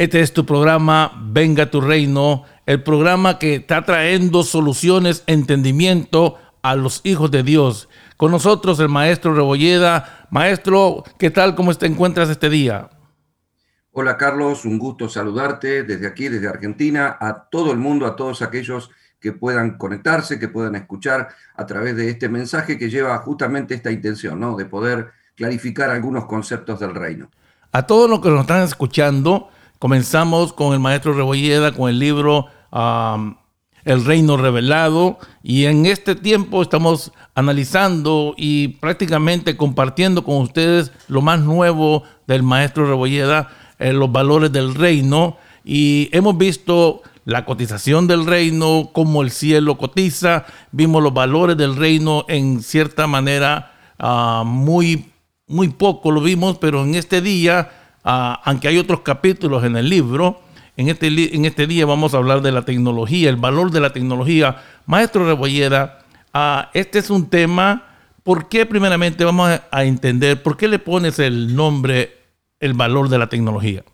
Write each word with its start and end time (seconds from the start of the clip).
Este 0.00 0.20
es 0.20 0.32
tu 0.32 0.46
programa 0.46 1.12
Venga 1.26 1.70
tu 1.70 1.82
Reino, 1.82 2.44
el 2.64 2.82
programa 2.82 3.38
que 3.38 3.56
está 3.56 3.84
trayendo 3.84 4.44
soluciones, 4.44 5.22
entendimiento 5.26 6.38
a 6.62 6.74
los 6.74 7.02
hijos 7.04 7.30
de 7.30 7.42
Dios. 7.42 7.86
Con 8.16 8.30
nosotros 8.30 8.80
el 8.80 8.88
maestro 8.88 9.34
Rebolleda. 9.34 10.26
Maestro, 10.30 11.04
¿qué 11.18 11.30
tal? 11.30 11.54
¿Cómo 11.54 11.74
te 11.74 11.84
encuentras 11.84 12.30
este 12.30 12.48
día? 12.48 12.88
Hola 13.92 14.16
Carlos, 14.16 14.64
un 14.64 14.78
gusto 14.78 15.06
saludarte 15.06 15.82
desde 15.82 16.06
aquí, 16.06 16.28
desde 16.28 16.48
Argentina, 16.48 17.18
a 17.20 17.50
todo 17.50 17.70
el 17.70 17.76
mundo, 17.76 18.06
a 18.06 18.16
todos 18.16 18.40
aquellos 18.40 18.90
que 19.20 19.32
puedan 19.32 19.76
conectarse, 19.76 20.38
que 20.38 20.48
puedan 20.48 20.76
escuchar 20.76 21.28
a 21.54 21.66
través 21.66 21.94
de 21.94 22.08
este 22.08 22.30
mensaje 22.30 22.78
que 22.78 22.88
lleva 22.88 23.18
justamente 23.18 23.74
esta 23.74 23.90
intención, 23.90 24.40
¿no? 24.40 24.56
De 24.56 24.64
poder 24.64 25.10
clarificar 25.34 25.90
algunos 25.90 26.24
conceptos 26.24 26.80
del 26.80 26.94
reino. 26.94 27.28
A 27.72 27.86
todos 27.86 28.08
los 28.08 28.20
que 28.20 28.30
nos 28.30 28.40
están 28.40 28.62
escuchando, 28.62 29.50
comenzamos 29.80 30.52
con 30.52 30.74
el 30.74 30.78
maestro 30.78 31.14
Rebolleda, 31.14 31.72
con 31.72 31.88
el 31.90 31.98
libro 31.98 32.46
El 33.84 34.04
Reino 34.04 34.36
Revelado, 34.36 35.18
y 35.42 35.64
en 35.64 35.86
este 35.86 36.14
tiempo 36.14 36.62
estamos 36.62 37.12
analizando 37.34 38.34
y 38.36 38.68
prácticamente 38.68 39.56
compartiendo 39.56 40.22
con 40.22 40.36
ustedes 40.36 40.92
lo 41.08 41.22
más 41.22 41.40
nuevo 41.40 42.04
del 42.26 42.42
maestro 42.42 42.86
Rebolleda, 42.86 43.48
eh, 43.78 43.94
los 43.94 44.12
valores 44.12 44.52
del 44.52 44.74
reino, 44.74 45.38
y 45.64 46.10
hemos 46.12 46.36
visto 46.36 47.02
la 47.24 47.46
cotización 47.46 48.06
del 48.06 48.26
reino, 48.26 48.90
cómo 48.92 49.22
el 49.22 49.30
cielo 49.30 49.78
cotiza, 49.78 50.44
vimos 50.72 51.02
los 51.02 51.14
valores 51.14 51.56
del 51.56 51.74
reino 51.74 52.26
en 52.28 52.62
cierta 52.62 53.06
manera 53.06 53.72
ah, 53.98 54.42
muy 54.44 55.10
muy 55.50 55.68
poco 55.68 56.12
lo 56.12 56.20
vimos, 56.20 56.58
pero 56.58 56.84
en 56.84 56.94
este 56.94 57.20
día, 57.20 57.70
ah, 58.04 58.40
aunque 58.44 58.68
hay 58.68 58.78
otros 58.78 59.00
capítulos 59.00 59.64
en 59.64 59.76
el 59.76 59.88
libro, 59.88 60.40
en 60.76 60.88
este, 60.88 61.08
en 61.34 61.44
este 61.44 61.66
día 61.66 61.84
vamos 61.86 62.14
a 62.14 62.18
hablar 62.18 62.40
de 62.42 62.52
la 62.52 62.64
tecnología, 62.64 63.28
el 63.28 63.36
valor 63.36 63.70
de 63.70 63.80
la 63.80 63.92
tecnología. 63.92 64.62
Maestro 64.86 65.26
Rebolleda, 65.26 66.00
ah, 66.32 66.70
este 66.74 66.98
es 66.98 67.10
un 67.10 67.28
tema, 67.28 67.96
¿por 68.22 68.48
qué 68.48 68.66
primeramente 68.66 69.24
vamos 69.24 69.60
a, 69.70 69.84
entender, 69.84 70.42
por 70.42 70.56
qué 70.56 70.68
le 70.68 70.78
pones 70.78 71.18
el 71.18 71.54
nombre, 71.54 72.16
el 72.60 72.74
valor 72.74 73.08
de 73.08 73.18
la 73.18 73.28
tecnología? 73.28 73.84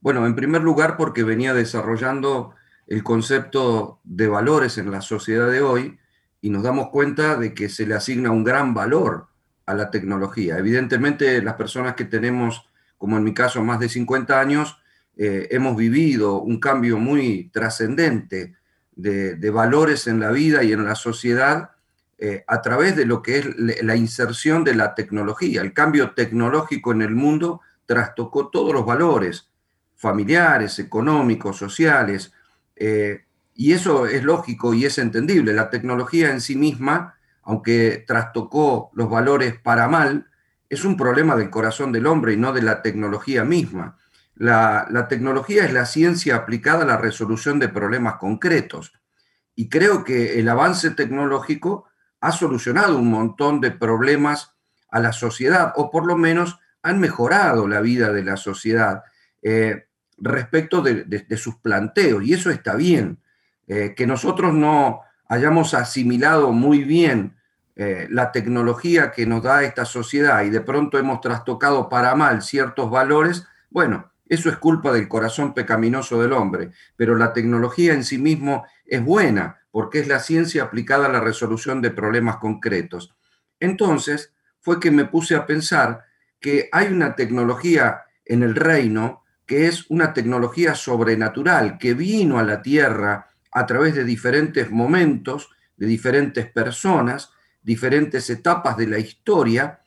Bueno, 0.00 0.26
en 0.26 0.34
primer 0.36 0.62
lugar 0.62 0.96
porque 0.96 1.24
venía 1.24 1.54
desarrollando 1.54 2.54
el 2.86 3.02
concepto 3.02 4.00
de 4.04 4.28
valores 4.28 4.78
en 4.78 4.90
la 4.90 5.00
sociedad 5.00 5.50
de 5.50 5.62
hoy 5.62 5.98
y 6.40 6.50
nos 6.50 6.62
damos 6.62 6.90
cuenta 6.90 7.36
de 7.36 7.54
que 7.54 7.68
se 7.68 7.86
le 7.86 7.94
asigna 7.94 8.30
un 8.30 8.44
gran 8.44 8.74
valor 8.74 9.28
a 9.66 9.74
la 9.74 9.90
tecnología. 9.90 10.58
Evidentemente, 10.58 11.42
las 11.42 11.54
personas 11.54 11.94
que 11.94 12.04
tenemos, 12.04 12.68
como 12.98 13.16
en 13.16 13.24
mi 13.24 13.34
caso, 13.34 13.62
más 13.62 13.80
de 13.80 13.88
50 13.88 14.38
años, 14.38 14.78
eh, 15.16 15.48
hemos 15.50 15.76
vivido 15.76 16.40
un 16.40 16.60
cambio 16.60 16.98
muy 16.98 17.50
trascendente 17.52 18.54
de, 18.94 19.50
valores 19.50 20.06
en 20.06 20.20
la 20.20 20.30
vida 20.30 20.62
y 20.62 20.72
en 20.72 20.84
la 20.84 20.94
sociedad 20.94 21.70
eh, 22.18 22.44
a 22.46 22.62
través 22.62 22.96
de 22.96 23.04
lo 23.04 23.22
que 23.22 23.38
es 23.38 23.46
la 23.56 23.96
inserción 23.96 24.64
de 24.64 24.74
la 24.74 24.94
tecnología. 24.94 25.60
El 25.60 25.72
cambio 25.72 26.12
tecnológico 26.12 26.92
en 26.92 27.02
el 27.02 27.14
mundo 27.14 27.60
trastocó 27.84 28.48
todos 28.48 28.72
los 28.72 28.86
valores 28.86 29.50
familiares, 29.94 30.78
económicos, 30.78 31.56
sociales, 31.56 32.32
eh, 32.74 33.24
y 33.54 33.72
eso 33.72 34.06
es 34.06 34.22
lógico 34.22 34.74
y 34.74 34.84
es 34.84 34.98
entendible. 34.98 35.52
La 35.52 35.70
tecnología 35.70 36.30
en 36.30 36.40
sí 36.40 36.56
misma 36.56 37.16
aunque 37.46 38.04
trastocó 38.06 38.90
los 38.92 39.08
valores 39.08 39.58
para 39.60 39.86
mal, 39.86 40.26
es 40.68 40.84
un 40.84 40.96
problema 40.96 41.36
del 41.36 41.50
corazón 41.50 41.92
del 41.92 42.06
hombre 42.06 42.32
y 42.32 42.36
no 42.36 42.52
de 42.52 42.62
la 42.62 42.82
tecnología 42.82 43.44
misma. 43.44 43.98
La, 44.34 45.06
tecnología 45.08 45.64
es 45.64 45.72
la 45.72 45.86
ciencia 45.86 46.36
aplicada 46.36 46.82
a 46.82 46.86
la 46.86 46.98
resolución 46.98 47.58
de 47.58 47.68
problemas 47.68 48.16
concretos. 48.16 48.92
Y 49.54 49.68
creo 49.68 50.04
que 50.04 50.38
el 50.38 50.48
avance 50.48 50.90
tecnológico 50.90 51.86
ha 52.20 52.32
solucionado 52.32 52.98
un 52.98 53.10
montón 53.10 53.60
de 53.60 53.70
problemas 53.70 54.54
a 54.90 55.00
la 55.00 55.12
sociedad, 55.12 55.72
o 55.76 55.90
por 55.90 56.06
lo 56.06 56.16
menos 56.16 56.58
han 56.82 57.00
mejorado 57.00 57.66
la 57.66 57.80
vida 57.80 58.12
de 58.12 58.24
la 58.24 58.36
sociedad 58.36 59.04
eh, 59.42 59.86
respecto 60.18 60.82
de, 60.82 61.26
sus 61.36 61.56
planteos. 61.56 62.22
Y 62.24 62.34
eso 62.34 62.50
está 62.50 62.74
bien. 62.74 63.20
Eh, 63.68 63.94
que 63.96 64.06
nosotros 64.06 64.52
no 64.52 65.00
hayamos 65.28 65.74
asimilado 65.74 66.52
muy 66.52 66.84
bien 66.84 67.36
eh, 67.78 68.08
la 68.10 68.32
tecnología 68.32 69.12
que 69.12 69.26
nos 69.26 69.42
da 69.42 69.62
esta 69.62 69.84
sociedad 69.84 70.42
y 70.44 70.50
de 70.50 70.62
pronto 70.62 70.98
hemos 70.98 71.20
trastocado 71.20 71.90
para 71.90 72.14
mal 72.14 72.40
ciertos 72.40 72.90
valores, 72.90 73.46
bueno, 73.68 74.10
eso 74.24 74.48
es 74.48 74.56
culpa 74.56 74.92
del 74.92 75.08
corazón 75.08 75.52
pecaminoso 75.52 76.20
del 76.20 76.32
hombre, 76.32 76.70
pero 76.96 77.16
la 77.16 77.34
tecnología 77.34 77.92
en 77.92 78.02
sí 78.02 78.16
mismo 78.16 78.64
es 78.86 79.04
buena 79.04 79.60
porque 79.70 80.00
es 80.00 80.08
la 80.08 80.20
ciencia 80.20 80.62
aplicada 80.62 81.04
a 81.04 81.12
la 81.12 81.20
resolución 81.20 81.82
de 81.82 81.90
problemas 81.90 82.38
concretos. 82.38 83.14
Entonces, 83.60 84.32
fue 84.60 84.80
que 84.80 84.90
me 84.90 85.04
puse 85.04 85.36
a 85.36 85.46
pensar 85.46 86.06
que 86.40 86.70
hay 86.72 86.88
una 86.88 87.14
tecnología 87.14 88.04
en 88.24 88.42
el 88.42 88.56
reino 88.56 89.22
que 89.44 89.66
es 89.66 89.84
una 89.90 90.12
tecnología 90.12 90.74
sobrenatural 90.74 91.78
que 91.78 91.92
vino 91.92 92.38
a 92.38 92.42
la 92.42 92.62
tierra 92.62 93.28
a 93.52 93.66
través 93.66 93.94
de 93.94 94.04
diferentes 94.04 94.70
momentos, 94.70 95.50
de 95.76 95.86
diferentes 95.86 96.50
personas, 96.50 97.32
diferentes 97.66 98.30
etapas 98.30 98.76
de 98.76 98.86
la 98.86 99.00
historia 99.00 99.80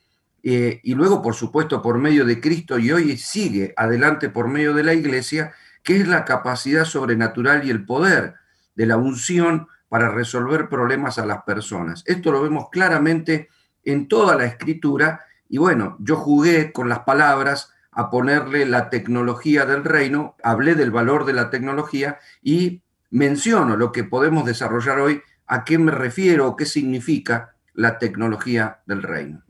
eh, 0.43 0.81
y 0.83 0.95
luego, 0.95 1.21
por 1.21 1.33
supuesto, 1.33 1.81
por 1.81 1.97
medio 1.97 2.25
de 2.25 2.41
Cristo 2.41 2.77
y 2.77 2.91
hoy 2.91 3.15
sigue 3.15 3.73
adelante 3.77 4.27
por 4.27 4.49
medio 4.49 4.73
de 4.73 4.83
la 4.83 4.93
iglesia, 4.93 5.53
que 5.81 5.95
es 5.95 6.07
la 6.07 6.25
capacidad 6.25 6.83
sobrenatural 6.83 7.65
y 7.65 7.69
el 7.69 7.85
poder 7.85 8.35
de 8.75 8.85
la 8.85 8.97
unción 8.97 9.69
para 9.87 10.09
resolver 10.09 10.67
problemas 10.67 11.19
a 11.19 11.25
las 11.25 11.43
personas. 11.43 12.03
Esto 12.05 12.33
lo 12.33 12.41
vemos 12.41 12.67
claramente 12.69 13.47
en 13.85 14.09
toda 14.09 14.35
la 14.35 14.43
escritura 14.43 15.21
y 15.47 15.57
bueno, 15.57 15.95
yo 16.01 16.17
jugué 16.17 16.73
con 16.73 16.89
las 16.89 16.99
palabras 16.99 17.73
a 17.91 18.09
ponerle 18.09 18.65
la 18.65 18.89
tecnología 18.89 19.65
del 19.65 19.85
reino, 19.85 20.35
hablé 20.43 20.75
del 20.75 20.91
valor 20.91 21.23
de 21.23 21.33
la 21.33 21.49
tecnología 21.49 22.19
y 22.43 22.81
menciono 23.09 23.77
lo 23.77 23.93
que 23.93 24.03
podemos 24.03 24.45
desarrollar 24.45 24.99
hoy, 24.99 25.21
a 25.47 25.63
qué 25.63 25.77
me 25.77 25.93
refiero, 25.93 26.57
qué 26.57 26.65
significa 26.65 27.55
la 27.73 27.97
tecnología 27.97 28.79
del 28.85 29.03
reino. 29.03 29.41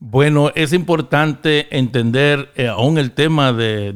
Bueno, 0.00 0.52
es 0.54 0.72
importante 0.72 1.76
entender 1.76 2.52
eh, 2.54 2.68
aún 2.68 2.98
el 2.98 3.12
tema 3.12 3.52
de, 3.52 3.94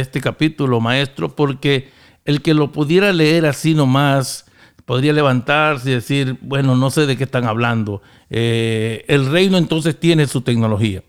este 0.00 0.20
capítulo, 0.20 0.80
maestro, 0.80 1.36
porque 1.36 1.90
el 2.24 2.42
que 2.42 2.54
lo 2.54 2.72
pudiera 2.72 3.12
leer 3.12 3.46
así 3.46 3.74
nomás 3.74 4.46
podría 4.84 5.12
levantarse 5.12 5.90
y 5.90 5.94
decir, 5.94 6.38
bueno, 6.42 6.76
no 6.76 6.90
sé 6.90 7.06
de 7.06 7.16
qué 7.16 7.24
están 7.24 7.44
hablando. 7.44 8.02
Eh, 8.30 9.04
el 9.08 9.30
reino 9.30 9.56
entonces 9.56 9.98
tiene 9.98 10.26
su 10.26 10.42
tecnología. 10.42 11.02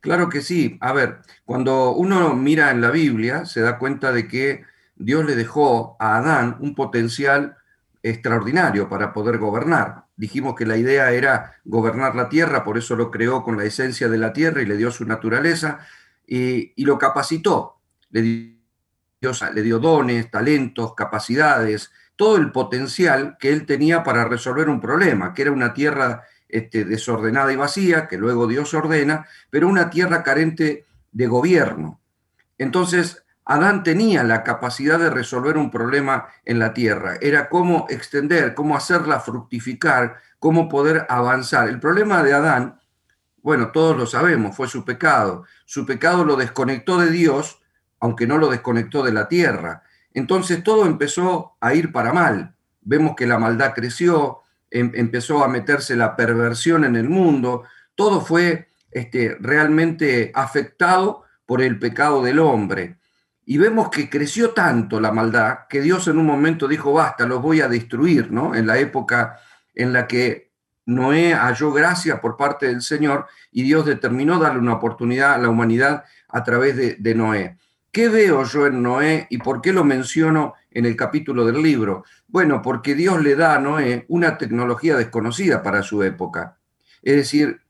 Claro 0.00 0.28
que 0.28 0.42
sí. 0.42 0.76
A 0.80 0.92
ver, 0.92 1.20
cuando 1.44 1.92
uno 1.92 2.34
mira 2.34 2.70
en 2.70 2.80
la 2.80 2.90
Biblia, 2.90 3.46
se 3.46 3.60
da 3.60 3.78
cuenta 3.78 4.12
de 4.12 4.28
que 4.28 4.64
Dios 4.96 5.24
le 5.24 5.36
dejó 5.36 5.96
a 5.98 6.16
Adán 6.16 6.56
un 6.60 6.74
potencial 6.74 7.56
extraordinario 8.02 8.88
para 8.88 9.12
poder 9.12 9.38
gobernar. 9.38 10.03
Dijimos 10.16 10.54
que 10.54 10.66
la 10.66 10.76
idea 10.76 11.10
era 11.12 11.56
gobernar 11.64 12.14
la 12.14 12.28
tierra, 12.28 12.64
por 12.64 12.78
eso 12.78 12.94
lo 12.94 13.10
creó 13.10 13.42
con 13.42 13.56
la 13.56 13.64
esencia 13.64 14.08
de 14.08 14.18
la 14.18 14.32
tierra 14.32 14.62
y 14.62 14.66
le 14.66 14.76
dio 14.76 14.90
su 14.90 15.04
naturaleza 15.04 15.80
y, 16.26 16.72
lo 16.84 16.98
capacitó. 16.98 17.80
Le 18.10 18.22
dio, 18.22 19.32
le 19.52 19.62
dio 19.62 19.78
dones, 19.78 20.30
talentos, 20.30 20.94
capacidades, 20.94 21.90
todo 22.16 22.36
el 22.36 22.52
potencial 22.52 23.36
que 23.40 23.52
él 23.52 23.66
tenía 23.66 24.04
para 24.04 24.24
resolver 24.24 24.68
un 24.68 24.80
problema, 24.80 25.34
que 25.34 25.42
era 25.42 25.50
una 25.50 25.74
tierra 25.74 26.22
este, 26.48 26.84
desordenada 26.84 27.52
y 27.52 27.56
vacía, 27.56 28.06
que 28.06 28.16
luego 28.16 28.46
Dios 28.46 28.72
ordena, 28.74 29.26
pero 29.50 29.66
una 29.66 29.90
tierra 29.90 30.22
carente 30.22 30.84
de 31.10 31.26
gobierno. 31.26 32.00
Entonces, 32.56 33.23
Adán 33.46 33.82
tenía 33.82 34.22
la 34.22 34.42
capacidad 34.42 34.98
de 34.98 35.10
resolver 35.10 35.58
un 35.58 35.70
problema 35.70 36.28
en 36.44 36.58
la 36.58 36.72
tierra. 36.72 37.16
Era 37.20 37.48
cómo 37.48 37.86
extender, 37.90 38.54
cómo 38.54 38.76
hacerla 38.76 39.20
fructificar, 39.20 40.16
cómo 40.38 40.68
poder 40.68 41.06
avanzar. 41.08 41.68
El 41.68 41.78
problema 41.78 42.22
de 42.22 42.32
Adán, 42.32 42.80
bueno, 43.42 43.70
todos 43.70 43.96
lo 43.96 44.06
sabemos, 44.06 44.56
fue 44.56 44.68
su 44.68 44.84
pecado. 44.84 45.44
Su 45.66 45.84
pecado 45.84 46.24
lo 46.24 46.36
desconectó 46.36 46.98
de 46.98 47.10
Dios, 47.10 47.60
aunque 48.00 48.26
no 48.26 48.38
lo 48.38 48.48
desconectó 48.48 49.02
de 49.02 49.12
la 49.12 49.28
tierra. 49.28 49.82
Entonces 50.14 50.64
todo 50.64 50.86
empezó 50.86 51.56
a 51.60 51.74
ir 51.74 51.92
para 51.92 52.12
mal. 52.12 52.54
Vemos 52.80 53.14
que 53.14 53.26
la 53.26 53.38
maldad 53.38 53.74
creció, 53.74 54.40
em, 54.70 54.90
empezó 54.94 55.44
a 55.44 55.48
meterse 55.48 55.96
la 55.96 56.16
perversión 56.16 56.84
en 56.84 56.96
el 56.96 57.10
mundo. 57.10 57.64
Todo 57.94 58.22
fue 58.22 58.68
este, 58.90 59.36
realmente 59.40 60.32
afectado 60.34 61.24
por 61.44 61.60
el 61.60 61.78
pecado 61.78 62.22
del 62.22 62.38
hombre. 62.38 62.96
Y 63.46 63.58
vemos 63.58 63.90
que 63.90 64.08
creció 64.08 64.50
tanto 64.50 65.00
la 65.00 65.12
maldad 65.12 65.60
que 65.68 65.82
Dios 65.82 66.08
en 66.08 66.18
un 66.18 66.26
momento 66.26 66.66
dijo, 66.66 66.92
basta, 66.92 67.26
los 67.26 67.42
voy 67.42 67.60
a 67.60 67.68
destruir, 67.68 68.30
¿no? 68.32 68.54
En 68.54 68.66
la 68.66 68.78
época 68.78 69.38
en 69.74 69.92
la 69.92 70.06
que 70.06 70.52
Noé 70.86 71.34
halló 71.34 71.72
gracia 71.72 72.20
por 72.20 72.36
parte 72.36 72.66
del 72.66 72.82
Señor 72.82 73.26
y 73.50 73.62
Dios 73.62 73.86
determinó 73.86 74.38
darle 74.38 74.60
una 74.60 74.74
oportunidad 74.74 75.34
a 75.34 75.38
la 75.38 75.48
humanidad 75.48 76.04
a 76.28 76.42
través 76.42 76.76
de, 76.76 77.14
Noé. 77.14 77.56
¿Qué 77.92 78.08
veo 78.08 78.44
yo 78.44 78.66
en 78.66 78.82
Noé 78.82 79.26
y 79.30 79.38
por 79.38 79.60
qué 79.60 79.72
lo 79.72 79.84
menciono 79.84 80.54
en 80.70 80.84
el 80.84 80.96
capítulo 80.96 81.44
del 81.44 81.62
libro? 81.62 82.04
Bueno, 82.26 82.60
porque 82.60 82.94
Dios 82.94 83.22
le 83.22 83.36
da 83.36 83.54
a 83.54 83.60
Noé 83.60 84.04
una 84.08 84.36
tecnología 84.36 84.96
desconocida 84.96 85.62
para 85.62 85.82
su 85.82 86.02
época. 86.02 86.58
Es 87.02 87.16
decir, 87.16 87.60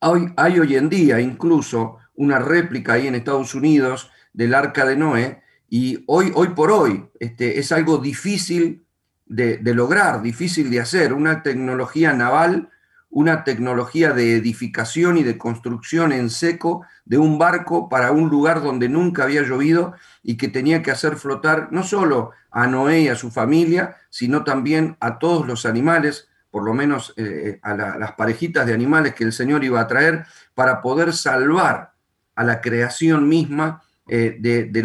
hay, 0.00 0.26
hay 0.36 0.60
hoy 0.60 0.76
en 0.76 0.88
día 0.88 1.20
incluso 1.20 1.98
una 2.14 2.38
réplica 2.38 2.92
ahí 2.92 3.08
en 3.08 3.16
Estados 3.16 3.54
Unidos 3.54 4.10
del 4.34 4.54
arca 4.54 4.84
de 4.84 4.96
Noé 4.96 5.42
y 5.70 6.04
hoy, 6.06 6.30
hoy 6.34 6.48
por 6.48 6.70
hoy 6.70 7.08
este, 7.18 7.58
es 7.58 7.72
algo 7.72 7.98
difícil 7.98 8.84
de, 9.26 9.58
lograr, 9.74 10.20
difícil 10.22 10.70
de 10.70 10.80
hacer, 10.80 11.12
una 11.12 11.42
tecnología 11.42 12.12
naval, 12.12 12.70
una 13.08 13.44
tecnología 13.44 14.12
de 14.12 14.36
edificación 14.36 15.16
y 15.16 15.22
de 15.22 15.38
construcción 15.38 16.12
en 16.12 16.30
seco 16.30 16.84
de 17.04 17.16
un 17.16 17.38
barco 17.38 17.88
para 17.88 18.12
un 18.12 18.28
lugar 18.28 18.62
donde 18.62 18.88
nunca 18.88 19.24
había 19.24 19.42
llovido 19.42 19.94
y 20.22 20.36
que 20.36 20.48
tenía 20.48 20.82
que 20.82 20.90
hacer 20.90 21.16
flotar 21.16 21.68
no 21.70 21.84
solo 21.84 22.32
a 22.50 22.66
Noé 22.66 23.02
y 23.02 23.08
a 23.08 23.16
su 23.16 23.30
familia, 23.30 23.96
sino 24.10 24.44
también 24.44 24.96
a 25.00 25.18
todos 25.18 25.46
los 25.46 25.64
animales, 25.64 26.28
por 26.50 26.64
lo 26.64 26.74
menos 26.74 27.14
eh, 27.16 27.60
a 27.62 27.74
las 27.74 28.12
parejitas 28.12 28.66
de 28.66 28.74
animales 28.74 29.14
que 29.14 29.24
el 29.24 29.32
Señor 29.32 29.64
iba 29.64 29.80
a 29.80 29.86
traer, 29.86 30.26
para 30.54 30.82
poder 30.82 31.12
salvar 31.12 31.92
a 32.34 32.44
la 32.44 32.60
creación 32.60 33.28
misma 33.28 33.82
eh, 34.08 34.36
de, 34.38 34.84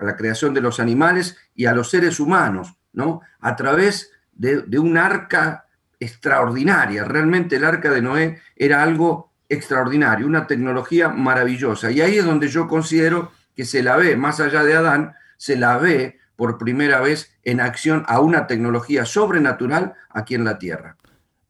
la 0.00 0.16
creación 0.16 0.54
de 0.54 0.60
los 0.60 0.80
animales 0.80 1.36
y 1.54 1.66
a 1.66 1.74
los 1.74 1.90
seres 1.90 2.20
humanos, 2.20 2.74
¿no? 2.92 3.20
A 3.40 3.56
través 3.56 4.12
de, 4.32 4.62
de 4.62 4.78
un 4.78 4.96
arca 4.96 5.66
extraordinaria. 6.00 7.04
Realmente 7.04 7.56
el 7.56 7.64
arca 7.64 7.90
de 7.90 8.02
Noé 8.02 8.40
era 8.56 8.82
algo 8.82 9.32
extraordinario, 9.48 10.26
una 10.26 10.46
tecnología 10.46 11.08
maravillosa. 11.08 11.90
Y 11.90 12.00
ahí 12.00 12.18
es 12.18 12.24
donde 12.24 12.48
yo 12.48 12.68
considero 12.68 13.32
que 13.56 13.64
se 13.64 13.82
la 13.82 13.96
ve, 13.96 14.16
más 14.16 14.40
allá 14.40 14.62
de 14.62 14.76
Adán, 14.76 15.14
se 15.36 15.56
la 15.56 15.78
ve 15.78 16.18
por 16.36 16.58
primera 16.58 17.00
vez 17.00 17.32
en 17.42 17.60
acción 17.60 18.04
a 18.06 18.20
una 18.20 18.46
tecnología 18.46 19.04
sobrenatural 19.04 19.94
aquí 20.10 20.34
en 20.36 20.44
la 20.44 20.58
tierra. 20.58 20.96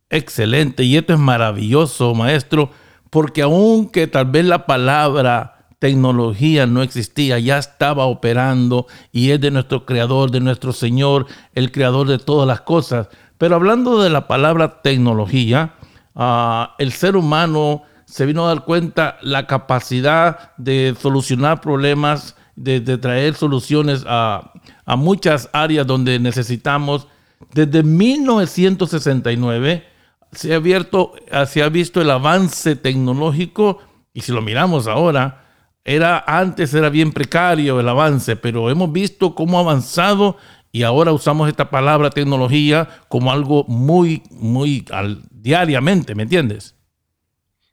Excelente, 0.08 0.84
y 0.84 0.96
esto 0.96 1.12
es 1.12 1.18
maravilloso, 1.18 2.14
maestro, 2.14 2.70
porque 3.10 3.42
aunque 3.42 4.06
tal 4.06 4.30
vez 4.30 4.46
la 4.46 4.64
palabra 4.64 5.57
tecnología 5.78 6.66
no 6.66 6.82
existía, 6.82 7.38
ya 7.38 7.58
estaba 7.58 8.06
operando 8.06 8.86
y 9.12 9.30
es 9.30 9.40
de 9.40 9.50
nuestro 9.50 9.86
creador, 9.86 10.30
de 10.30 10.40
nuestro 10.40 10.72
Señor, 10.72 11.26
el 11.54 11.70
creador 11.70 12.08
de 12.08 12.18
todas 12.18 12.46
las 12.46 12.62
cosas. 12.62 13.08
Pero 13.38 13.54
hablando 13.54 14.02
de 14.02 14.10
la 14.10 14.26
palabra 14.26 14.82
tecnología, 14.82 15.74
uh, 16.14 16.64
el 16.78 16.92
ser 16.92 17.16
humano 17.16 17.84
se 18.04 18.26
vino 18.26 18.44
a 18.44 18.48
dar 18.48 18.64
cuenta 18.64 19.18
la 19.22 19.46
capacidad 19.46 20.52
de 20.56 20.96
solucionar 21.00 21.60
problemas, 21.60 22.34
de, 22.56 22.80
de 22.80 22.98
traer 22.98 23.34
soluciones 23.34 24.04
a, 24.06 24.52
a, 24.84 24.96
muchas 24.96 25.48
áreas 25.52 25.86
donde 25.86 26.18
necesitamos. 26.18 27.06
Desde 27.52 27.84
1969 27.84 29.84
se 30.32 30.52
ha, 30.52 30.56
abierto, 30.56 31.12
se 31.46 31.62
ha 31.62 31.68
visto 31.68 32.00
el 32.00 32.10
avance 32.10 32.74
tecnológico 32.74 33.78
y 34.12 34.22
si 34.22 34.32
lo 34.32 34.42
miramos 34.42 34.88
ahora, 34.88 35.47
era 35.88 36.22
antes 36.26 36.74
era 36.74 36.90
bien 36.90 37.12
precario 37.12 37.80
el 37.80 37.88
avance, 37.88 38.36
pero 38.36 38.68
hemos 38.68 38.92
visto 38.92 39.34
cómo 39.34 39.58
ha 39.58 39.62
avanzado 39.62 40.36
y 40.70 40.82
ahora 40.82 41.12
usamos 41.12 41.48
esta 41.48 41.70
palabra 41.70 42.10
tecnología 42.10 42.88
como 43.08 43.32
algo 43.32 43.64
muy, 43.68 44.22
muy 44.30 44.84
diariamente, 45.30 46.14
¿me 46.14 46.24
entiendes? 46.24 46.76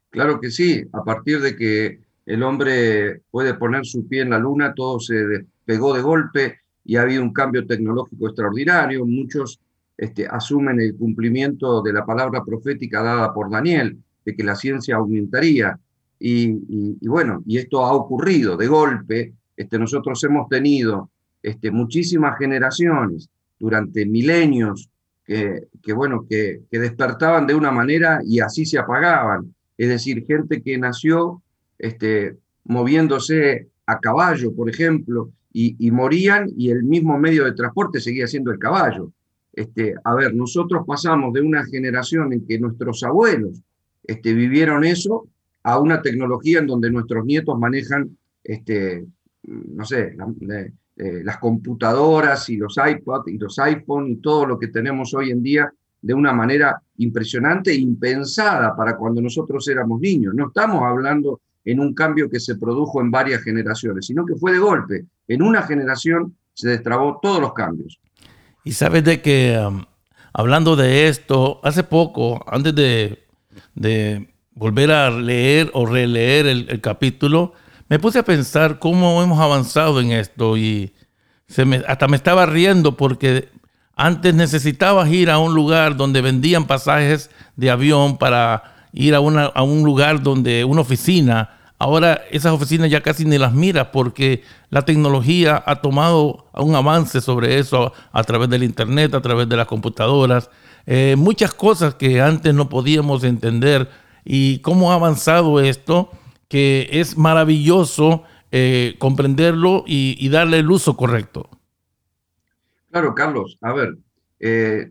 Claro 0.08 0.40
que 0.40 0.50
sí, 0.50 0.82
a 0.94 1.04
partir 1.04 1.40
de 1.42 1.56
que 1.56 2.00
el 2.24 2.42
hombre 2.42 3.20
puede 3.30 3.52
poner 3.52 3.84
su 3.84 4.08
pie 4.08 4.22
en 4.22 4.30
la 4.30 4.38
luna, 4.38 4.72
todo 4.74 4.98
se 4.98 5.14
despegó 5.14 5.92
de 5.92 6.00
golpe 6.00 6.60
y 6.84 6.96
ha 6.96 7.02
habido 7.02 7.22
un 7.22 7.34
cambio 7.34 7.66
tecnológico 7.66 8.28
extraordinario. 8.28 9.04
Muchos 9.04 9.60
este, 9.98 10.26
asumen 10.26 10.80
el 10.80 10.96
cumplimiento 10.96 11.82
de 11.82 11.92
la 11.92 12.06
palabra 12.06 12.42
profética 12.44 13.02
dada 13.02 13.34
por 13.34 13.50
Daniel, 13.50 13.98
de 14.24 14.34
que 14.34 14.42
la 14.42 14.56
ciencia 14.56 14.96
aumentaría. 14.96 15.78
Y, 16.18 17.06
bueno, 17.06 17.42
y 17.46 17.58
esto 17.58 17.84
ha 17.84 17.92
ocurrido 17.92 18.56
de 18.56 18.66
golpe. 18.66 19.34
Este, 19.56 19.78
nosotros 19.78 20.22
hemos 20.24 20.48
tenido 20.48 21.10
este, 21.42 21.70
muchísimas 21.70 22.38
generaciones 22.38 23.28
durante 23.58 24.06
milenios 24.06 24.90
que, 25.24 25.92
bueno, 25.92 26.24
que, 26.28 26.60
que, 26.70 26.78
despertaban 26.78 27.48
de 27.48 27.54
una 27.54 27.72
manera 27.72 28.20
y 28.24 28.38
así 28.38 28.64
se 28.64 28.78
apagaban. 28.78 29.54
Es 29.76 29.88
decir, 29.88 30.24
gente 30.24 30.62
que 30.62 30.78
nació 30.78 31.42
este, 31.78 32.36
moviéndose 32.64 33.68
a 33.86 33.98
caballo, 33.98 34.54
por 34.54 34.70
ejemplo, 34.70 35.30
y, 35.52 35.74
y, 35.84 35.90
morían 35.90 36.48
y 36.56 36.70
el 36.70 36.84
mismo 36.84 37.18
medio 37.18 37.44
de 37.44 37.52
transporte 37.52 38.00
seguía 38.00 38.26
siendo 38.26 38.52
el 38.52 38.58
caballo. 38.58 39.10
Este, 39.52 39.94
a 40.04 40.14
ver, 40.14 40.34
nosotros 40.34 40.84
pasamos 40.86 41.32
de 41.32 41.40
una 41.40 41.64
generación 41.64 42.32
en 42.32 42.46
que 42.46 42.58
nuestros 42.58 43.02
abuelos 43.02 43.62
este, 44.04 44.34
vivieron 44.34 44.84
eso 44.84 45.26
a 45.66 45.80
una 45.80 46.00
tecnología 46.00 46.60
en 46.60 46.68
donde 46.68 46.92
nuestros 46.92 47.24
nietos 47.24 47.58
manejan, 47.58 48.16
este, 48.44 49.04
no 49.42 49.84
sé, 49.84 50.14
la, 50.16 50.60
eh, 50.96 51.22
las 51.24 51.38
computadoras 51.38 52.48
y 52.50 52.56
los 52.56 52.76
iPod 52.76 53.26
y 53.26 53.36
los 53.36 53.58
iPhone 53.58 54.08
y 54.08 54.16
todo 54.18 54.46
lo 54.46 54.60
que 54.60 54.68
tenemos 54.68 55.12
hoy 55.12 55.32
en 55.32 55.42
día 55.42 55.68
de 56.00 56.14
una 56.14 56.32
manera 56.32 56.80
impresionante 56.98 57.72
e 57.72 57.74
impensada 57.74 58.76
para 58.76 58.96
cuando 58.96 59.20
nosotros 59.20 59.66
éramos 59.66 60.00
niños. 60.00 60.34
No 60.36 60.46
estamos 60.46 60.84
hablando 60.84 61.40
en 61.64 61.80
un 61.80 61.94
cambio 61.94 62.30
que 62.30 62.38
se 62.38 62.54
produjo 62.54 63.00
en 63.00 63.10
varias 63.10 63.42
generaciones, 63.42 64.06
sino 64.06 64.24
que 64.24 64.36
fue 64.36 64.52
de 64.52 64.60
golpe. 64.60 65.06
En 65.26 65.42
una 65.42 65.62
generación 65.62 66.36
se 66.54 66.68
destrabó 66.68 67.18
todos 67.20 67.40
los 67.40 67.52
cambios. 67.54 67.98
Y 68.62 68.70
sabes 68.70 69.02
de 69.02 69.20
que, 69.20 69.58
um, 69.58 69.82
hablando 70.32 70.76
de 70.76 71.08
esto, 71.08 71.58
hace 71.64 71.82
poco, 71.82 72.44
antes 72.46 72.72
de, 72.72 73.18
de 73.74 74.28
volver 74.56 74.90
a 74.90 75.10
leer 75.10 75.70
o 75.74 75.86
releer 75.86 76.46
el, 76.46 76.80
capítulo, 76.80 77.52
me 77.88 78.00
puse 78.00 78.18
a 78.18 78.24
pensar 78.24 78.78
cómo 78.80 79.22
hemos 79.22 79.38
avanzado 79.38 80.00
en 80.00 80.10
esto 80.10 80.56
y 80.56 80.92
me, 81.64 81.82
hasta 81.86 82.08
me 82.08 82.16
estaba 82.16 82.46
riendo 82.46 82.96
porque 82.96 83.50
antes 83.94 84.34
necesitabas 84.34 85.08
ir 85.10 85.30
a 85.30 85.38
un 85.38 85.54
lugar 85.54 85.96
donde 85.96 86.22
vendían 86.22 86.66
pasajes 86.66 87.30
de 87.54 87.70
avión 87.70 88.16
para 88.16 88.88
ir 88.92 89.14
a, 89.14 89.20
una, 89.20 89.44
a 89.44 89.62
un 89.62 89.84
lugar 89.84 90.22
donde 90.22 90.64
una 90.64 90.80
oficina. 90.80 91.50
Ahora 91.78 92.22
esas 92.30 92.52
oficinas 92.52 92.90
ya 92.90 93.02
casi 93.02 93.26
ni 93.26 93.36
las 93.36 93.52
miras 93.52 93.88
porque 93.92 94.42
la 94.70 94.82
tecnología 94.86 95.62
ha 95.66 95.76
tomado 95.76 96.46
un 96.54 96.74
avance 96.74 97.20
sobre 97.20 97.58
eso 97.58 97.92
a 98.10 98.24
través 98.24 98.48
del 98.48 98.62
internet, 98.62 99.14
a 99.14 99.20
través 99.20 99.50
de 99.50 99.56
las 99.58 99.66
computadoras, 99.66 100.48
eh, 100.86 101.14
muchas 101.18 101.52
cosas 101.52 101.94
que 101.96 102.22
antes 102.22 102.54
no 102.54 102.70
podíamos 102.70 103.22
entender 103.22 103.90
y 104.26 104.58
cómo 104.58 104.90
ha 104.90 104.96
avanzado 104.96 105.60
esto, 105.60 106.10
que 106.48 106.88
es 106.90 107.16
maravilloso 107.16 108.24
eh, 108.50 108.96
comprenderlo 108.98 109.84
y, 109.86 110.28
darle 110.28 110.58
el 110.58 110.70
uso 110.70 110.96
correcto. 110.96 111.48
Claro, 112.90 113.14
Carlos. 113.14 113.56
A 113.60 113.72
ver, 113.72 113.96
eh, 114.40 114.90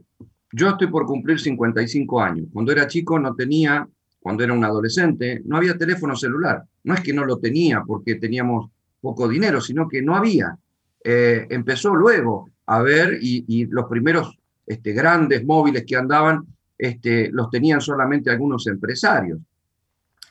yo 0.51 0.70
estoy 0.70 0.88
por 0.88 1.06
cumplir 1.06 1.39
55 1.39 2.22
años. 2.22 2.48
Cuando 2.54 2.72
era 2.72 2.88
chico 2.88 3.20
no 3.20 3.36
tenía, 3.36 3.88
cuando 4.20 4.44
era 4.44 4.54
un 4.54 4.63
adolescente, 4.63 5.42
no 5.46 5.58
había 5.58 5.77
teléfono 5.77 6.15
celular. 6.15 6.63
No 6.84 6.94
es 6.94 7.01
que 7.01 7.13
no 7.13 7.25
lo 7.25 7.38
tenía 7.38 7.84
porque 7.86 8.15
teníamos 8.15 8.72
poco 9.01 9.27
dinero, 9.27 9.60
sino 9.60 9.88
que 9.88 10.01
no 10.01 10.15
había. 10.15 10.58
Eh, 11.04 11.46
empezó 11.50 11.94
luego 11.94 12.50
a 12.68 12.82
ver 12.82 13.20
y, 13.22 13.46
y 13.48 13.65
los 13.65 13.86
primeros 13.86 14.38
este, 14.65 14.94
grandes 14.94 15.46
móviles 15.46 15.84
que 15.86 15.96
andaban 15.96 16.46
este, 16.77 17.29
los 17.32 17.50
tenían 17.50 17.82
solamente 17.82 18.29
algunos 18.29 18.67
empresarios. 18.67 19.39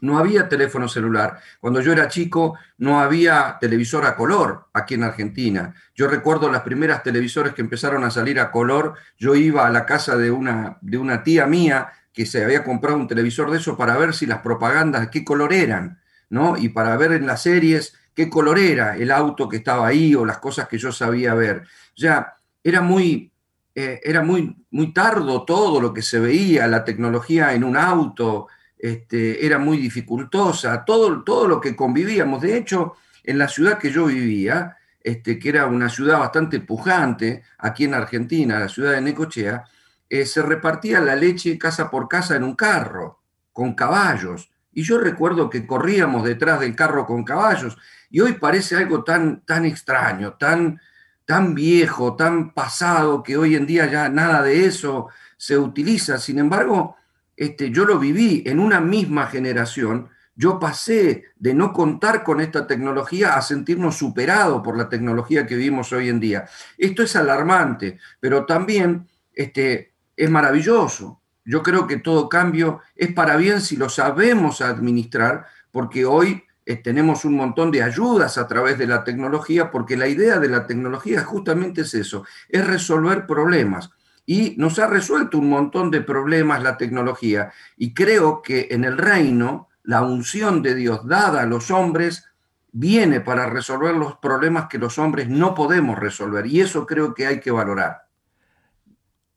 No 0.01 0.19
había 0.19 0.49
teléfono 0.49 0.87
celular. 0.89 1.39
Cuando 1.61 1.81
yo 1.81 1.93
era 1.93 2.09
chico 2.09 2.59
no 2.79 3.01
había 3.01 3.57
televisor 3.61 4.05
a 4.05 4.17
color 4.17 4.67
aquí 4.75 4.95
en 4.95 5.05
Argentina. 5.05 5.75
Yo 5.95 6.09
recuerdo 6.09 6.51
las 6.51 6.63
primeras 6.63 7.03
televisores 7.03 7.55
que 7.55 7.63
empezaron 7.63 8.05
a 8.05 8.11
salir 8.11 8.39
a 8.39 8.51
color. 8.51 8.95
Yo 9.19 9.35
iba 9.35 9.67
a 9.67 9.71
la 9.71 9.87
casa 9.87 10.17
de 10.17 10.31
una, 10.31 10.77
de 10.83 10.99
una 10.99 11.23
tía 11.23 11.47
mía 11.47 11.89
que 12.13 12.27
se 12.27 12.45
había 12.45 12.65
comprado 12.65 12.97
un 12.97 13.09
televisor 13.09 13.51
de 13.51 13.59
eso 13.59 13.77
para 13.77 13.97
ver 13.97 14.15
si 14.15 14.27
las 14.27 14.41
propagandas, 14.41 15.09
qué 15.09 15.25
color 15.25 15.53
eran, 15.53 16.01
¿no? 16.31 16.57
Y 16.57 16.69
para 16.69 16.97
ver 16.97 17.13
en 17.13 17.27
las 17.27 17.43
series 17.43 17.95
qué 18.15 18.31
color 18.31 18.59
era 18.59 18.97
el 18.97 19.11
auto 19.11 19.49
que 19.49 19.57
estaba 19.57 19.87
ahí 19.87 20.15
o 20.15 20.25
las 20.25 20.39
cosas 20.39 20.69
que 20.69 20.79
yo 20.79 20.93
sabía 20.93 21.35
ver. 21.35 21.67
Ya 21.97 22.37
era 22.63 22.81
muy, 22.81 23.33
eh, 23.75 24.01
era 24.05 24.23
muy, 24.23 24.57
muy 24.71 24.93
tardo 24.93 25.45
todo 25.45 25.81
lo 25.81 25.93
que 25.93 26.03
se 26.03 26.21
veía, 26.21 26.67
la 26.69 26.85
tecnología 26.85 27.55
en 27.55 27.65
un 27.65 27.77
auto, 27.77 28.47
este, 28.79 29.45
era 29.45 29.59
muy 29.59 29.79
dificultosa, 29.79 30.85
todo, 30.85 31.25
todo 31.25 31.49
lo 31.49 31.61
que 31.61 31.75
convivíamos. 31.75 32.43
De 32.43 32.57
hecho, 32.57 32.95
en 33.25 33.39
la 33.39 33.49
ciudad 33.49 33.79
que 33.79 33.91
yo 33.91 34.07
vivía, 34.07 34.77
este, 35.01 35.39
que 35.39 35.49
era 35.49 35.67
una 35.67 35.89
ciudad 35.89 36.21
bastante 36.21 36.61
pujante, 36.61 37.43
aquí 37.59 37.85
en 37.85 37.95
Argentina, 37.95 38.61
la 38.61 38.69
ciudad 38.69 38.93
de 38.93 39.01
Necochea, 39.01 39.65
eh, 40.09 40.27
se 40.27 40.43
repartía 40.43 41.01
la 41.01 41.17
leche 41.17 41.59
casa 41.59 41.91
por 41.91 42.09
casa 42.09 42.37
en 42.37 42.45
un 42.45 42.55
carro, 42.55 43.21
con 43.53 43.75
caballos. 43.75 44.51
Y 44.73 44.83
yo 44.83 44.99
recuerdo 44.99 45.51
que 45.51 45.67
corríamos 45.67 46.25
detrás 46.25 46.61
del 46.61 46.75
carro 46.75 47.07
con 47.07 47.23
caballos 47.25 47.79
Y 48.11 48.21
hoy 48.21 48.35
parece 48.35 48.77
algo 48.77 49.03
tan, 49.03 49.41
tan 49.45 49.65
extraño, 49.65 50.35
tan, 50.35 50.81
tan 51.25 51.55
viejo, 51.55 52.17
tan 52.17 52.53
pasado, 52.53 53.23
que 53.23 53.37
hoy 53.37 53.55
en 53.55 53.67
día 53.67 53.91
ya 53.91 54.09
nada 54.09 54.43
de 54.43 54.67
eso 54.67 55.09
se 55.37 55.59
utiliza. 55.59 56.19
Sin 56.19 56.39
embargo, 56.39 56.97
este, 57.37 57.71
yo 57.71 57.85
lo 57.85 57.99
viví 57.99 58.43
en 58.47 58.61
una 58.61 58.81
misma 58.81 59.27
generación. 59.27 60.09
Yo 60.37 60.59
pasé 60.59 61.25
de 61.37 61.55
no 61.55 61.73
contar 61.73 62.25
con 62.25 62.41
esta 62.41 62.67
tecnología 62.67 63.35
a 63.35 63.43
sentirnos 63.43 63.97
superados 63.97 64.63
por 64.63 64.77
la 64.77 64.89
tecnología 64.89 65.47
que 65.47 65.57
vivimos 65.57 65.93
hoy 65.93 66.09
en 66.09 66.21
día. 66.21 66.47
Esto 66.77 67.03
es 67.03 67.15
alarmante, 67.17 67.99
pero 68.21 68.45
también 68.45 69.09
este, 69.33 69.93
es 70.17 70.31
maravilloso. 70.31 71.21
Yo 71.45 71.63
creo 71.63 71.87
que 71.87 71.99
todo 71.99 72.29
cambio 72.29 72.81
es 72.97 73.13
para 73.13 73.37
bien 73.37 73.61
si 73.61 73.77
lo 73.77 73.89
sabemos 73.89 74.61
administrar, 74.61 75.47
porque 75.71 76.05
hoy 76.05 76.44
eh, 76.67 76.77
tenemos 76.77 77.25
un 77.25 77.35
montón 77.35 77.71
de 77.71 77.83
ayudas 77.83 78.39
a 78.39 78.47
través 78.47 78.79
de 78.79 78.87
la 78.87 79.05
tecnología, 79.05 79.71
porque 79.71 79.97
la 79.97 80.09
idea 80.09 80.39
de 80.39 80.49
la 80.49 80.67
tecnología 80.67 81.23
justamente 81.23 81.83
es 81.83 81.95
eso, 81.95 82.25
es 82.49 82.67
resolver 82.67 83.27
problemas. 83.27 83.91
Y 84.27 84.55
nos 84.57 84.79
ha 84.79 84.87
resuelto 84.87 85.39
un 85.39 85.51
montón 85.51 85.91
de 85.91 86.01
problemas 86.01 86.63
la 86.63 86.79
tecnología. 86.79 87.53
Y 87.77 87.93
creo 87.93 88.41
que 88.41 88.69
en 88.71 88.85
el 88.85 88.97
reino, 88.97 89.69
la 89.83 90.03
unción 90.03 90.63
de 90.63 90.75
Dios 90.75 91.07
dada 91.07 91.43
a 91.43 91.47
los 91.47 91.71
hombres 91.71 92.25
viene 92.73 93.21
para 93.21 93.47
resolver 93.47 93.95
los 93.95 94.17
problemas 94.17 94.67
que 94.69 94.79
los 94.79 94.99
hombres 94.99 95.29
no 95.29 95.55
podemos 95.55 95.99
resolver. 95.99 96.47
Y 96.47 96.61
eso 96.61 96.87
creo 96.87 97.15
que 97.15 97.27
hay 97.27 97.41
que 97.41 97.51
valorar. 97.51 98.07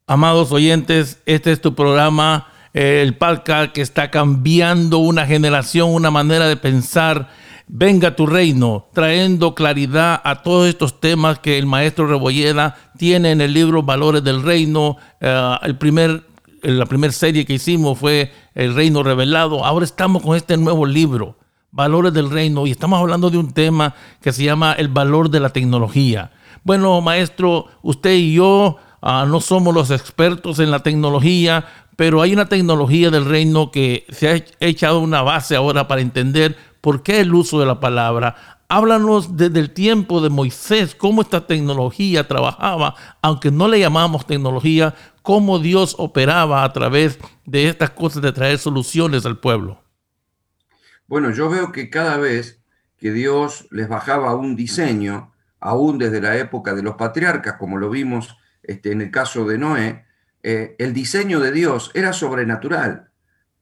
Amados 0.08 0.54
oyentes, 0.54 1.22
este 1.26 1.52
es 1.52 1.60
tu 1.60 1.76
programa, 1.76 2.48
el 2.78 3.16
Palca 3.16 3.74
que 3.74 3.82
está 3.82 4.12
cambiando 4.12 5.00
una 5.00 5.26
generación, 5.26 5.90
una 5.90 6.12
manera 6.12 6.48
de 6.48 6.58
pensar. 6.58 7.28
Venga 7.68 8.16
tu 8.16 8.28
reino, 8.28 8.86
trayendo 8.94 9.56
claridad 9.56 10.22
a 10.24 10.44
todos 10.44 10.68
estos 10.68 11.00
temas 11.00 11.40
que 11.40 11.58
el 11.58 11.66
maestro 11.66 12.06
Rebolleda 12.06 12.76
tiene 12.96 13.32
en 13.32 13.42
el 13.42 13.54
libro 13.54 13.82
Valores 13.82 14.24
del 14.24 14.44
Reino. 14.44 14.98
Eh, 15.20 15.56
el 15.64 15.76
primer, 15.80 16.24
la 16.62 16.86
primera 16.86 17.12
serie 17.12 17.46
que 17.46 17.56
hicimos 17.56 17.98
fue 17.98 18.32
El 18.54 18.76
Reino 18.76 19.02
Revelado. 19.02 19.66
Ahora 19.66 19.84
estamos 19.84 20.22
con 20.22 20.38
este 20.38 20.56
nuevo 20.56 20.86
libro, 20.86 21.36
Valores 21.72 22.14
del 22.14 22.30
Reino, 22.30 22.68
y 22.68 22.72
estamos 22.72 23.00
hablando 23.00 23.32
de 23.32 23.40
un 23.40 23.54
tema 23.54 23.96
que 24.22 24.32
se 24.32 24.44
llama 24.44 24.74
el 24.74 24.90
valor 24.90 25.32
de 25.32 25.40
la 25.40 25.50
tecnología. 25.50 26.30
Bueno, 26.64 27.02
maestro, 27.02 27.66
usted 27.82 28.14
y 28.14 28.34
yo 28.36 28.78
Ah, 29.02 29.26
no 29.28 29.40
somos 29.42 29.74
los 29.74 29.92
expertos 29.92 30.60
en 30.60 30.72
la 30.72 30.80
tecnología, 30.80 31.66
pero 31.98 32.22
hay 32.22 32.32
una 32.32 32.48
tecnología 32.48 33.10
del 33.10 33.26
reino 33.26 33.72
que 33.72 34.06
se 34.10 34.30
ha 34.30 34.44
echado 34.62 35.00
una 35.00 35.24
base 35.24 35.56
ahora 35.56 35.88
para 35.88 36.00
entender 36.00 36.56
por 36.80 37.02
qué 37.04 37.20
el 37.20 37.34
uso 37.34 37.60
de 37.60 37.66
la 37.66 37.80
palabra. 37.80 38.62
Háblanos 38.70 39.36
desde 39.36 39.60
el 39.60 39.72
tiempo 39.72 40.22
de 40.22 40.30
Moisés, 40.30 40.94
cómo 40.94 41.24
esta 41.24 41.48
tecnología 41.48 42.28
trabajaba, 42.28 42.94
aunque 43.22 43.50
no 43.50 43.68
le 43.68 43.80
llamamos 43.80 44.28
tecnología, 44.28 44.94
cómo 45.24 45.58
Dios 45.58 45.96
operaba 45.98 46.64
a 46.64 46.72
través 46.72 47.18
de 47.46 47.68
estas 47.68 47.90
cosas 47.90 48.22
de 48.22 48.32
traer 48.32 48.60
soluciones 48.60 49.26
al 49.26 49.40
pueblo. 49.40 49.82
Bueno, 51.08 51.32
yo 51.32 51.50
veo 51.50 51.72
que 51.72 51.90
cada 51.90 52.18
vez 52.18 52.62
que 53.00 53.12
Dios 53.12 53.68
les 53.72 53.90
bajaba 53.90 54.36
un 54.36 54.56
diseño, 54.56 55.34
aún 55.60 55.98
desde 55.98 56.22
la 56.22 56.38
época 56.38 56.76
de 56.76 56.84
los 56.84 56.94
patriarcas, 56.94 57.56
como 57.56 57.78
lo 57.78 57.90
vimos 57.90 58.38
este, 58.62 58.92
en 58.92 59.02
el 59.02 59.10
caso 59.10 59.46
de 59.46 59.58
Noé, 59.58 60.07
eh, 60.44 60.76
el 60.80 60.94
diseño 60.94 61.40
de 61.40 61.52
Dios 61.52 61.92
era 61.94 62.14
sobrenatural. 62.14 63.10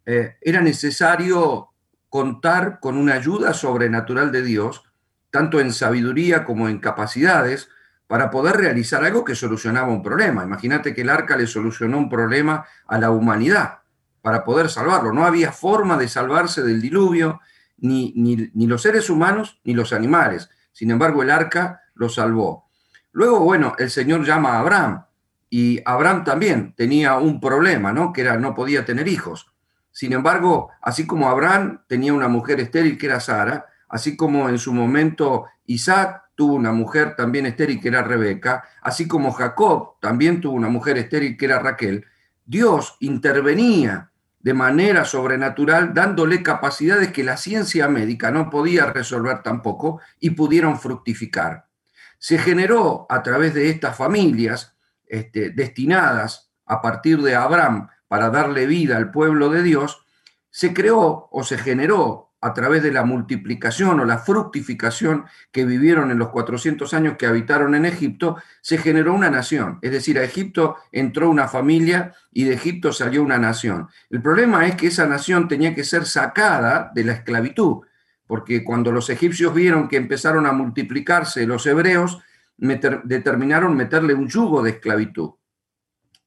Eh, 0.06 0.38
era 0.42 0.62
necesario 0.62 1.70
contar 2.10 2.80
con 2.80 2.98
una 2.98 3.14
ayuda 3.16 3.54
sobrenatural 3.54 4.32
de 4.32 4.44
Dios, 4.44 4.84
tanto 5.32 5.60
en 5.60 5.74
sabiduría 5.74 6.46
como 6.46 6.70
en 6.70 6.80
capacidades, 6.80 7.70
para 8.08 8.30
poder 8.30 8.58
realizar 8.58 9.04
algo 9.04 9.26
que 9.26 9.36
solucionaba 9.36 9.88
un 9.88 10.04
problema. 10.04 10.44
Imagínate 10.44 10.94
que 10.94 11.02
el 11.02 11.10
arca 11.10 11.36
le 11.36 11.48
solucionó 11.48 11.98
un 11.98 12.10
problema 12.10 12.66
a 12.88 13.00
la 13.00 13.10
humanidad 13.10 13.80
para 14.22 14.44
poder 14.44 14.70
salvarlo. 14.70 15.12
No 15.12 15.26
había 15.26 15.52
forma 15.52 15.98
de 15.98 16.08
salvarse 16.08 16.62
del 16.62 16.82
diluvio, 16.82 17.42
ni, 17.78 18.14
ni, 18.16 18.50
ni 18.54 18.68
los 18.68 18.82
seres 18.82 19.10
humanos 19.10 19.60
ni 19.64 19.74
los 19.74 19.92
animales. 19.92 20.50
Sin 20.72 20.92
embargo, 20.92 21.24
el 21.24 21.32
arca 21.32 21.82
lo 21.96 22.10
salvó. 22.10 22.70
Luego, 23.12 23.40
bueno, 23.40 23.74
el 23.80 23.90
Señor 23.90 24.24
llama 24.26 24.54
a 24.54 24.60
Abraham 24.60 25.06
y 25.58 25.82
Abraham 25.86 26.26
también 26.26 26.74
tenía 26.76 27.16
un 27.16 27.40
problema, 27.40 27.94
¿no? 27.94 28.12
Que 28.12 28.20
era 28.20 28.36
no 28.36 28.54
podía 28.54 28.84
tener 28.84 29.08
hijos. 29.08 29.54
Sin 29.90 30.12
embargo, 30.12 30.72
así 30.82 31.08
como 31.08 31.30
Abraham 31.30 31.80
tenía 31.88 32.14
una 32.14 32.28
mujer 32.28 32.60
estéril 32.60 32.98
que 32.98 33.06
era 33.06 33.22
Sara, 33.22 33.66
así 33.88 34.18
como 34.18 34.50
en 34.50 34.60
su 34.60 34.74
momento 34.74 35.46
Isaac 35.66 36.24
tuvo 36.36 36.56
una 36.56 36.74
mujer 36.74 37.16
también 37.16 37.46
estéril 37.46 37.80
que 37.80 37.88
era 37.88 38.02
Rebeca, 38.02 38.66
así 38.82 39.08
como 39.08 39.32
Jacob 39.32 39.94
también 40.02 40.42
tuvo 40.42 40.56
una 40.56 40.68
mujer 40.68 40.98
estéril 40.98 41.38
que 41.38 41.46
era 41.46 41.60
Raquel, 41.60 42.04
Dios 42.46 42.98
intervenía 43.00 44.12
de 44.42 44.54
manera 44.54 45.06
sobrenatural 45.06 45.94
dándole 45.94 46.44
capacidades 46.44 47.14
que 47.14 47.24
la 47.24 47.38
ciencia 47.38 47.88
médica 47.88 48.30
no 48.30 48.50
podía 48.50 48.88
resolver 48.88 49.42
tampoco 49.42 50.02
y 50.20 50.32
pudieron 50.32 50.78
fructificar 50.78 51.66
se 52.26 52.38
generó 52.40 53.06
a 53.10 53.22
través 53.22 53.54
de 53.54 53.70
estas 53.70 53.96
familias 53.96 54.75
este, 55.16 55.50
destinadas 55.50 56.52
a 56.66 56.82
partir 56.82 57.22
de 57.22 57.36
Abraham 57.36 57.90
para 58.08 58.30
darle 58.30 58.66
vida 58.66 58.98
al 58.98 59.12
pueblo 59.12 59.50
de 59.50 59.64
Dios, 59.64 60.06
se 60.50 60.74
creó 60.74 61.28
o 61.32 61.44
se 61.44 61.58
generó 61.58 62.34
a 62.42 62.54
través 62.54 62.84
de 62.84 62.92
la 62.92 63.04
multiplicación 63.04 64.00
o 64.00 64.06
la 64.06 64.20
fructificación 64.20 65.26
que 65.52 65.66
vivieron 65.66 66.12
en 66.12 66.20
los 66.20 66.30
400 66.30 66.94
años 66.94 67.16
que 67.18 67.26
habitaron 67.26 67.74
en 67.74 67.86
Egipto, 67.86 68.38
se 68.62 68.78
generó 68.78 69.14
una 69.14 69.32
nación. 69.32 69.80
Es 69.82 69.92
decir, 69.92 70.20
a 70.20 70.24
Egipto 70.24 70.76
entró 70.92 71.30
una 71.30 71.48
familia 71.48 72.14
y 72.32 72.44
de 72.44 72.54
Egipto 72.54 72.94
salió 72.94 73.24
una 73.24 73.40
nación. 73.40 73.88
El 74.12 74.22
problema 74.22 74.68
es 74.68 74.76
que 74.76 74.88
esa 74.88 75.08
nación 75.08 75.48
tenía 75.48 75.74
que 75.74 75.84
ser 75.84 76.06
sacada 76.06 76.92
de 76.94 77.04
la 77.04 77.14
esclavitud 77.14 77.84
porque 78.28 78.64
cuando 78.64 78.92
los 78.92 79.10
egipcios 79.10 79.54
vieron 79.54 79.88
que 79.88 79.98
empezaron 79.98 80.46
a 80.46 80.52
multiplicarse 80.52 81.46
los 81.46 81.66
hebreos, 81.66 82.20
determinaron 82.58 83.76
meterle 83.76 84.14
un 84.14 84.28
yugo 84.28 84.64
de 84.64 84.72
esclavitud. 84.72 85.32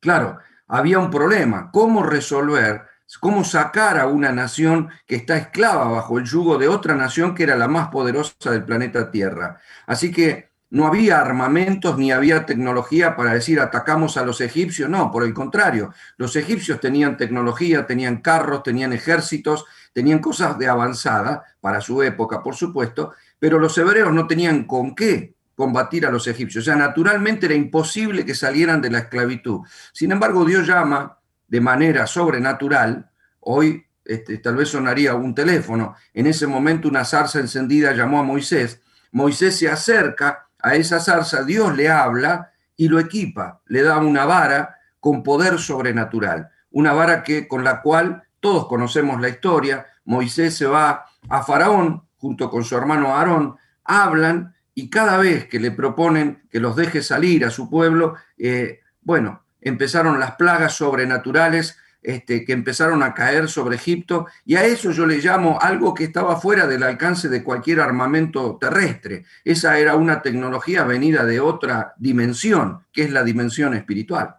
Claro, 0.01 0.39
había 0.67 0.99
un 0.99 1.11
problema, 1.11 1.71
¿cómo 1.73 2.03
resolver, 2.03 2.83
cómo 3.21 3.43
sacar 3.43 3.99
a 3.99 4.07
una 4.07 4.33
nación 4.33 4.91
que 5.07 5.17
está 5.17 5.37
esclava 5.37 5.89
bajo 5.89 6.19
el 6.19 6.25
yugo 6.25 6.59
de 6.59 6.69
otra 6.69 6.95
nación 6.95 7.35
que 7.35 7.45
era 7.45 7.57
la 7.57 7.69
más 7.69 7.89
poderosa 7.89 8.51
del 8.51 8.65
planeta 8.65 9.11
Tierra? 9.11 9.59
Así 9.87 10.13
que 10.13 10.51
no 10.71 10.87
había 10.87 11.21
armamentos 11.21 11.97
ni 11.97 12.13
había 12.13 12.45
tecnología 12.45 13.17
para 13.17 13.33
decir 13.33 13.59
atacamos 13.59 14.19
a 14.19 14.25
los 14.25 14.43
egipcios, 14.43 14.91
no, 14.91 15.11
por 15.11 15.25
el 15.25 15.33
contrario, 15.33 15.95
los 16.19 16.37
egipcios 16.37 16.79
tenían 16.79 17.17
tecnología, 17.17 17.87
tenían 17.87 18.21
carros, 18.21 18.63
tenían 18.63 18.93
ejércitos, 18.93 19.65
tenían 19.95 20.19
cosas 20.19 20.59
de 20.59 20.69
avanzada 20.69 21.43
para 21.63 21.81
su 21.81 22.03
época, 22.03 22.43
por 22.43 22.55
supuesto, 22.55 23.15
pero 23.39 23.59
los 23.59 23.79
hebreos 23.79 24.13
no 24.13 24.27
tenían 24.27 24.65
con 24.65 24.95
qué 24.95 25.38
combatir 25.59 26.07
a 26.07 26.11
los 26.13 26.29
egipcios. 26.29 26.63
O 26.63 26.67
sea, 26.67 26.77
naturalmente 26.77 27.47
era 27.47 27.57
imposible 27.57 28.25
que 28.25 28.37
salieran 28.37 28.81
de 28.81 28.93
la 28.93 29.01
esclavitud. 29.01 29.63
Sin 29.93 30.13
embargo, 30.13 30.45
Dios 30.45 30.69
llama 30.69 31.19
de 31.49 31.61
manera 31.61 32.07
sobrenatural, 32.07 33.11
hoy 33.41 33.85
este, 34.05 34.39
tal 34.39 34.55
vez 34.55 34.69
sonaría 34.69 35.17
un 35.17 35.35
teléfono, 35.35 35.97
en 36.15 36.29
ese 36.29 36.47
momento 36.47 36.87
una 36.87 37.05
zarza 37.05 37.41
encendida 37.41 37.93
llamó 37.93 38.21
a 38.21 38.23
Moisés, 38.23 38.81
Moisés 39.11 39.57
se 39.59 39.69
acerca 39.69 40.47
a 40.61 40.77
esa 40.77 41.01
zarza, 41.01 41.43
Dios 41.43 41.75
le 41.75 41.91
habla 41.91 42.53
y 42.77 42.87
lo 42.87 43.01
equipa, 43.01 43.61
le 43.67 43.83
da 43.83 43.99
una 43.99 44.27
vara 44.27 44.77
con 45.01 45.25
poder 45.25 45.59
sobrenatural, 45.59 46.51
una 46.71 46.93
vara 46.93 47.25
que, 47.25 47.49
con 47.49 47.65
la 47.65 47.83
cual 47.83 48.23
todos 48.39 48.69
conocemos 48.69 49.21
la 49.21 49.29
historia, 49.29 49.87
Moisés 50.05 50.57
se 50.57 50.67
va 50.67 51.07
a 51.29 51.43
Faraón 51.43 52.05
junto 52.17 52.49
con 52.49 52.63
su 52.63 52.77
hermano 52.77 53.17
Aarón, 53.17 53.57
hablan 53.83 54.55
y 54.79 54.91
cada 54.91 55.19
vez 55.19 55.47
que 55.47 55.59
le 55.59 55.73
proponen 55.73 56.45
que 56.53 56.61
los 56.61 56.77
deje 56.77 57.03
salir 57.03 57.45
a 57.45 57.51
su 57.51 57.69
pueblo, 57.69 58.15
eh, 58.39 58.79
bueno, 59.03 59.43
empezaron 59.61 60.21
las 60.21 60.37
plagas 60.37 60.75
sobrenaturales 60.75 61.77
este, 62.01 62.45
que 62.45 62.53
empezaron 62.53 63.03
a 63.03 63.13
caer 63.13 63.49
sobre 63.49 63.75
Egipto, 63.75 64.29
y 64.45 64.55
a 64.55 64.65
eso 64.65 64.93
yo 64.93 65.05
le 65.05 65.19
llamo 65.19 65.59
algo 65.61 65.95
que 65.95 66.05
estaba 66.05 66.37
fuera 66.37 66.69
del 66.69 66.85
alcance 66.85 67.29
de 67.29 67.43
cualquier 67.43 67.81
armamento 67.81 68.57
terrestre. 68.61 69.25
Esa 69.45 69.81
era 69.81 69.97
una 69.97 70.23
tecnología 70.23 70.85
venida 70.85 71.25
de 71.25 71.41
otra 71.41 71.95
dimensión, 71.99 72.85
que 72.93 73.03
es 73.03 73.11
la 73.11 73.25
dimensión 73.25 73.75
espiritual. 73.75 74.37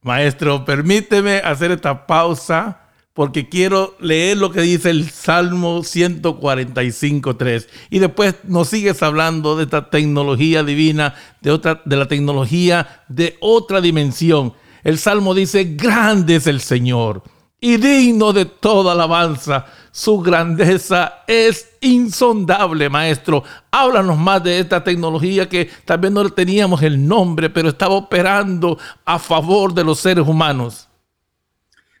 Maestro, 0.00 0.64
permíteme 0.64 1.42
hacer 1.44 1.72
esta 1.72 2.06
pausa 2.06 2.83
porque 3.14 3.48
quiero 3.48 3.96
leer 4.00 4.36
lo 4.36 4.50
que 4.50 4.60
dice 4.60 4.90
el 4.90 5.08
Salmo 5.08 5.78
145.3. 5.78 7.66
Y 7.88 8.00
después 8.00 8.34
nos 8.44 8.68
sigues 8.68 9.02
hablando 9.02 9.56
de 9.56 9.64
esta 9.64 9.88
tecnología 9.88 10.62
divina, 10.62 11.14
de, 11.40 11.52
otra, 11.52 11.80
de 11.84 11.96
la 11.96 12.08
tecnología 12.08 13.04
de 13.08 13.36
otra 13.40 13.80
dimensión. 13.80 14.52
El 14.82 14.98
Salmo 14.98 15.32
dice, 15.32 15.64
grande 15.64 16.36
es 16.36 16.46
el 16.46 16.60
Señor 16.60 17.22
y 17.64 17.78
digno 17.78 18.34
de 18.34 18.44
toda 18.44 18.92
alabanza. 18.92 19.64
Su 19.90 20.20
grandeza 20.20 21.22
es 21.26 21.76
insondable, 21.80 22.90
maestro. 22.90 23.42
Háblanos 23.70 24.18
más 24.18 24.44
de 24.44 24.58
esta 24.58 24.84
tecnología 24.84 25.48
que 25.48 25.70
tal 25.86 25.96
vez 25.96 26.12
no 26.12 26.28
teníamos 26.28 26.82
el 26.82 27.08
nombre, 27.08 27.48
pero 27.48 27.70
estaba 27.70 27.94
operando 27.94 28.76
a 29.06 29.18
favor 29.18 29.72
de 29.72 29.82
los 29.82 29.98
seres 29.98 30.28
humanos. 30.28 30.88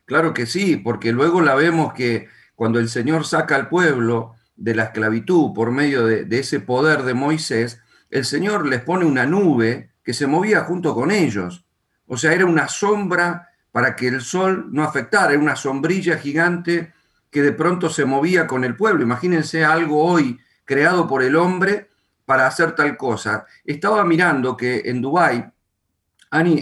Claro 0.06 0.34
que 0.34 0.46
sí, 0.46 0.76
porque 0.76 1.12
luego 1.12 1.40
la 1.40 1.54
vemos 1.54 1.94
que 1.94 2.28
cuando 2.54 2.78
el 2.78 2.88
Señor 2.88 3.26
saca 3.26 3.56
al 3.56 3.68
pueblo 3.68 4.34
de 4.56 4.74
la 4.74 4.84
esclavitud 4.84 5.52
por 5.54 5.70
medio 5.70 6.06
de, 6.06 6.38
ese 6.38 6.60
poder 6.60 7.02
de 7.02 7.14
Moisés, 7.14 7.80
el 8.10 8.24
Señor 8.24 8.66
les 8.66 8.82
pone 8.82 9.04
una 9.04 9.26
nube 9.26 9.90
que 10.02 10.14
se 10.14 10.26
movía 10.26 10.60
junto 10.60 10.94
con 10.94 11.10
ellos. 11.10 11.64
O 12.06 12.16
sea, 12.16 12.32
era 12.32 12.44
una 12.44 12.68
sombra 12.68 13.48
para 13.72 13.96
que 13.96 14.08
el 14.08 14.20
sol 14.20 14.68
no 14.70 14.84
afectara, 14.84 15.32
era 15.32 15.42
una 15.42 15.56
sombrilla 15.56 16.18
gigante 16.18 16.92
que 17.30 17.42
de 17.42 17.52
pronto 17.52 17.88
se 17.88 18.04
movía 18.04 18.46
con 18.46 18.62
el 18.62 18.76
pueblo. 18.76 19.02
Imagínense 19.02 19.64
algo 19.64 20.04
hoy 20.04 20.38
creado 20.64 21.08
por 21.08 21.22
el 21.22 21.34
hombre 21.34 21.88
para 22.26 22.46
hacer 22.46 22.74
tal 22.74 22.96
cosa. 22.96 23.46
Estaba 23.64 24.04
mirando 24.04 24.56
que 24.56 24.82
en 24.84 25.00
Dubái 25.00 25.44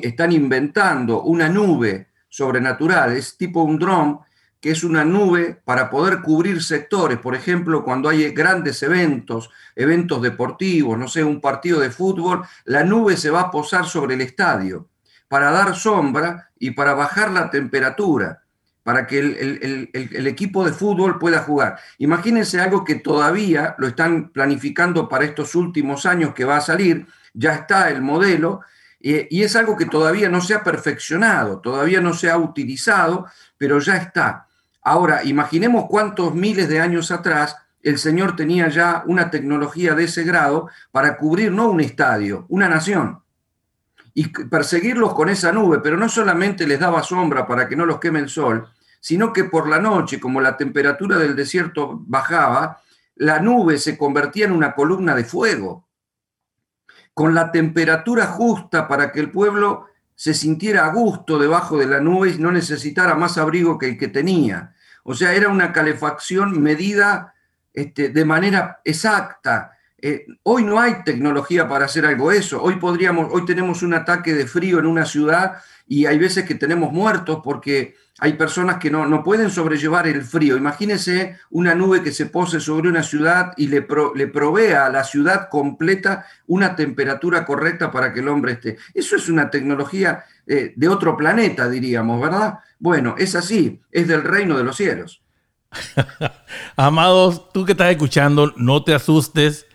están 0.03 0.33
inventando 0.33 1.23
una 1.23 1.49
nube 1.49 2.12
sobrenatural, 2.33 3.13
es 3.13 3.37
tipo 3.37 3.63
un 3.63 3.79
dron, 3.79 4.21
que 4.59 4.71
es 4.71 4.85
una 4.85 5.05
nube 5.05 5.61
para 5.67 5.91
poder 5.91 6.23
cubrir 6.23 6.63
sectores. 6.63 7.19
Por 7.19 7.35
ejemplo, 7.35 7.85
cuando 7.85 8.09
hay 8.09 8.31
grandes 8.31 8.83
eventos, 8.83 9.51
eventos 9.77 10.23
deportivos, 10.23 10.99
no 10.99 11.09
sé, 11.09 11.23
un 11.23 11.43
partido 11.43 11.79
de 11.79 11.91
fútbol, 11.91 12.43
la 12.65 12.85
nube 12.85 13.19
se 13.19 13.29
va 13.29 13.43
a 13.43 13.51
posar 13.51 13.85
sobre 13.85 14.15
el 14.15 14.23
estadio 14.23 14.89
para 15.29 15.51
dar 15.51 15.75
sombra 15.77 16.51
y 16.59 16.71
para 16.71 16.95
bajar 16.95 17.31
la 17.33 17.51
temperatura 17.51 18.43
para 18.83 19.07
que 19.07 19.19
el, 19.19 20.27
equipo 20.27 20.65
de 20.65 20.73
fútbol 20.73 21.19
pueda 21.19 21.41
jugar. 21.41 21.79
Imagínense 21.99 22.61
algo 22.61 22.85
que 22.85 22.97
todavía 22.97 23.75
lo 23.79 23.87
están 23.87 24.31
planificando 24.31 25.09
para 25.09 25.25
estos 25.25 25.55
últimos 25.55 26.07
años 26.07 26.35
que 26.35 26.45
va 26.45 26.57
a 26.57 26.63
salir, 26.63 27.07
ya 27.33 27.55
está 27.55 27.91
el 27.91 28.03
modelo, 28.03 28.63
eh, 29.03 29.29
y 29.31 29.43
es 29.43 29.57
algo 29.57 29.77
que 29.77 29.87
todavía 29.87 30.29
no 30.29 30.41
se 30.41 30.55
ha 30.55 30.63
perfeccionado, 30.63 31.61
todavía 31.61 32.01
no 32.01 32.15
se 32.15 32.31
ha 32.31 32.37
utilizado, 32.37 33.27
pero 33.59 33.79
ya 33.79 33.97
está. 33.97 34.47
Ahora, 34.83 35.25
imaginemos 35.25 35.87
cuántos 35.89 36.35
miles 36.35 36.69
de 36.69 36.81
años 36.81 37.11
atrás 37.11 37.57
el 37.83 37.99
Señor 37.99 38.37
tenía 38.37 38.69
ya 38.69 39.03
una 39.07 39.31
tecnología 39.31 39.95
de 39.95 40.05
ese 40.05 40.25
grado 40.25 40.69
para 40.91 41.17
cubrir 41.17 41.51
no 41.51 41.69
un 41.69 41.81
estadio, 41.81 42.47
una 42.49 42.69
nación 42.69 43.23
y 44.15 44.29
perseguirlos 44.29 45.15
con 45.15 45.29
esa 45.29 45.53
nube, 45.53 45.81
pero 45.83 45.97
no 45.97 46.09
solamente 46.09 46.67
les 46.67 46.81
daba 46.81 47.03
sombra 47.03 47.47
para 47.47 47.69
que 47.69 47.77
no 47.77 47.87
los 47.87 47.99
queme 47.99 48.19
el 48.19 48.29
sol, 48.29 48.69
sino 49.01 49.33
que 49.33 49.45
por 49.45 49.69
la 49.69 49.79
noche, 49.79 50.21
como 50.21 50.41
la 50.41 50.57
temperatura 50.57 51.17
del 51.17 51.35
desierto 51.35 51.99
bajaba, 52.07 52.81
la 53.17 53.41
nube 53.41 53.79
se 53.79 53.97
convertía 53.97 54.47
en 54.47 54.53
una 54.53 54.75
columna 54.75 55.15
de 55.15 55.25
fuego, 55.25 55.89
con 57.15 57.35
la 57.35 57.53
temperatura 57.53 58.27
justa 58.27 58.89
para 58.89 59.13
que 59.13 59.21
el 59.21 59.31
pueblo 59.31 59.87
se 60.15 60.35
sintiera 60.35 60.87
a 60.87 60.93
gusto 60.93 61.39
debajo 61.39 61.79
de 61.79 61.87
la 61.87 62.01
nube 62.01 62.31
y 62.31 62.39
no 62.39 62.53
necesitara 62.53 63.15
más 63.15 63.39
abrigo 63.39 63.79
que 63.79 63.89
el 63.89 63.99
que 63.99 64.09
tenía. 64.09 64.75
O 65.05 65.15
sea, 65.15 65.35
era 65.35 65.49
una 65.49 65.73
calefacción 65.73 66.63
medida 66.63 67.35
este, 67.73 68.11
de 68.11 68.25
manera 68.25 68.81
exacta, 68.85 69.73
eh, 70.05 70.27
hoy 70.43 70.65
no 70.65 70.81
hay 70.81 71.05
tecnología 71.05 71.69
para 71.69 71.85
hacer 71.85 72.05
algo 72.05 72.33
eso. 72.33 72.61
Hoy 72.61 72.75
podríamos, 72.77 73.29
hoy 73.33 73.45
tenemos 73.45 73.85
un 73.85 73.95
ataque 73.95 74.35
de 74.35 74.49
frío 74.49 74.81
en 74.81 74.87
una 74.87 75.07
ciudad 75.07 75.63
y 75.87 76.07
hay 76.07 76.19
veces 76.19 76.45
que 76.45 76.57
tenemos 76.57 76.93
muertos 76.93 77.41
porque 77.43 77.95
hay 78.23 78.35
personas 78.35 78.77
que 78.79 78.89
no, 78.89 79.05
no 79.05 79.25
pueden 79.25 79.51
sobrellevar 79.51 80.07
el 80.07 80.23
frío. 80.23 80.57
Imagínense 80.57 81.41
una 81.51 81.75
nube 81.75 82.05
que 82.05 82.13
se 82.13 82.27
pose 82.27 82.61
sobre 82.61 82.89
una 82.89 83.03
ciudad 83.03 83.53
y 83.57 83.67
le, 83.67 83.85
le 84.15 84.27
provea 84.29 84.87
a 84.87 84.91
la 84.91 85.03
ciudad 85.03 85.49
completa 85.51 86.25
una 86.47 86.77
temperatura 86.77 87.45
correcta 87.45 87.91
para 87.91 88.13
que 88.13 88.21
el 88.21 88.29
hombre 88.29 88.53
esté. 88.53 88.79
Eso 88.95 89.17
es 89.17 89.29
una 89.29 89.51
tecnología 89.51 90.25
eh, 90.47 90.73
de 90.77 90.89
otro 90.89 91.17
planeta, 91.17 91.69
diríamos, 91.69 92.21
¿verdad? 92.21 92.61
Bueno, 92.79 93.17
es 93.19 93.35
así, 93.35 93.81
es 93.91 94.07
del 94.07 94.23
reino 94.23 94.57
de 94.57 94.63
los 94.63 94.77
cielos. 94.77 95.21
Amados, 96.77 97.51
tú 97.53 97.65
que 97.65 97.73
estás 97.73 97.91
escuchando, 97.91 98.53
no 98.57 98.85
te 98.85 98.95
asustes 98.95 99.67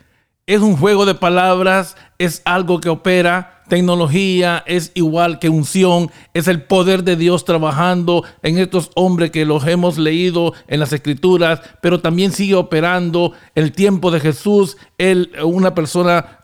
es 0.48 0.62
un 0.62 0.78
juego 0.78 1.06
de 1.06 1.14
palabras, 1.14 1.98
es 2.18 2.42
algo 2.46 2.80
que 2.80 2.88
opera. 2.88 3.57
Tecnología 3.68 4.64
es 4.66 4.92
igual 4.96 5.40
que 5.40 5.50
unción, 5.50 6.10
es 6.34 6.48
el 6.48 6.64
poder 6.64 7.04
de 7.04 7.18
Dios 7.18 7.44
trabajando 7.44 8.24
en 8.42 8.58
estos 8.58 8.92
hombres 8.96 9.32
que 9.32 9.46
los 9.46 9.68
hemos 9.68 9.98
leído 9.98 10.54
en 10.68 10.80
las 10.80 10.94
escrituras, 10.94 11.60
pero 11.82 12.00
también 12.00 12.32
sigue 12.32 12.56
operando 12.56 13.34
el 13.56 13.74
tiempo 13.74 14.10
de 14.10 14.22
Jesús. 14.22 14.78
Él, 14.98 15.32
una 15.44 15.76
persona 15.76 16.42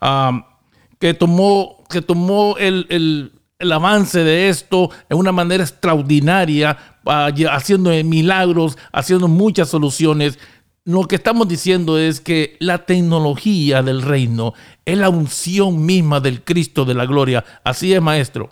que 0.99 1.13
tomó, 1.13 1.83
que 1.89 2.01
tomó 2.01 2.57
el, 2.57 3.31
avance 3.71 4.19
de 4.19 4.49
esto 4.49 4.89
en 5.09 5.17
una 5.17 5.31
manera 5.31 5.63
extraordinaria, 5.63 6.77
haciendo 7.49 7.91
milagros, 8.03 8.77
haciendo 8.91 9.29
muchas 9.29 9.69
soluciones 9.69 10.38
lo 10.86 11.08
que 11.08 11.15
estamos 11.15 11.48
diciendo 11.48 11.98
es 11.98 12.19
que 12.19 12.58
la 12.60 12.86
tecnología 12.86 13.82
del 13.82 14.02
reino 14.02 14.54
es 14.86 14.98
la 14.98 15.10
unción 15.10 15.86
misma 15.86 16.19
del 16.19 16.43
Cristo 16.43 16.84
de 16.84 16.93
la 16.93 17.06
gloria. 17.06 17.46
Así 17.63 17.93
es, 17.93 18.02
maestro. 18.02 18.50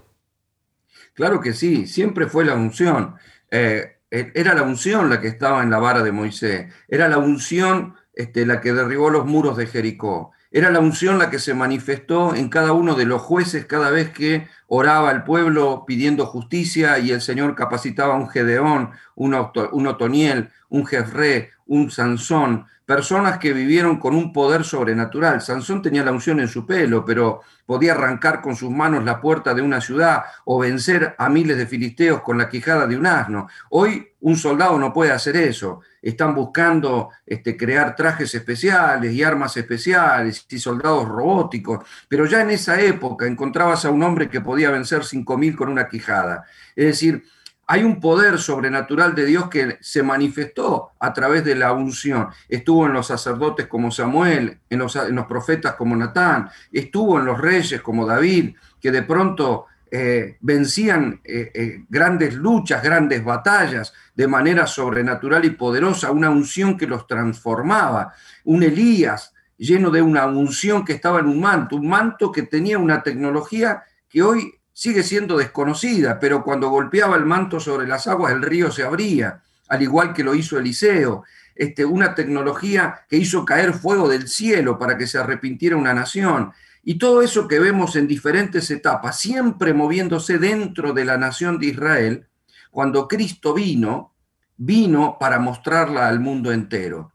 Claro 1.14 1.42
que 1.42 1.54
sí, 1.54 1.88
siempre 1.88 2.28
fue 2.28 2.46
la 2.46 2.56
unción. 2.56 3.16
Eh, 3.50 3.98
eh, 4.10 4.32
era 4.34 4.54
la 4.54 4.64
unción 4.64 5.10
la 5.10 5.20
que 5.20 5.28
estaba 5.28 5.62
en 5.62 5.70
la 5.70 5.80
vara 5.80 6.04
de 6.04 6.12
Moisés. 6.12 6.74
Era 6.88 7.10
la 7.10 7.18
unción 7.18 7.96
este, 8.14 8.46
la 8.46 8.62
que 8.62 8.74
derribó 8.74 9.10
los 9.10 9.26
muros 9.26 9.58
de 9.58 9.68
Jericó. 9.68 10.32
Era 10.54 10.70
la 10.70 10.80
unción 10.80 11.18
la 11.18 11.30
que 11.30 11.40
se 11.40 11.54
manifestó 11.54 12.36
en 12.36 12.50
cada 12.50 12.74
uno 12.74 12.96
de 12.96 13.06
los 13.06 13.22
jueces 13.22 13.66
cada 13.66 13.90
vez 13.90 14.10
que 14.10 14.50
oraba 14.68 15.12
el 15.12 15.24
pueblo 15.24 15.86
pidiendo 15.88 16.26
justicia 16.26 17.00
y 17.00 17.12
el 17.12 17.22
Señor 17.22 17.56
capacitaba 17.56 18.16
a 18.16 18.18
un 18.18 18.30
Gedeón, 18.30 18.92
un, 19.16 19.34
Otoniel, 19.34 20.50
un 20.68 20.86
Jefré, 20.86 21.52
un 21.72 21.90
Sansón, 21.90 22.66
personas 22.86 23.38
que 23.38 23.54
vivieron 23.54 23.96
con 23.98 24.14
un 24.14 24.34
poder 24.34 24.66
sobrenatural. 24.66 25.40
Sansón 25.40 25.82
tenía 25.82 26.04
la 26.04 26.12
unción 26.12 26.42
en 26.42 26.50
su 26.50 26.66
pelo, 26.66 27.06
pero 27.06 27.44
podía 27.66 27.94
arrancar 27.94 28.42
con 28.42 28.58
sus 28.58 28.70
manos 28.70 29.06
la 29.06 29.22
puerta 29.22 29.54
de 29.54 29.62
una 29.62 29.80
ciudad 29.80 30.24
o 30.44 30.60
vencer 30.60 31.16
a 31.18 31.30
miles 31.30 31.58
de 31.58 31.66
filisteos 31.66 32.24
con 32.24 32.38
la 32.38 32.50
quijada 32.50 32.88
de 32.88 32.98
un 32.98 33.06
asno. 33.06 33.48
Hoy 33.70 34.06
un 34.20 34.36
soldado 34.36 34.78
no 34.78 34.92
puede 34.92 35.12
hacer 35.12 35.38
eso. 35.38 35.80
Están 36.02 36.36
buscando 36.36 37.12
este, 37.26 37.56
crear 37.56 37.96
trajes 37.96 38.36
especiales 38.36 39.14
y 39.14 39.24
armas 39.24 39.56
especiales 39.56 40.46
y 40.50 40.60
soldados 40.60 41.08
robóticos, 41.08 41.86
pero 42.10 42.26
ya 42.26 42.42
en 42.42 42.50
esa 42.50 42.82
época 42.82 43.28
encontrabas 43.28 43.86
a 43.86 43.92
un 43.92 44.04
hombre 44.04 44.28
que 44.28 44.42
podía 44.42 44.72
vencer 44.72 45.06
cinco 45.06 45.38
mil 45.38 45.56
con 45.56 45.70
una 45.70 45.88
quijada. 45.88 46.44
Es 46.76 46.86
decir, 46.88 47.24
hay 47.72 47.86
un 47.86 48.02
poder 48.02 48.38
sobrenatural 48.38 49.16
de 49.16 49.26
Dios 49.26 49.48
que 49.48 49.78
se 49.80 50.04
manifestó 50.04 50.92
a 51.00 51.14
través 51.14 51.46
de 51.46 51.56
la 51.56 51.72
unción. 51.72 52.28
Estuvo 52.50 52.86
en 52.86 52.92
los 52.92 53.08
sacerdotes 53.08 53.68
como 53.68 53.92
Samuel, 53.92 54.60
en 54.70 54.80
los, 54.80 54.98
profetas 55.26 55.76
como 55.76 55.96
Natán, 55.96 56.50
estuvo 56.70 57.18
en 57.18 57.24
los 57.24 57.40
reyes 57.40 57.82
como 57.82 58.06
David, 58.06 58.56
que 58.78 58.92
de 58.92 59.04
pronto 59.04 59.68
eh, 59.90 60.36
vencían 60.42 61.22
eh, 61.24 61.50
eh, 61.54 61.86
grandes 61.88 62.34
luchas, 62.34 62.84
grandes 62.84 63.24
batallas 63.24 63.94
de 64.16 64.28
manera 64.28 64.68
sobrenatural 64.68 65.46
y 65.46 65.52
poderosa, 65.52 66.12
una 66.12 66.30
unción 66.30 66.78
que 66.78 66.88
los 66.88 67.08
transformaba, 67.08 68.14
un 68.44 68.64
Elías 68.64 69.34
lleno 69.58 69.92
de 69.92 70.02
una 70.02 70.26
unción 70.26 70.84
que 70.84 70.92
estaba 70.92 71.22
en 71.22 71.28
un 71.28 71.40
manto, 71.40 71.78
un 71.78 71.88
manto 71.88 72.34
que 72.34 72.42
tenía 72.42 72.78
una 72.78 73.02
tecnología 73.02 73.84
que 74.10 74.22
hoy 74.22 74.61
sigue 74.82 75.04
siendo 75.04 75.38
desconocida, 75.38 76.20
pero 76.20 76.44
cuando 76.44 76.72
golpeaba 76.72 77.16
el 77.16 77.24
manto 77.24 77.60
sobre 77.60 77.88
las 77.88 78.08
aguas 78.08 78.34
el 78.34 78.42
río 78.42 78.72
se 78.72 78.82
abría, 78.82 79.44
al 79.68 79.84
igual 79.84 80.12
que 80.12 80.24
lo 80.24 80.34
hizo 80.34 80.58
Eliseo. 80.58 81.24
Este, 81.54 81.86
una 81.86 82.16
tecnología 82.16 83.02
que 83.08 83.18
hizo 83.18 83.46
caer 83.46 83.76
fuego 83.76 84.10
del 84.10 84.28
cielo 84.28 84.80
para 84.80 84.98
que 84.98 85.06
se 85.06 85.20
arrepintiera 85.20 85.78
una 85.78 85.94
nación. 85.94 86.52
Y 86.84 86.96
todo 86.96 87.22
eso 87.22 87.48
que 87.48 87.60
vemos 87.60 87.96
en 87.96 88.08
diferentes 88.08 88.72
etapas, 88.72 89.20
siempre 89.20 89.76
moviéndose 89.76 90.40
dentro 90.40 90.94
de 90.94 91.06
la 91.06 91.16
nación 91.16 91.60
de 91.60 91.68
Israel, 91.68 92.28
cuando 92.72 93.08
Cristo 93.08 93.54
vino, 93.54 94.16
vino 94.58 95.18
para 95.20 95.38
mostrarla 95.38 96.08
al 96.08 96.20
mundo 96.20 96.52
entero. 96.52 97.12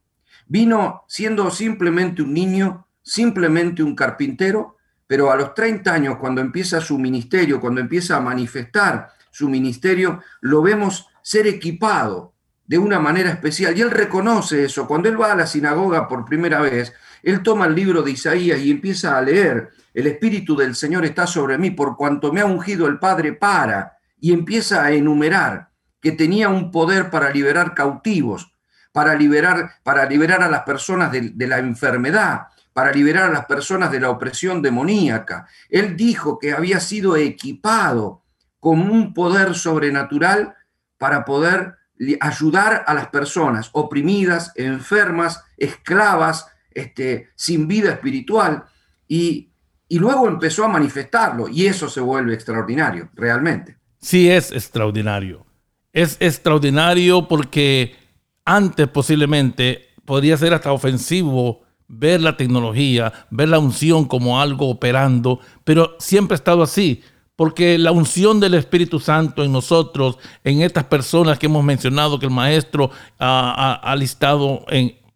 Vino 0.47 1.03
siendo 1.09 1.51
simplemente 1.51 2.23
un 2.23 2.33
niño, 2.33 2.87
simplemente 3.03 3.83
un 3.83 3.97
carpintero, 3.97 4.76
pero 5.07 5.31
a 5.31 5.37
los 5.37 5.55
30 5.55 5.93
años, 5.93 6.17
cuando 6.17 6.41
empieza 6.41 6.81
su 6.81 6.99
ministerio, 6.99 7.61
cuando 7.61 7.81
empieza 7.81 8.17
a 8.17 8.21
manifestar 8.21 9.11
su 9.31 9.49
ministerio, 9.49 10.23
lo 10.41 10.63
vemos 10.63 11.09
ser 11.23 11.47
equipado 11.47 12.35
de 12.67 12.79
una 12.79 12.99
manera 12.99 13.31
especial. 13.31 13.77
Y 13.77 13.83
él 13.83 13.91
reconoce 13.91 14.65
eso. 14.65 14.87
Cuando 14.87 15.09
él 15.09 15.21
va 15.21 15.33
a 15.33 15.37
la 15.37 15.47
sinagoga 15.47 16.09
por 16.09 16.25
primera 16.25 16.61
vez, 16.61 16.93
él 17.23 17.43
toma 17.43 17.67
el 17.67 17.75
libro 17.75 18.03
de 18.03 18.13
Isaías 18.13 18.61
y 18.61 18.71
empieza 18.71 19.17
a 19.17 19.23
leer, 19.23 19.71
el 19.95 20.07
Espíritu 20.07 20.57
del 20.57 20.75
Señor 20.75 21.05
está 21.05 21.27
sobre 21.27 21.59
mí 21.59 21.71
por 21.71 21.97
cuanto 21.97 22.33
me 22.33 22.41
ha 22.41 22.47
ungido 22.47 22.87
el 22.87 22.99
Padre 22.99 23.33
para, 23.33 23.97
y 24.21 24.33
empieza 24.33 24.85
a 24.85 24.93
enumerar 24.93 25.69
que 26.01 26.13
tenía 26.13 26.49
un 26.49 26.71
poder 26.71 27.11
para 27.11 27.31
liberar 27.31 27.75
cautivos, 27.75 28.53
para 28.93 29.15
liberar, 29.15 29.73
para 29.83 30.07
liberar 30.07 30.43
a 30.43 30.49
las 30.49 30.63
personas 30.63 31.13
de, 31.13 31.31
de 31.31 31.47
la 31.47 31.59
enfermedad, 31.59 32.47
para 32.77 32.93
liberar 32.93 33.31
a 33.31 33.33
las 33.33 33.47
personas 33.47 33.91
de 33.91 34.01
la 34.01 34.11
opresión 34.11 34.61
demoníaca. 34.61 35.49
Él 35.71 35.97
dijo 35.97 36.39
que 36.39 36.53
había 36.53 36.79
sido 36.79 37.17
equipado 37.17 38.23
con 38.61 38.91
un 38.91 39.15
poder 39.15 39.55
sobrenatural 39.55 40.55
para 40.99 41.25
poder 41.25 41.77
ayudar 42.21 42.85
a 42.87 42.93
las 42.93 43.09
personas 43.09 43.71
oprimidas, 43.73 44.53
enfermas, 44.57 45.43
esclavas, 45.57 46.49
este, 46.71 47.31
sin 47.35 47.67
vida 47.67 47.93
espiritual. 47.93 48.65
Y, 49.09 49.49
y 49.89 49.99
luego 49.99 50.29
empezó 50.29 50.67
a 50.67 50.69
manifestarlo 50.69 51.49
y 51.49 51.65
eso 51.65 51.89
se 51.89 52.03
vuelve 52.03 52.35
extraordinario, 52.35 53.09
realmente. 53.15 53.79
Sí, 54.03 54.31
es 54.31 54.53
extraordinario. 54.53 55.47
Es 55.95 56.19
extraordinario 56.21 57.27
porque 57.27 57.97
antes 58.45 58.87
posiblemente 58.89 59.95
podría 60.05 60.37
ser 60.37 60.53
hasta 60.53 60.73
ofensivo 60.73 61.66
ver 61.89 62.21
la 62.21 62.37
tecnología, 62.37 63.13
ver 63.31 63.49
la 63.49 63.59
unción 63.59 64.05
como 64.07 64.41
algo 64.41 64.69
operando, 64.69 65.41
pero 65.65 65.97
siempre 65.99 66.35
ha 66.35 66.37
estado 66.37 66.63
así, 66.63 67.03
porque 67.37 67.79
la 67.79 67.93
unción 67.93 68.41
del 68.41 68.55
Espíritu 68.55 68.99
Santo 68.99 69.45
en 69.45 69.53
nosotros, 69.53 70.19
en 70.43 70.63
estas 70.63 70.85
personas 70.85 71.39
que 71.39 71.47
hemos 71.47 71.63
mencionado, 71.63 72.19
que 72.19 72.27
el 72.27 72.33
maestro 72.33 72.91
ha, 73.19 73.95
listado, 73.99 74.65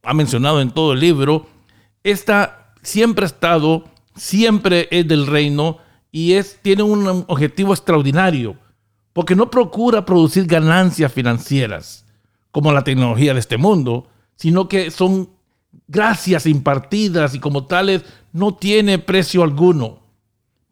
ha 0.03 0.15
mencionado 0.15 0.61
en 0.61 0.71
todo 0.71 0.93
el 0.93 1.01
libro, 1.01 1.47
esta 2.05 2.75
siempre 2.83 3.25
ha 3.25 3.27
estado, 3.27 3.85
siempre 4.15 4.87
es 4.91 5.09
del 5.09 5.27
reino 5.27 5.79
y 6.13 6.35
es, 6.35 6.59
tiene 6.63 6.83
un 6.83 7.25
objetivo 7.27 7.73
extraordinario, 7.73 8.57
porque 9.13 9.35
no 9.35 9.51
procura 9.51 10.05
producir 10.05 10.47
ganancias 10.47 11.13
financieras 11.13 12.07
como 12.51 12.73
la 12.73 12.85
tecnología 12.85 13.33
de 13.33 13.41
este 13.41 13.57
mundo, 13.57 14.09
sino 14.37 14.69
que 14.69 14.91
son 14.91 15.31
gracias 15.91 16.47
impartidas 16.47 17.35
y 17.35 17.41
como 17.41 17.67
tales 17.67 18.05
no 18.33 18.55
tiene 18.55 18.99
precio 18.99 19.43
alguno. 19.43 19.99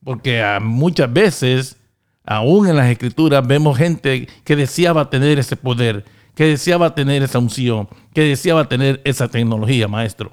Porque 0.05 0.43
muchas 0.63 1.13
veces, 1.13 1.77
aún 2.25 2.69
en 2.69 2.77
las 2.77 2.89
escrituras, 2.89 3.47
vemos 3.47 3.77
gente 3.77 4.29
que 4.45 4.57
deseaba 4.57 5.11
tener 5.11 5.39
ese 5.39 5.57
poder, 5.57 6.05
que 6.35 6.45
deseaba 6.45 6.95
tener 6.95 7.23
esa 7.23 7.41
unción, 7.41 7.89
que 8.15 8.23
deseaba 8.23 8.69
tener 8.69 9.03
esa 9.05 9.29
tecnología, 9.29 9.89
maestro. 9.89 10.33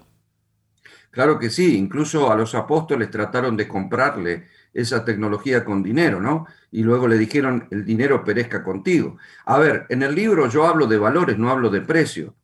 Claro 1.09 1.39
que 1.39 1.49
sí, 1.49 1.77
incluso 1.77 2.31
a 2.31 2.35
los 2.35 2.53
apóstoles 2.53 3.09
trataron 3.09 3.57
de 3.57 3.67
comprarle 3.67 4.47
esa 4.73 5.03
tecnología 5.03 5.63
con 5.63 5.81
dinero, 5.81 6.21
¿no? 6.21 6.45
Y 6.71 6.83
luego 6.83 7.07
le 7.07 7.17
dijeron, 7.17 7.67
el 7.71 7.85
dinero 7.85 8.23
perezca 8.23 8.63
contigo. 8.63 9.17
A 9.45 9.57
ver, 9.57 9.85
en 9.89 10.03
el 10.03 10.13
libro 10.13 10.49
yo 10.49 10.67
hablo 10.67 10.85
de 10.85 10.97
valores, 10.97 11.37
no 11.37 11.49
hablo 11.49 11.69
de 11.69 11.81
precio 11.81 12.35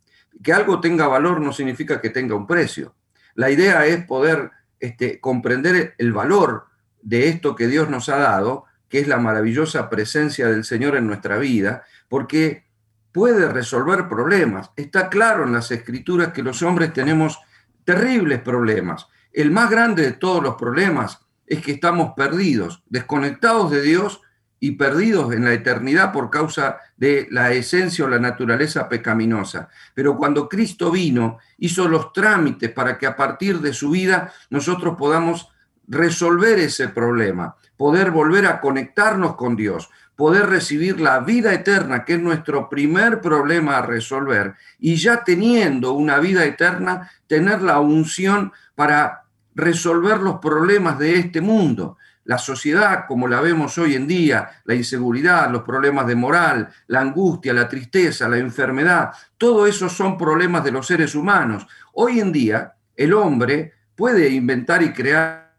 que 0.43 0.53
algo 0.53 0.79
tenga 0.79 1.07
valor 1.07 1.41
no 1.41 1.53
significa 1.53 2.01
que 2.01 2.09
tenga 2.09 2.35
un 2.35 2.47
precio. 2.47 2.95
La 3.35 3.49
idea 3.49 3.85
es 3.85 4.05
poder 4.05 4.51
este, 4.79 5.19
comprender 5.19 5.95
el 5.97 6.13
valor 6.13 6.67
de 7.01 7.29
esto 7.29 7.55
que 7.55 7.67
Dios 7.67 7.89
nos 7.89 8.09
ha 8.09 8.17
dado, 8.17 8.65
que 8.89 8.99
es 8.99 9.07
la 9.07 9.17
maravillosa 9.17 9.89
presencia 9.89 10.47
del 10.47 10.63
Señor 10.63 10.95
en 10.95 11.07
nuestra 11.07 11.37
vida, 11.37 11.83
porque 12.09 12.65
puede 13.11 13.47
resolver 13.49 14.07
problemas. 14.07 14.71
Está 14.75 15.09
claro 15.09 15.43
en 15.43 15.53
las 15.53 15.71
escrituras 15.71 16.33
que 16.33 16.43
los 16.43 16.61
hombres 16.61 16.93
tenemos 16.93 17.39
terribles 17.83 18.39
problemas. 18.41 19.07
El 19.33 19.51
más 19.51 19.69
grande 19.69 20.03
de 20.03 20.11
todos 20.13 20.43
los 20.43 20.55
problemas 20.55 21.19
es 21.47 21.61
que 21.61 21.73
estamos 21.73 22.13
perdidos, 22.15 22.83
desconectados 22.89 23.71
de 23.71 23.81
Dios 23.81 24.21
y 24.63 24.73
perdidos 24.73 25.33
en 25.33 25.43
la 25.43 25.53
eternidad 25.53 26.13
por 26.13 26.29
causa 26.29 26.77
de 26.95 27.27
la 27.31 27.51
esencia 27.51 28.05
o 28.05 28.07
la 28.07 28.19
naturaleza 28.19 28.87
pecaminosa. 28.87 29.69
Pero 29.95 30.15
cuando 30.15 30.47
Cristo 30.47 30.91
vino, 30.91 31.39
hizo 31.57 31.87
los 31.87 32.13
trámites 32.13 32.69
para 32.69 32.99
que 32.99 33.07
a 33.07 33.15
partir 33.15 33.59
de 33.59 33.73
su 33.73 33.89
vida 33.89 34.31
nosotros 34.51 34.95
podamos 34.99 35.49
resolver 35.87 36.59
ese 36.59 36.89
problema, 36.89 37.55
poder 37.75 38.11
volver 38.11 38.45
a 38.45 38.61
conectarnos 38.61 39.35
con 39.35 39.55
Dios, 39.55 39.89
poder 40.15 40.45
recibir 40.45 41.01
la 41.01 41.21
vida 41.21 41.51
eterna, 41.55 42.05
que 42.05 42.13
es 42.13 42.21
nuestro 42.21 42.69
primer 42.69 43.19
problema 43.19 43.79
a 43.79 43.85
resolver, 43.85 44.53
y 44.77 44.95
ya 44.97 45.23
teniendo 45.23 45.93
una 45.93 46.19
vida 46.19 46.45
eterna, 46.45 47.09
tener 47.25 47.63
la 47.63 47.79
unción 47.79 48.53
para 48.75 49.23
resolver 49.55 50.19
los 50.19 50.35
problemas 50.35 50.99
de 50.99 51.17
este 51.17 51.41
mundo 51.41 51.97
la 52.25 52.37
sociedad 52.37 53.05
como 53.07 53.27
la 53.27 53.41
vemos 53.41 53.77
hoy 53.77 53.95
en 53.95 54.07
día, 54.07 54.61
la 54.65 54.75
inseguridad, 54.75 55.49
los 55.49 55.63
problemas 55.63 56.07
de 56.07 56.15
moral, 56.15 56.69
la 56.87 57.01
angustia, 57.01 57.53
la 57.53 57.67
tristeza, 57.67 58.29
la 58.29 58.37
enfermedad, 58.37 59.11
todo 59.37 59.65
eso 59.67 59.89
son 59.89 60.17
problemas 60.17 60.63
de 60.63 60.71
los 60.71 60.87
seres 60.87 61.15
humanos. 61.15 61.67
Hoy 61.93 62.19
en 62.19 62.31
día 62.31 62.73
el 62.95 63.13
hombre 63.13 63.73
puede 63.95 64.29
inventar 64.29 64.83
y 64.83 64.93
crear 64.93 65.51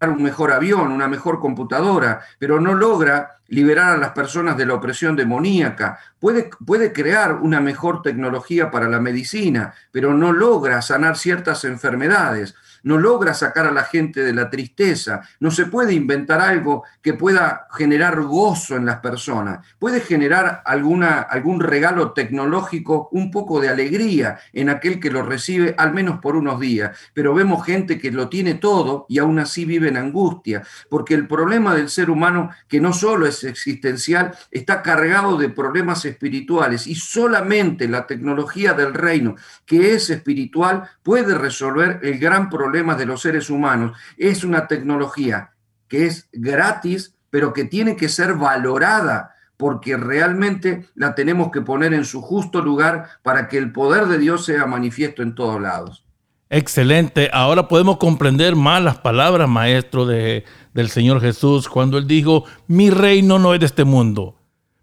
un 0.00 0.22
mejor 0.22 0.52
avión, 0.52 0.92
una 0.92 1.08
mejor 1.08 1.40
computadora, 1.40 2.20
pero 2.38 2.60
no 2.60 2.74
logra 2.74 3.36
liberar 3.48 3.94
a 3.94 3.96
las 3.96 4.10
personas 4.10 4.56
de 4.56 4.66
la 4.66 4.74
opresión 4.74 5.16
demoníaca. 5.16 5.98
Puede, 6.18 6.50
puede 6.66 6.92
crear 6.92 7.34
una 7.34 7.60
mejor 7.60 8.02
tecnología 8.02 8.70
para 8.70 8.88
la 8.88 9.00
medicina, 9.00 9.74
pero 9.92 10.12
no 10.12 10.32
logra 10.32 10.82
sanar 10.82 11.16
ciertas 11.16 11.64
enfermedades 11.64 12.54
no 12.84 12.98
logra 12.98 13.34
sacar 13.34 13.66
a 13.66 13.72
la 13.72 13.84
gente 13.84 14.22
de 14.22 14.32
la 14.32 14.48
tristeza, 14.48 15.22
no 15.40 15.50
se 15.50 15.66
puede 15.66 15.94
inventar 15.94 16.40
algo 16.40 16.84
que 17.02 17.14
pueda 17.14 17.66
generar 17.72 18.22
gozo 18.22 18.76
en 18.76 18.86
las 18.86 19.00
personas, 19.00 19.66
puede 19.78 20.00
generar 20.00 20.62
alguna, 20.64 21.20
algún 21.20 21.60
regalo 21.60 22.12
tecnológico, 22.12 23.08
un 23.12 23.30
poco 23.30 23.60
de 23.60 23.68
alegría 23.68 24.38
en 24.52 24.70
aquel 24.70 25.00
que 25.00 25.10
lo 25.10 25.22
recibe, 25.22 25.74
al 25.76 25.92
menos 25.92 26.20
por 26.20 26.36
unos 26.36 26.60
días, 26.60 26.96
pero 27.12 27.34
vemos 27.34 27.64
gente 27.64 27.98
que 27.98 28.10
lo 28.10 28.28
tiene 28.28 28.54
todo 28.54 29.06
y 29.08 29.18
aún 29.18 29.38
así 29.38 29.64
vive 29.64 29.88
en 29.88 29.96
angustia, 29.96 30.62
porque 30.88 31.14
el 31.14 31.26
problema 31.26 31.74
del 31.74 31.88
ser 31.88 32.10
humano, 32.10 32.50
que 32.68 32.80
no 32.80 32.92
solo 32.92 33.26
es 33.26 33.44
existencial, 33.44 34.34
está 34.50 34.82
cargado 34.82 35.36
de 35.36 35.48
problemas 35.48 36.04
espirituales. 36.04 36.86
Y 36.86 36.94
solamente 36.94 37.88
la 37.88 38.06
tecnología 38.06 38.72
del 38.74 38.94
reino, 38.94 39.36
que 39.66 39.94
es 39.94 40.10
espiritual, 40.10 40.88
puede 41.02 41.36
resolver 41.36 42.00
el 42.02 42.18
gran 42.18 42.50
problema 42.50 42.73
de 42.74 43.06
los 43.06 43.22
seres 43.22 43.50
humanos. 43.50 43.96
Es 44.16 44.42
una 44.44 44.66
tecnología 44.66 45.52
que 45.88 46.06
es 46.06 46.28
gratis, 46.32 47.14
pero 47.30 47.52
que 47.52 47.64
tiene 47.64 47.96
que 47.96 48.08
ser 48.08 48.34
valorada 48.34 49.34
porque 49.56 49.96
realmente 49.96 50.86
la 50.96 51.14
tenemos 51.14 51.52
que 51.52 51.60
poner 51.60 51.94
en 51.94 52.04
su 52.04 52.20
justo 52.20 52.60
lugar 52.60 53.08
para 53.22 53.48
que 53.48 53.58
el 53.58 53.70
poder 53.70 54.06
de 54.06 54.18
Dios 54.18 54.44
sea 54.44 54.66
manifiesto 54.66 55.22
en 55.22 55.36
todos 55.36 55.60
lados. 55.60 56.04
Excelente. 56.50 57.30
Ahora 57.32 57.68
podemos 57.68 57.98
comprender 57.98 58.56
más 58.56 58.82
las 58.82 58.98
palabras, 58.98 59.48
maestro, 59.48 60.04
de, 60.06 60.44
del 60.72 60.90
Señor 60.90 61.20
Jesús, 61.20 61.68
cuando 61.68 61.98
Él 61.98 62.06
dijo, 62.06 62.44
mi 62.66 62.90
reino 62.90 63.38
no 63.38 63.54
es 63.54 63.60
de 63.60 63.66
este 63.66 63.84
mundo, 63.84 64.36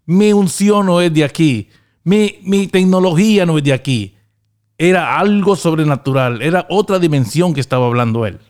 mi 0.06 0.32
unción 0.32 0.86
no 0.86 1.00
es 1.00 1.12
de 1.12 1.24
aquí, 1.24 1.68
mi, 2.04 2.40
mi 2.42 2.66
tecnología 2.66 3.46
no 3.46 3.58
es 3.58 3.64
de 3.64 3.72
aquí 3.74 4.11
era 4.88 5.16
algo 5.16 5.54
sobrenatural, 5.54 6.42
era 6.42 6.66
otra 6.68 6.98
dimensión 6.98 7.54
que 7.54 7.60
estaba 7.60 7.86
hablando 7.86 8.26
él. 8.26 8.40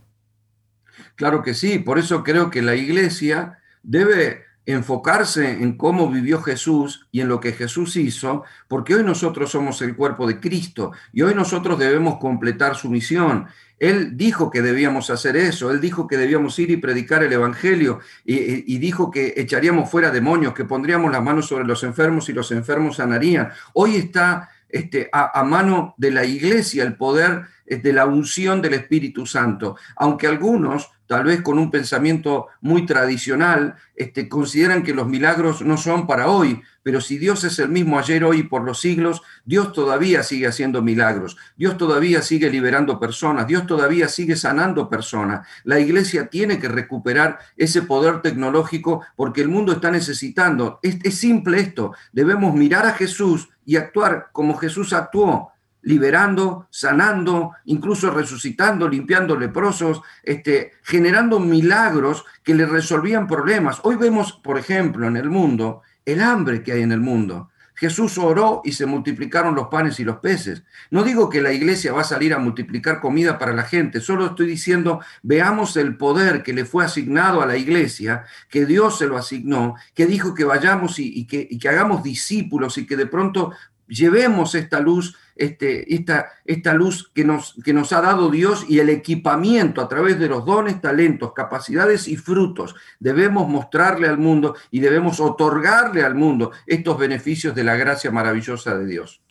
Claro 1.15 1.43
que 1.43 1.53
sí, 1.53 1.79
por 1.79 1.99
eso 1.99 2.25
creo 2.25 2.49
que 2.49 2.63
la 2.63 2.75
iglesia 2.75 3.59
debe 3.83 4.45
enfocarse 4.65 5.51
en 5.51 5.77
cómo 5.77 6.09
vivió 6.09 6.41
Jesús 6.41 7.07
y 7.13 7.21
en 7.21 7.29
lo 7.29 7.39
que 7.39 7.53
Jesús 7.53 7.97
hizo, 7.97 8.45
porque 8.67 8.95
hoy 8.95 9.05
nosotros 9.05 9.51
somos 9.51 9.83
el 9.83 9.95
cuerpo 9.95 10.27
de 10.27 10.41
Cristo 10.41 10.93
y 11.13 11.21
hoy 11.21 11.35
nosotros 11.35 11.79
debemos 11.79 12.17
completar 12.19 12.77
su 12.77 12.89
misión. 12.89 13.47
Él 13.79 14.17
dijo 14.17 14.51
que 14.51 14.63
debíamos 14.63 15.11
hacer 15.11 15.37
eso, 15.37 15.71
él 15.71 15.83
dijo 15.83 16.07
que 16.07 16.17
debíamos 16.17 16.59
ir 16.59 16.71
y 16.71 16.79
predicar 16.79 17.23
el 17.25 17.33
Evangelio 17.33 17.99
y, 18.25 18.79
dijo 18.79 19.11
que 19.11 19.35
echaríamos 19.37 19.91
fuera 19.91 20.11
demonios, 20.11 20.55
que 20.55 20.65
pondríamos 20.65 21.13
las 21.13 21.23
manos 21.23 21.47
sobre 21.47 21.65
los 21.65 21.83
enfermos 21.83 22.29
y 22.31 22.33
los 22.33 22.53
enfermos 22.53 22.97
sanarían. 22.97 23.51
Hoy 23.75 23.97
está 23.97 24.49
este, 24.73 25.09
a, 25.13 25.45
mano 25.45 25.95
de 25.99 26.11
la 26.11 26.25
iglesia 26.25 26.83
el 26.83 26.97
poder 26.97 27.43
de 27.81 27.93
la 27.93 28.07
unción 28.07 28.61
del 28.61 28.75
Espíritu 28.75 29.25
Santo, 29.25 29.77
aunque 29.97 30.27
algunos, 30.27 30.91
tal 31.07 31.25
vez 31.25 31.43
con 31.43 31.59
un 31.59 31.71
pensamiento 31.71 32.49
muy 32.61 32.85
tradicional, 32.87 33.77
este, 33.95 34.29
consideran 34.29 34.83
que 34.83 34.95
los 34.95 35.07
milagros 35.07 35.63
no 35.63 35.77
son 35.77 36.07
para 36.07 36.29
hoy, 36.29 36.63
pero 36.83 37.01
si 37.01 37.19
Dios 37.19 37.45
es 37.45 37.59
el 37.59 37.69
mismo 37.69 37.99
ayer, 37.99 38.25
hoy 38.25 38.41
y 38.41 38.43
por 38.43 38.65
los 38.65 38.81
siglos, 38.81 39.23
Dios 39.45 39.73
todavía 39.73 40.23
sigue 40.23 40.47
haciendo 40.47 40.83
milagros, 40.83 41.37
Dios 41.57 41.77
todavía 41.77 42.23
sigue 42.23 42.51
liberando 42.51 42.99
personas, 42.99 43.47
Dios 43.47 43.67
todavía 43.67 44.09
sigue 44.09 44.37
sanando 44.37 44.89
personas. 44.89 45.47
La 45.65 45.79
iglesia 45.79 46.27
tiene 46.27 46.59
que 46.59 46.69
recuperar 46.69 47.39
ese 47.57 47.83
poder 47.83 48.21
tecnológico 48.23 49.03
porque 49.17 49.43
el 49.43 49.49
mundo 49.49 49.73
está 49.73 49.91
necesitando. 49.91 50.81
Es, 50.83 50.99
es 51.05 51.15
simple 51.15 51.61
esto, 51.61 51.93
debemos 52.13 52.55
mirar 52.55 52.87
a 52.87 52.95
Jesús 52.95 53.49
y 53.65 53.77
actuar 53.77 54.29
como 54.33 54.57
Jesús 54.57 54.93
actuó, 54.93 55.53
liberando, 55.83 56.69
sanando, 56.71 57.53
incluso 57.65 58.11
resucitando, 58.11 58.89
limpiando 58.89 59.37
leprosos, 59.37 60.01
este, 60.23 60.73
generando 60.83 61.41
milagros 61.41 62.25
que 62.43 62.55
le 62.55 62.67
resolvían 62.67 63.27
problemas. 63.27 63.81
Hoy 63.83 63.97
vemos, 63.97 64.33
por 64.33 64.59
ejemplo, 64.59 65.07
en 65.07 65.17
el 65.17 65.29
mundo, 65.29 65.83
el 66.05 66.23
hambre 66.23 66.63
que 66.63 66.73
hay 66.73 66.83
en 66.83 66.93
el 66.93 67.01
mundo. 67.01 67.51
Jesús 67.75 68.19
oró 68.19 68.61
y 68.65 68.73
se 68.73 68.87
multiplicaron 68.87 69.55
los 69.55 69.69
panes 69.69 69.99
y 69.99 70.05
los 70.05 70.19
peces. 70.19 70.63
No 70.91 71.03
digo 71.03 71.29
que 71.29 71.41
la 71.41 71.53
iglesia 71.53 71.93
va 71.93 72.03
a 72.03 72.05
salir 72.05 72.35
a 72.35 72.39
multiplicar 72.39 73.01
comida 73.01 73.39
para 73.39 73.53
la 73.53 73.65
gente, 73.65 74.01
solo 74.01 74.27
estoy 74.27 74.47
diciendo, 74.47 75.01
veamos 75.23 75.77
el 75.77 75.97
poder 75.97 76.43
que 76.43 76.53
le 76.53 76.65
fue 76.65 76.85
asignado 76.85 77.43
a 77.43 77.47
la 77.47 77.57
iglesia, 77.57 78.25
que 78.49 78.67
Dios 78.67 78.99
se 78.99 79.07
lo 79.07 79.17
asignó, 79.17 79.77
que 79.95 80.07
dijo 80.07 80.35
que 80.35 80.45
vayamos 80.45 80.99
y, 80.99 81.27
que, 81.27 81.47
y 81.49 81.59
que 81.59 81.69
hagamos 81.69 82.03
discípulos 82.03 82.79
y 82.79 82.87
que 82.87 82.97
de 82.97 83.07
pronto 83.07 83.53
llevemos 83.89 84.55
esta 84.55 84.81
luz 84.81 85.17
este, 85.37 85.95
esta, 85.95 86.27
esta 86.45 86.75
luz 86.75 87.11
que 87.15 87.25
nos, 87.25 87.55
que 87.65 87.73
nos 87.73 87.93
ha 87.93 88.01
dado 88.01 88.31
Dios 88.31 88.67
y 88.69 88.79
el 88.79 88.89
equipamiento 88.89 89.81
a 89.81 89.89
través 89.89 90.19
de 90.19 90.29
los 90.29 90.45
dones, 90.45 90.81
talentos, 90.81 91.33
capacidades 91.33 92.09
y 92.09 92.17
frutos. 92.17 92.75
Debemos 93.01 93.49
mostrarle 93.49 94.09
al 94.09 94.19
mundo 94.19 94.55
y 94.71 94.81
debemos 94.81 95.21
otorgarle 95.21 96.03
al 96.03 96.15
mundo 96.15 96.53
estos 96.67 96.99
beneficios 96.99 97.55
de 97.55 97.65
la 97.65 97.77
gracia 97.77 98.11
maravillosa 98.11 98.77
de 98.77 98.87
Dios. 98.87 99.23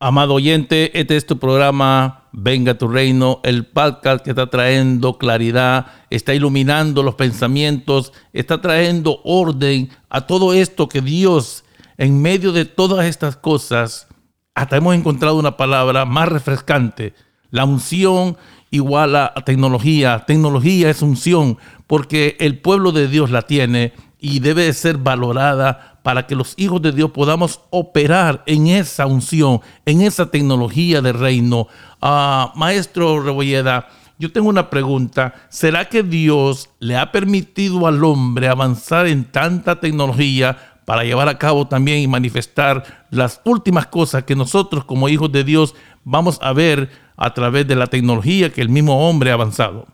Amado 0.00 0.34
oyente, 0.34 0.98
este 0.98 1.16
es 1.16 1.24
tu 1.24 1.38
programa 1.38 2.24
Venga 2.36 2.76
tu 2.76 2.88
reino, 2.88 3.40
el 3.44 3.64
podcast 3.64 4.24
que 4.24 4.30
está 4.30 4.50
trayendo 4.50 5.18
claridad, 5.18 5.86
está 6.10 6.34
iluminando 6.34 7.04
los 7.04 7.14
pensamientos, 7.14 8.12
está 8.32 8.60
trayendo 8.60 9.20
orden 9.22 9.88
a 10.08 10.26
todo 10.26 10.52
esto 10.52 10.88
que 10.88 11.00
Dios, 11.00 11.64
en 11.96 12.20
medio 12.20 12.50
de 12.50 12.64
todas 12.64 13.06
estas 13.06 13.36
cosas, 13.36 14.08
hasta 14.54 14.76
hemos 14.76 14.94
encontrado 14.94 15.36
una 15.36 15.56
palabra 15.56 16.04
más 16.04 16.28
refrescante. 16.28 17.14
La 17.50 17.64
unción 17.64 18.36
igual 18.70 19.16
a 19.16 19.34
tecnología. 19.44 20.24
Tecnología 20.26 20.90
es 20.90 21.02
unción 21.02 21.58
porque 21.86 22.36
el 22.40 22.58
pueblo 22.58 22.92
de 22.92 23.08
Dios 23.08 23.30
la 23.30 23.42
tiene 23.42 23.92
y 24.20 24.40
debe 24.40 24.72
ser 24.72 24.98
valorada 24.98 25.98
para 26.02 26.26
que 26.26 26.34
los 26.34 26.54
hijos 26.56 26.82
de 26.82 26.92
Dios 26.92 27.10
podamos 27.10 27.60
operar 27.70 28.42
en 28.46 28.68
esa 28.68 29.06
unción, 29.06 29.60
en 29.86 30.02
esa 30.02 30.30
tecnología 30.30 31.00
de 31.00 31.12
reino. 31.12 31.68
Ah, 32.00 32.52
maestro 32.54 33.22
Rebolleda, 33.22 33.88
yo 34.18 34.30
tengo 34.32 34.48
una 34.48 34.70
pregunta. 34.70 35.34
¿Será 35.48 35.88
que 35.88 36.02
Dios 36.02 36.70
le 36.78 36.96
ha 36.96 37.10
permitido 37.10 37.86
al 37.86 38.04
hombre 38.04 38.48
avanzar 38.48 39.06
en 39.06 39.24
tanta 39.24 39.80
tecnología 39.80 40.73
para 40.84 41.04
llevar 41.04 41.28
a 41.28 41.38
cabo 41.38 41.68
también 41.68 41.98
y 41.98 42.08
manifestar 42.08 43.06
las 43.10 43.40
últimas 43.44 43.86
cosas 43.86 44.24
que 44.24 44.36
nosotros 44.36 44.84
como 44.84 45.08
hijos 45.08 45.32
de 45.32 45.44
Dios 45.44 45.74
vamos 46.04 46.38
a 46.42 46.52
ver 46.52 46.90
a 47.16 47.32
través 47.32 47.66
de 47.66 47.76
la 47.76 47.86
tecnología 47.86 48.52
que 48.52 48.60
el 48.60 48.68
mismo 48.68 49.08
hombre 49.08 49.30
ha 49.30 49.34
avanzado. 49.34 49.86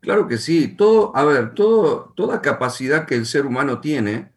Claro 0.00 0.28
que 0.28 0.36
sí, 0.36 0.68
todo, 0.68 1.16
a 1.16 1.24
ver, 1.24 1.54
todo, 1.54 2.12
toda 2.14 2.42
capacidad 2.42 3.06
que 3.06 3.14
el 3.14 3.26
ser 3.26 3.46
humano 3.46 3.80
tiene, 3.80 4.32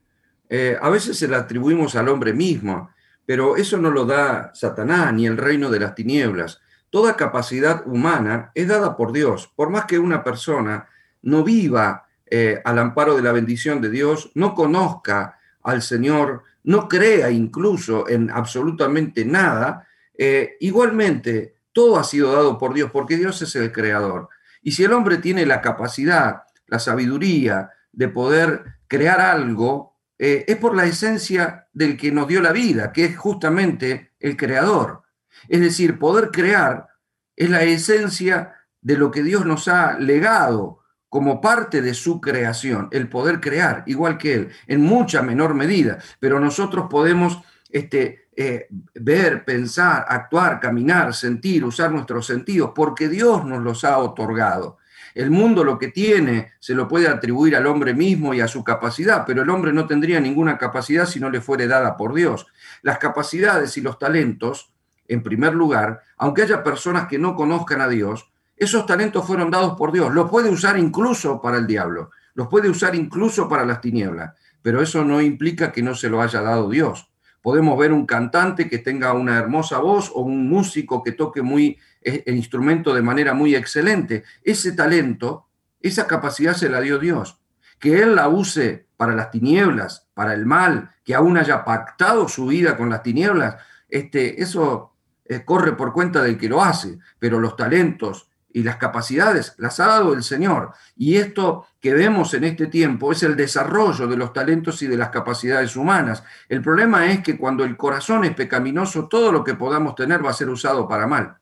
eh, 0.50 0.78
a 0.82 0.90
veces 0.90 1.18
se 1.18 1.28
la 1.28 1.40
atribuimos 1.40 1.96
al 1.96 2.08
hombre 2.08 2.34
mismo, 2.34 2.90
pero 3.26 3.58
eso 3.58 3.78
no 3.78 3.92
lo 3.92 4.06
da 4.06 4.52
Satanás 4.54 5.14
ni 5.14 5.28
el 5.28 5.36
reino 5.36 5.70
de 5.70 5.82
las 5.82 5.94
tinieblas. 5.94 6.62
Toda 6.90 7.18
capacidad 7.18 7.86
humana 7.86 8.52
es 8.56 8.70
dada 8.70 8.96
por 8.96 9.12
Dios, 9.12 9.52
por 9.56 9.70
más 9.70 9.86
que 9.86 10.00
una 10.00 10.24
persona 10.24 10.88
no 11.22 11.44
viva 11.44 12.07
eh, 12.30 12.62
al 12.64 12.80
amparo 12.80 13.16
de 13.16 13.22
la 13.22 13.32
bendición 13.32 13.82
de 13.82 13.90
Dios, 13.90 14.32
no 14.36 14.54
conozca 14.54 15.40
al 15.64 15.82
Señor, 15.82 16.44
no 16.64 16.88
crea 16.88 17.30
incluso 17.30 18.08
en 18.10 18.30
absolutamente 18.30 19.26
nada, 19.26 19.88
eh, 20.18 20.58
igualmente 20.60 21.56
todo 21.72 21.98
ha 21.98 22.04
sido 22.04 22.34
dado 22.34 22.58
por 22.58 22.74
Dios, 22.74 22.92
porque 22.92 23.18
Dios 23.18 23.42
es 23.42 23.56
el 23.56 23.72
creador. 23.72 24.30
Y 24.62 24.72
si 24.72 24.84
el 24.84 24.94
hombre 24.94 25.18
tiene 25.18 25.46
la 25.46 25.62
capacidad, 25.62 26.44
la 26.66 26.80
sabiduría 26.80 27.72
de 27.92 28.10
poder 28.10 28.64
crear 28.88 29.22
algo, 29.22 29.98
eh, 30.20 30.44
es 30.48 30.58
por 30.58 30.76
la 30.76 30.86
esencia 30.86 31.68
del 31.72 31.96
que 31.96 32.12
nos 32.12 32.28
dio 32.28 32.42
la 32.42 32.52
vida, 32.52 32.92
que 32.92 33.06
es 33.06 33.18
justamente 33.18 34.14
el 34.20 34.36
creador. 34.36 35.04
Es 35.48 35.62
decir, 35.62 36.00
poder 36.00 36.32
crear 36.32 36.88
es 37.36 37.50
la 37.50 37.64
esencia 37.64 38.56
de 38.82 38.98
lo 38.98 39.12
que 39.12 39.24
Dios 39.24 39.46
nos 39.46 39.68
ha 39.68 39.98
legado 40.00 40.80
como 41.10 41.40
parte 41.40 41.82
de 41.82 41.94
su 41.94 42.20
creación, 42.20 42.90
el 42.92 43.08
poder 43.10 43.40
crear, 43.40 43.84
igual 43.88 44.18
que 44.18 44.34
Él, 44.34 44.50
en 44.68 44.82
mucha 44.82 45.22
menor 45.22 45.54
medida, 45.54 46.00
pero 46.20 46.40
nosotros 46.40 46.88
podemos 46.90 47.42
este, 47.70 48.28
eh, 48.36 48.68
ver, 48.96 49.44
pensar, 49.46 50.06
actuar, 50.08 50.60
caminar, 50.60 51.14
sentir, 51.14 51.64
usar 51.64 51.92
nuestros 51.92 52.26
sentidos, 52.26 52.72
porque 52.76 53.10
Dios 53.10 53.46
nos 53.46 53.64
los 53.64 53.84
ha 53.84 53.98
otorgado. 53.98 54.78
El 55.16 55.32
mundo 55.32 55.64
lo 55.64 55.80
que 55.80 55.88
tiene 55.88 56.52
se 56.60 56.76
lo 56.76 56.88
puede 56.88 57.08
atribuir 57.08 57.56
al 57.56 57.66
hombre 57.66 57.96
mismo 57.96 58.36
y 58.36 58.42
a 58.42 58.48
su 58.48 58.64
capacidad, 58.64 59.26
pero 59.26 59.42
el 59.42 59.50
hombre 59.50 59.74
no 59.74 59.88
tendría 59.88 60.20
ninguna 60.20 60.60
capacidad 60.60 61.08
si 61.08 61.20
no 61.20 61.32
le 61.32 61.42
fuere 61.42 61.66
dada 61.68 61.98
por 61.98 62.14
Dios. 62.14 62.46
Las 62.84 63.00
capacidades 63.00 63.76
y 63.78 63.82
los 63.82 63.98
talentos, 63.98 64.72
en 65.08 65.24
primer 65.24 65.56
lugar, 65.56 66.02
aunque 66.18 66.44
haya 66.44 66.64
personas 66.64 67.08
que 67.08 67.18
no 67.18 67.36
conozcan 67.36 67.82
a 67.82 67.88
Dios, 67.88 68.30
esos 68.58 68.86
talentos 68.86 69.26
fueron 69.26 69.52
dados 69.52 69.78
por 69.78 69.92
Dios. 69.92 70.14
Los 70.14 70.30
puede 70.30 70.50
usar 70.50 70.78
incluso 70.78 71.42
para 71.42 71.58
el 71.58 71.68
diablo, 71.68 72.12
los 72.34 72.48
puede 72.48 72.70
usar 72.70 72.96
incluso 72.96 73.48
para 73.48 73.66
las 73.66 73.82
tinieblas, 73.82 74.34
pero 74.62 74.82
eso 74.82 75.06
no 75.06 75.22
implica 75.22 75.72
que 75.72 75.84
no 75.84 75.96
se 75.96 76.10
lo 76.10 76.22
haya 76.22 76.42
dado 76.42 76.70
Dios. 76.70 77.10
Podemos 77.42 77.78
ver 77.80 77.94
un 77.94 78.06
cantante 78.06 78.68
que 78.68 78.80
tenga 78.80 79.14
una 79.14 79.38
hermosa 79.38 79.78
voz 79.78 80.12
o 80.14 80.22
un 80.22 80.50
músico 80.50 81.04
que 81.04 81.14
toque 81.14 81.42
muy 81.42 81.78
eh, 82.02 82.24
el 82.26 82.36
instrumento 82.36 82.94
de 82.94 83.02
manera 83.02 83.34
muy 83.34 83.56
excelente. 83.56 84.24
Ese 84.44 84.74
talento, 84.74 85.48
esa 85.80 86.08
capacidad 86.08 86.54
se 86.54 86.70
la 86.70 86.82
dio 86.82 87.00
Dios. 87.00 87.40
Que 87.80 88.02
él 88.02 88.16
la 88.16 88.28
use 88.28 88.88
para 88.98 89.16
las 89.16 89.32
tinieblas, 89.32 90.08
para 90.14 90.34
el 90.34 90.46
mal, 90.46 90.92
que 91.06 91.16
aún 91.16 91.38
haya 91.38 91.64
pactado 91.64 92.28
su 92.28 92.48
vida 92.48 92.76
con 92.76 92.90
las 92.90 93.04
tinieblas, 93.04 93.56
este, 93.88 94.42
eso 94.42 94.94
eh, 95.24 95.46
corre 95.46 95.74
por 95.74 95.94
cuenta 95.94 96.22
del 96.22 96.38
que 96.38 96.50
lo 96.50 96.62
hace, 96.64 97.00
pero 97.20 97.40
los 97.40 97.56
talentos, 97.56 98.30
y 98.58 98.64
las 98.64 98.78
capacidades 98.78 99.54
las 99.60 99.80
ha 99.80 99.86
dado 99.86 100.14
el 100.14 100.24
Señor. 100.24 100.72
Y 100.96 101.18
esto 101.18 101.68
que 101.80 101.94
vemos 101.94 102.34
en 102.34 102.44
este 102.44 102.66
tiempo 102.66 103.12
es 103.12 103.22
el 103.22 103.36
desarrollo 103.36 104.08
de 104.08 104.18
los 104.18 104.34
talentos 104.34 104.82
y 104.82 104.88
de 104.88 104.98
las 104.98 105.10
capacidades 105.10 105.76
humanas. 105.76 106.24
El 106.50 106.64
problema 106.64 107.06
es 107.06 107.22
que 107.22 107.38
cuando 107.38 107.64
el 107.64 107.78
corazón 107.78 108.26
es 108.26 108.34
pecaminoso, 108.34 109.08
todo 109.08 109.32
lo 109.32 109.44
que 109.44 109.54
podamos 109.54 109.94
tener 109.94 110.26
va 110.26 110.32
a 110.32 110.34
ser 110.34 110.50
usado 110.50 110.88
para 110.88 111.06
mal. 111.06 111.36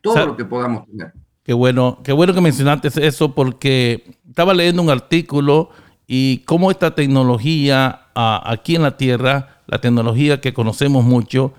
Todo 0.00 0.26
lo 0.26 0.36
que 0.36 0.44
podamos 0.44 0.86
tener. 0.86 1.12
Qué 1.44 1.52
bueno, 1.52 2.00
qué 2.02 2.12
bueno 2.12 2.34
que 2.34 2.40
mencionaste 2.40 2.88
eso 3.06 3.32
porque 3.32 4.16
estaba 4.28 4.54
leyendo 4.54 4.82
un 4.82 4.90
artículo 4.90 5.70
y 6.08 6.38
cómo 6.38 6.72
esta 6.72 6.96
tecnología 6.96 8.08
aquí 8.16 8.74
en 8.74 8.82
la 8.82 8.96
Tierra, 8.96 9.60
la 9.68 9.80
tecnología 9.80 10.40
que 10.40 10.52
conocemos 10.52 11.04
mucho, 11.04 11.54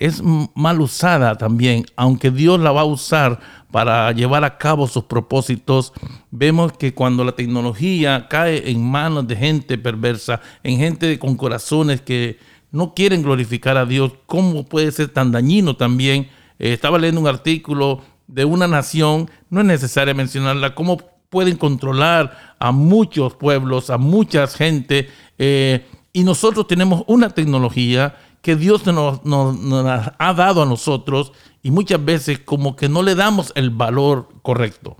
es 0.00 0.22
mal 0.54 0.80
usada 0.80 1.36
también, 1.36 1.84
aunque 1.94 2.30
Dios 2.30 2.58
la 2.58 2.72
va 2.72 2.80
a 2.80 2.86
usar 2.86 3.38
para 3.70 4.10
llevar 4.12 4.44
a 4.44 4.56
cabo 4.56 4.88
sus 4.88 5.04
propósitos, 5.04 5.92
vemos 6.30 6.72
que 6.72 6.94
cuando 6.94 7.22
la 7.22 7.32
tecnología 7.32 8.26
cae 8.28 8.70
en 8.70 8.82
manos 8.82 9.28
de 9.28 9.36
gente 9.36 9.76
perversa, 9.76 10.40
en 10.62 10.78
gente 10.78 11.18
con 11.18 11.36
corazones 11.36 12.00
que 12.00 12.38
no 12.72 12.94
quieren 12.94 13.22
glorificar 13.22 13.76
a 13.76 13.84
Dios, 13.84 14.12
¿cómo 14.24 14.64
puede 14.64 14.90
ser 14.90 15.10
tan 15.10 15.32
dañino 15.32 15.76
también? 15.76 16.30
Eh, 16.58 16.72
estaba 16.72 16.98
leyendo 16.98 17.20
un 17.20 17.28
artículo 17.28 18.00
de 18.26 18.46
una 18.46 18.66
nación, 18.66 19.30
no 19.50 19.60
es 19.60 19.66
necesario 19.66 20.14
mencionarla, 20.14 20.74
cómo 20.74 20.96
pueden 21.28 21.58
controlar 21.58 22.54
a 22.58 22.72
muchos 22.72 23.34
pueblos, 23.34 23.90
a 23.90 23.98
mucha 23.98 24.46
gente, 24.46 25.10
eh, 25.36 25.84
y 26.14 26.24
nosotros 26.24 26.66
tenemos 26.66 27.04
una 27.06 27.28
tecnología 27.28 28.16
que 28.42 28.56
Dios 28.56 28.86
nos, 28.86 29.20
ha 29.24 30.34
dado 30.34 30.62
a 30.62 30.66
nosotros 30.66 31.32
y 31.62 31.70
muchas 31.70 32.04
veces 32.04 32.38
como 32.38 32.76
que 32.76 32.88
no 32.88 33.02
le 33.02 33.14
damos 33.14 33.52
el 33.54 33.70
valor 33.70 34.28
correcto. 34.42 34.96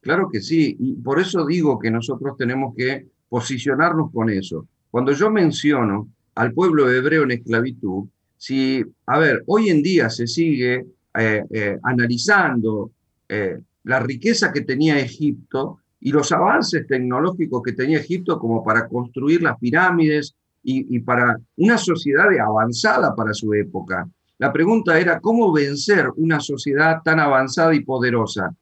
Claro 0.00 0.28
que 0.30 0.40
sí, 0.40 0.76
y 0.78 0.94
por 0.96 1.18
eso 1.18 1.46
digo 1.46 1.78
que 1.78 1.90
nosotros 1.90 2.36
tenemos 2.36 2.74
que 2.76 3.06
posicionarnos 3.28 4.12
con 4.12 4.30
eso. 4.30 4.66
Cuando 4.90 5.12
yo 5.12 5.30
menciono 5.30 6.08
al 6.34 6.52
pueblo 6.52 6.90
hebreo 6.90 7.24
en 7.24 7.32
esclavitud, 7.32 8.04
si, 8.36 8.84
a 9.06 9.18
ver, 9.18 9.42
hoy 9.46 9.70
en 9.70 9.82
día 9.82 10.10
se 10.10 10.26
sigue 10.26 10.84
eh, 11.18 11.44
eh, 11.50 11.78
analizando 11.82 12.90
eh, 13.28 13.58
la 13.84 14.00
riqueza 14.00 14.52
que 14.52 14.60
tenía 14.60 14.98
Egipto 14.98 15.78
y 16.00 16.12
los 16.12 16.30
avances 16.32 16.86
tecnológicos 16.86 17.62
que 17.62 17.72
tenía 17.72 17.98
Egipto 17.98 18.38
como 18.38 18.62
para 18.62 18.86
construir 18.88 19.42
las 19.42 19.58
pirámides, 19.58 20.34
y, 20.64 20.98
para 21.00 21.38
una 21.56 21.78
sociedad 21.78 22.26
avanzada 22.40 23.14
para 23.14 23.34
su 23.34 23.52
época. 23.52 24.08
La 24.38 24.52
pregunta 24.52 24.98
era 24.98 25.20
cómo 25.20 25.52
vencer 25.52 26.08
una 26.16 26.40
sociedad 26.40 27.02
tan 27.04 27.20
avanzada 27.20 27.74
y 27.74 27.80
poderosa. 27.80 28.54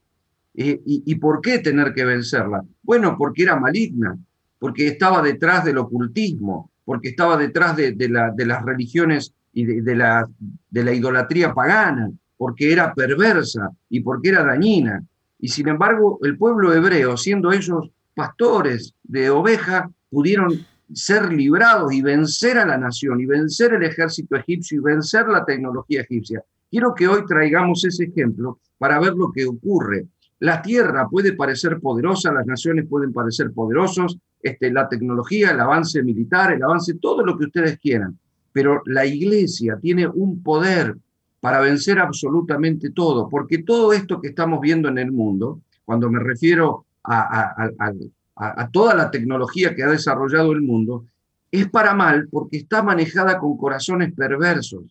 ¿Y, 0.54 1.14
por 1.14 1.40
qué 1.40 1.60
tener 1.60 1.94
que 1.94 2.04
vencerla? 2.04 2.62
Bueno, 2.82 3.16
porque 3.16 3.44
era 3.44 3.58
maligna, 3.58 4.18
porque 4.58 4.88
estaba 4.88 5.22
detrás 5.22 5.64
del 5.64 5.78
ocultismo, 5.78 6.70
porque 6.84 7.10
estaba 7.10 7.36
detrás 7.36 7.76
de, 7.76 7.94
las 8.08 8.64
religiones 8.64 9.32
y 9.52 9.64
de, 9.64 9.96
la, 9.96 10.28
de 10.70 10.84
la 10.84 10.92
idolatría 10.92 11.54
pagana, 11.54 12.10
porque 12.36 12.72
era 12.72 12.92
perversa 12.92 13.70
y 13.88 14.00
porque 14.00 14.30
era 14.30 14.44
dañina. 14.44 15.02
Y 15.38 15.48
sin 15.48 15.68
embargo, 15.68 16.18
el 16.22 16.36
pueblo 16.36 16.74
hebreo, 16.74 17.16
siendo 17.16 17.52
ellos 17.52 17.90
pastores 18.14 18.94
de 19.04 19.30
oveja, 19.30 19.90
pudieron 20.10 20.66
ser 20.94 21.32
librados 21.32 21.92
y 21.92 22.02
vencer 22.02 22.58
a 22.58 22.66
la 22.66 22.78
nación 22.78 23.20
y 23.20 23.26
vencer 23.26 23.74
el 23.74 23.82
ejército 23.82 24.36
egipcio 24.36 24.78
y 24.78 24.82
vencer 24.82 25.28
la 25.28 25.44
tecnología 25.44 26.02
egipcia. 26.02 26.42
Quiero 26.70 26.94
que 26.94 27.08
hoy 27.08 27.26
traigamos 27.26 27.84
ese 27.84 28.04
ejemplo 28.04 28.58
para 28.78 28.98
ver 28.98 29.14
lo 29.14 29.30
que 29.30 29.44
ocurre. 29.46 30.06
La 30.40 30.60
tierra 30.60 31.08
puede 31.08 31.34
parecer 31.34 31.80
poderosa, 31.80 32.32
las 32.32 32.46
naciones 32.46 32.86
pueden 32.88 33.12
parecer 33.12 33.52
poderosos, 33.52 34.18
este, 34.42 34.72
la 34.72 34.88
tecnología, 34.88 35.52
el 35.52 35.60
avance 35.60 36.02
militar, 36.02 36.52
el 36.52 36.62
avance, 36.62 36.94
todo 36.94 37.24
lo 37.24 37.38
que 37.38 37.44
ustedes 37.44 37.78
quieran, 37.78 38.18
pero 38.52 38.82
la 38.86 39.06
iglesia 39.06 39.78
tiene 39.80 40.08
un 40.08 40.42
poder 40.42 40.96
para 41.40 41.60
vencer 41.60 41.98
absolutamente 41.98 42.90
todo, 42.90 43.28
porque 43.28 43.62
todo 43.62 43.92
esto 43.92 44.20
que 44.20 44.28
estamos 44.28 44.60
viendo 44.60 44.88
en 44.88 44.98
el 44.98 45.12
mundo, 45.12 45.60
cuando 45.84 46.10
me 46.10 46.20
refiero 46.20 46.86
a, 47.04 47.54
a, 47.78 47.92
toda 48.72 48.94
la 48.94 49.10
tecnología 49.10 49.74
que 49.74 49.82
ha 49.82 49.88
desarrollado 49.88 50.52
el 50.52 50.62
mundo, 50.62 51.06
es 51.50 51.68
para 51.68 51.94
mal 51.94 52.28
porque 52.30 52.58
está 52.58 52.82
manejada 52.82 53.38
con 53.38 53.56
corazones 53.56 54.12
perversos. 54.14 54.84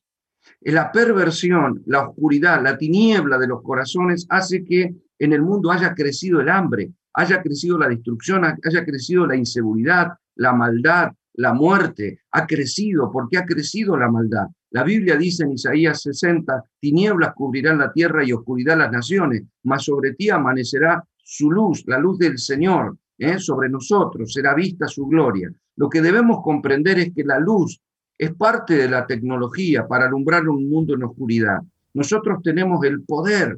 La 0.61 0.91
perversión, 0.91 1.83
la 1.85 2.07
oscuridad, 2.07 2.61
la 2.63 2.77
tiniebla 2.77 3.37
de 3.37 3.47
los 3.47 3.61
corazones 3.61 4.25
hace 4.29 4.63
que 4.63 4.95
en 5.19 5.33
el 5.33 5.41
mundo 5.41 5.71
haya 5.71 5.93
crecido 5.93 6.39
el 6.39 6.49
hambre, 6.49 6.91
haya 7.13 7.41
crecido 7.41 7.77
la 7.77 7.87
destrucción, 7.87 8.43
haya 8.45 8.85
crecido 8.85 9.25
la 9.25 9.35
inseguridad, 9.35 10.13
la 10.35 10.53
maldad, 10.53 11.11
la 11.33 11.53
muerte. 11.53 12.21
Ha 12.31 12.45
crecido 12.45 13.11
porque 13.11 13.37
ha 13.37 13.45
crecido 13.45 13.97
la 13.97 14.09
maldad. 14.09 14.47
La 14.71 14.83
Biblia 14.83 15.17
dice 15.17 15.43
en 15.43 15.51
Isaías 15.51 16.01
60, 16.01 16.63
tinieblas 16.79 17.33
cubrirán 17.35 17.77
la 17.77 17.91
tierra 17.91 18.23
y 18.23 18.31
oscuridad 18.31 18.77
las 18.77 18.91
naciones, 18.91 19.43
mas 19.63 19.83
sobre 19.83 20.13
ti 20.13 20.29
amanecerá 20.29 21.03
su 21.17 21.51
luz, 21.51 21.83
la 21.87 21.99
luz 21.99 22.17
del 22.19 22.37
Señor. 22.37 22.97
¿Eh? 23.21 23.39
sobre 23.39 23.69
nosotros, 23.69 24.33
será 24.33 24.55
vista 24.55 24.87
su 24.87 25.05
gloria. 25.05 25.53
Lo 25.75 25.89
que 25.89 26.01
debemos 26.01 26.41
comprender 26.43 26.97
es 26.99 27.13
que 27.13 27.23
la 27.23 27.39
luz 27.39 27.79
es 28.17 28.33
parte 28.33 28.75
de 28.75 28.89
la 28.89 29.05
tecnología 29.05 29.87
para 29.87 30.05
alumbrar 30.05 30.47
un 30.49 30.67
mundo 30.67 30.95
en 30.95 31.03
oscuridad. 31.03 31.59
Nosotros 31.93 32.39
tenemos 32.43 32.83
el 32.83 33.03
poder 33.03 33.57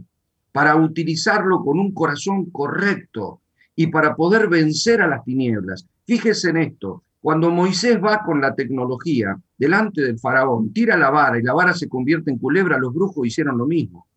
para 0.51 0.75
utilizarlo 0.75 1.63
con 1.63 1.79
un 1.79 1.93
corazón 1.93 2.49
correcto 2.51 3.41
y 3.75 3.87
para 3.87 4.15
poder 4.15 4.49
vencer 4.49 5.01
a 5.01 5.07
las 5.07 5.23
tinieblas. 5.23 5.87
Fíjese 6.05 6.49
en 6.49 6.57
esto, 6.57 7.03
cuando 7.21 7.49
Moisés 7.49 7.97
va 8.03 8.21
con 8.23 8.41
la 8.41 8.53
tecnología 8.53 9.37
delante 9.57 10.01
del 10.01 10.19
faraón, 10.19 10.73
tira 10.73 10.97
la 10.97 11.09
vara 11.09 11.39
y 11.39 11.41
la 11.41 11.53
vara 11.53 11.73
se 11.73 11.87
convierte 11.87 12.31
en 12.31 12.37
culebra, 12.37 12.77
los 12.77 12.93
brujos 12.93 13.25
hicieron 13.25 13.57
lo 13.57 13.65
mismo. 13.65 14.07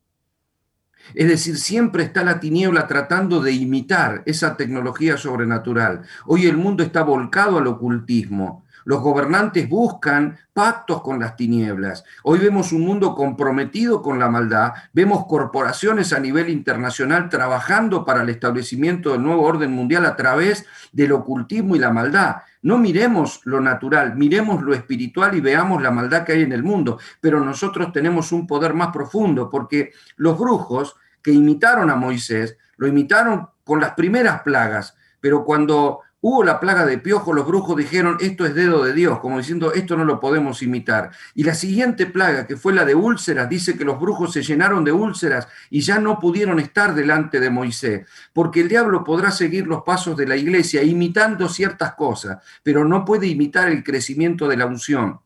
Es 1.15 1.29
decir, 1.29 1.57
siempre 1.59 2.05
está 2.05 2.25
la 2.25 2.41
tiniebla 2.41 2.87
tratando 2.87 3.41
de 3.41 3.53
imitar 3.53 4.23
esa 4.27 4.57
tecnología 4.57 5.17
sobrenatural. 5.17 6.03
Hoy 6.27 6.47
el 6.47 6.57
mundo 6.57 6.83
está 6.83 7.03
volcado 7.03 7.59
al 7.59 7.67
ocultismo. 7.67 8.65
Los 8.87 9.01
gobernantes 9.01 9.69
buscan 9.69 10.39
pactos 10.53 11.03
con 11.03 11.19
las 11.19 11.35
tinieblas. 11.35 12.05
Hoy 12.23 12.39
vemos 12.39 12.71
un 12.71 12.83
mundo 12.83 13.17
comprometido 13.17 14.01
con 14.01 14.21
la 14.21 14.29
maldad. 14.29 14.75
Vemos 14.93 15.27
corporaciones 15.27 16.13
a 16.13 16.21
nivel 16.21 16.49
internacional 16.49 17.29
trabajando 17.29 18.05
para 18.05 18.23
el 18.23 18.29
establecimiento 18.29 19.11
del 19.11 19.25
nuevo 19.25 19.43
orden 19.43 19.73
mundial 19.73 20.07
a 20.07 20.15
través 20.15 20.67
del 20.93 21.11
ocultismo 21.11 21.75
y 21.75 21.81
la 21.81 21.91
maldad. 21.91 22.37
No 22.67 22.79
miremos 22.79 23.43
lo 23.45 23.61
natural, 23.61 24.17
miremos 24.17 24.61
lo 24.61 24.75
espiritual 24.75 25.37
y 25.37 25.41
veamos 25.41 25.81
la 25.81 25.93
maldad 25.93 26.25
que 26.25 26.33
hay 26.33 26.43
en 26.43 26.51
el 26.51 26.65
mundo. 26.65 26.99
Pero 27.21 27.39
nosotros 27.39 27.93
tenemos 27.93 28.33
un 28.33 28.45
poder 28.45 28.75
más 28.75 28.89
profundo 28.89 29.49
porque 29.49 29.93
los 30.17 30.37
brujos 30.37 30.97
que 31.23 31.31
imitaron 31.31 31.91
a 31.91 31.95
Moisés, 31.95 32.59
lo 32.77 32.89
imitaron 32.89 33.49
con 33.63 33.79
las 33.79 33.93
primeras 33.93 34.43
plagas, 34.43 34.97
pero 35.21 35.45
cuando 35.45 36.01
hubo 36.29 36.43
la 36.43 36.59
plaga 36.59 36.85
de 36.85 36.99
piojo, 36.99 37.33
los 37.33 37.47
brujos 37.47 37.77
dijeron, 37.77 38.17
esto 38.21 38.45
es 38.45 38.53
dedo 38.53 38.83
de 38.83 38.93
Dios, 38.93 39.21
como 39.21 39.39
diciendo, 39.39 39.73
esto 39.73 39.97
no 39.97 40.05
lo 40.05 40.19
podemos 40.19 40.61
imitar. 40.61 41.13
Y 41.37 41.45
la 41.45 41.55
siguiente 41.55 42.07
plaga, 42.07 42.49
que 42.49 42.57
fue 42.57 42.73
la 42.73 42.85
de 42.85 42.97
úlceras, 42.97 43.49
dice 43.49 43.79
que 43.79 43.85
los 43.85 44.01
brujos 44.01 44.33
se 44.33 44.43
llenaron 44.43 44.83
de 44.83 44.91
úlceras 44.91 45.47
y 45.71 45.83
ya 45.83 46.01
no 46.01 46.19
pudieron 46.19 46.59
estar 46.59 46.97
delante 46.97 47.39
de 47.39 47.49
Moisés, 47.49 48.09
porque 48.33 48.63
el 48.63 48.69
diablo 48.69 49.05
podrá 49.05 49.31
seguir 49.31 49.69
los 49.69 49.85
pasos 49.85 50.17
de 50.17 50.27
la 50.27 50.35
iglesia 50.35 50.83
imitando 50.83 51.49
ciertas 51.49 51.95
cosas, 51.95 52.39
pero 52.65 52.85
no 52.85 53.05
puede 53.05 53.29
imitar 53.29 53.69
el 53.69 53.85
crecimiento 53.85 54.49
de 54.49 54.57
la 54.57 54.67
unción. 54.67 55.21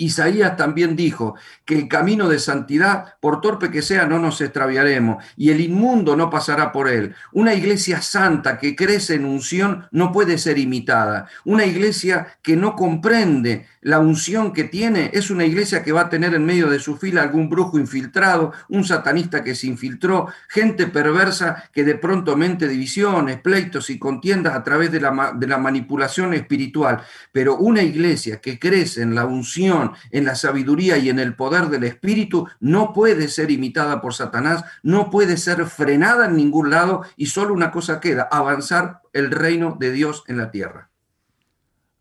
Isaías 0.00 0.56
también 0.56 0.96
dijo 0.96 1.34
que 1.64 1.78
el 1.78 1.88
camino 1.88 2.28
de 2.28 2.38
santidad, 2.38 3.14
por 3.20 3.40
torpe 3.40 3.70
que 3.70 3.82
sea, 3.82 4.06
no 4.06 4.18
nos 4.18 4.40
extraviaremos, 4.40 5.22
y 5.36 5.50
el 5.50 5.60
inmundo 5.60 6.16
no 6.16 6.30
pasará 6.30 6.72
por 6.72 6.88
él. 6.88 7.14
Una 7.32 7.54
iglesia 7.54 8.00
santa 8.00 8.58
que 8.58 8.74
crece 8.74 9.14
en 9.14 9.26
unción 9.26 9.86
no 9.90 10.10
puede 10.10 10.38
ser 10.38 10.58
imitada. 10.58 11.28
Una 11.44 11.66
iglesia 11.66 12.38
que 12.42 12.56
no 12.56 12.74
comprende 12.74 13.66
la 13.82 13.98
unción 13.98 14.52
que 14.52 14.64
tiene 14.64 15.10
es 15.14 15.30
una 15.30 15.44
iglesia 15.44 15.82
que 15.82 15.92
va 15.92 16.02
a 16.02 16.08
tener 16.10 16.34
en 16.34 16.44
medio 16.44 16.68
de 16.68 16.78
su 16.78 16.96
fila 16.98 17.22
algún 17.22 17.48
brujo 17.48 17.78
infiltrado, 17.78 18.52
un 18.68 18.84
satanista 18.84 19.42
que 19.42 19.54
se 19.54 19.66
infiltró, 19.66 20.28
gente 20.48 20.86
perversa 20.86 21.64
que 21.72 21.84
de 21.84 21.94
pronto 21.94 22.36
mente 22.36 22.68
divisiones, 22.68 23.40
pleitos 23.40 23.88
y 23.88 23.98
contiendas 23.98 24.54
a 24.54 24.62
través 24.64 24.92
de 24.92 25.00
la, 25.00 25.10
manipulación 25.10 26.34
espiritual. 26.34 27.02
Pero 27.32 27.56
una 27.56 27.82
iglesia 27.82 28.40
que 28.40 28.58
crece 28.58 29.02
en 29.02 29.14
la 29.14 29.24
unción, 29.24 29.89
en 30.10 30.24
la 30.24 30.34
sabiduría 30.34 30.98
y 30.98 31.08
en 31.08 31.18
el 31.18 31.34
poder 31.34 31.68
del 31.68 31.84
Espíritu 31.84 32.48
no 32.60 32.92
puede 32.92 33.28
ser 33.28 33.50
imitada 33.50 34.00
por 34.00 34.14
Satanás, 34.14 34.64
no 34.82 35.10
puede 35.10 35.36
ser 35.36 35.64
frenada 35.66 36.26
en 36.26 36.36
ningún 36.36 36.70
lado 36.70 37.02
y 37.16 37.26
solo 37.26 37.54
una 37.54 37.70
cosa 37.70 38.00
queda, 38.00 38.28
avanzar 38.30 39.02
el 39.12 39.30
reino 39.30 39.76
de 39.78 39.92
Dios 39.92 40.24
en 40.26 40.38
la 40.38 40.50
tierra. 40.50 40.90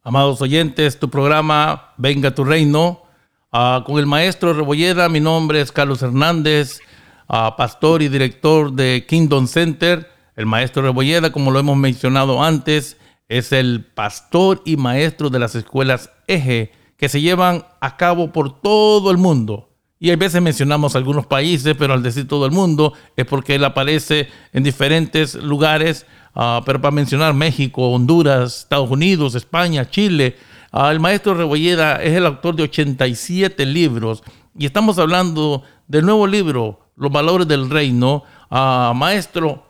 Amados 0.04 0.42
oyentes, 0.42 1.00
tu 1.00 1.10
programa 1.10 1.94
Venga 1.98 2.34
tu 2.34 2.44
Reino, 2.44 3.04
ah, 3.52 3.84
con 3.86 4.00
el 4.00 4.06
maestro 4.06 4.54
Rebolleda, 4.54 5.10
mi 5.10 5.20
nombre 5.20 5.62
es 5.62 5.72
Carlos 5.72 6.02
Hernández, 6.02 6.80
ah, 7.28 7.56
pastor 7.58 8.02
y 8.02 8.08
director 8.08 8.72
de 8.72 9.06
Kingdom 9.08 9.48
Center. 9.48 10.10
El 10.36 10.46
maestro 10.46 10.82
Rebolleda, 10.82 11.32
como 11.32 11.52
lo 11.52 11.60
hemos 11.60 11.76
mencionado 11.76 12.42
antes, 12.42 12.98
es 13.28 13.52
el 13.52 13.86
pastor 13.94 14.62
y 14.66 14.78
maestro 14.78 15.30
de 15.30 15.40
las 15.40 15.54
escuelas 15.54 16.10
Eje 16.28 16.72
que 17.00 17.10
se 17.10 17.22
llevan 17.22 17.66
a 17.80 17.98
cabo 17.98 18.32
por 18.32 18.62
todo 18.62 19.10
el 19.10 19.18
mundo. 19.18 19.70
Y 20.00 20.12
a 20.12 20.16
veces 20.16 20.42
mencionamos 20.42 20.96
algunos 20.96 21.26
países, 21.26 21.76
pero 21.78 21.94
al 21.94 22.04
decir 22.04 22.28
todo 22.28 22.46
el 22.46 22.52
mundo 22.52 22.94
es 23.18 23.26
porque 23.26 23.56
él 23.56 23.64
aparece 23.64 24.28
en 24.54 24.62
diferentes 24.62 25.34
lugares 25.34 26.06
Ah, 26.42 26.62
pero 26.66 26.80
para 26.80 26.92
mencionar 26.92 27.34
México, 27.34 27.90
Honduras, 27.92 28.60
Estados 28.60 28.90
Unidos, 28.90 29.36
España, 29.36 29.90
Chile, 29.90 30.38
ah, 30.72 30.92
el 30.92 31.00
maestro 31.00 31.34
Rebolleda 31.34 32.02
es 32.02 32.16
el 32.16 32.26
autor 32.26 32.56
de 32.56 32.64
87 32.64 33.66
libros 33.66 34.24
y 34.58 34.66
estamos 34.66 35.00
hablando 35.00 35.64
del 35.88 36.06
nuevo 36.06 36.28
libro, 36.28 36.92
Los 36.96 37.12
Valores 37.12 37.48
del 37.48 37.70
Reino. 37.70 38.24
Ah, 38.50 38.94
maestro, 38.96 39.66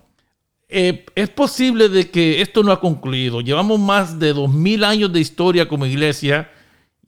eh, 0.68 1.06
es 1.16 1.30
posible 1.30 1.90
de 1.90 2.10
que 2.10 2.42
esto 2.42 2.62
no 2.62 2.72
ha 2.72 2.80
concluido. 2.80 3.42
Llevamos 3.42 3.80
más 3.80 4.20
de 4.20 4.34
2000 4.34 4.84
años 4.84 5.14
de 5.14 5.22
historia 5.22 5.68
como 5.68 5.86
iglesia 5.86 6.52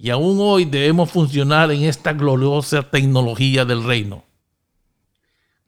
y 0.02 0.10
aún 0.10 0.40
hoy 0.42 0.66
debemos 0.66 1.12
funcionar 1.12 1.72
en 1.72 1.84
esta 1.84 2.14
gloriosa 2.14 2.90
tecnología 2.90 3.66
del 3.66 3.84
reino. 3.84 4.24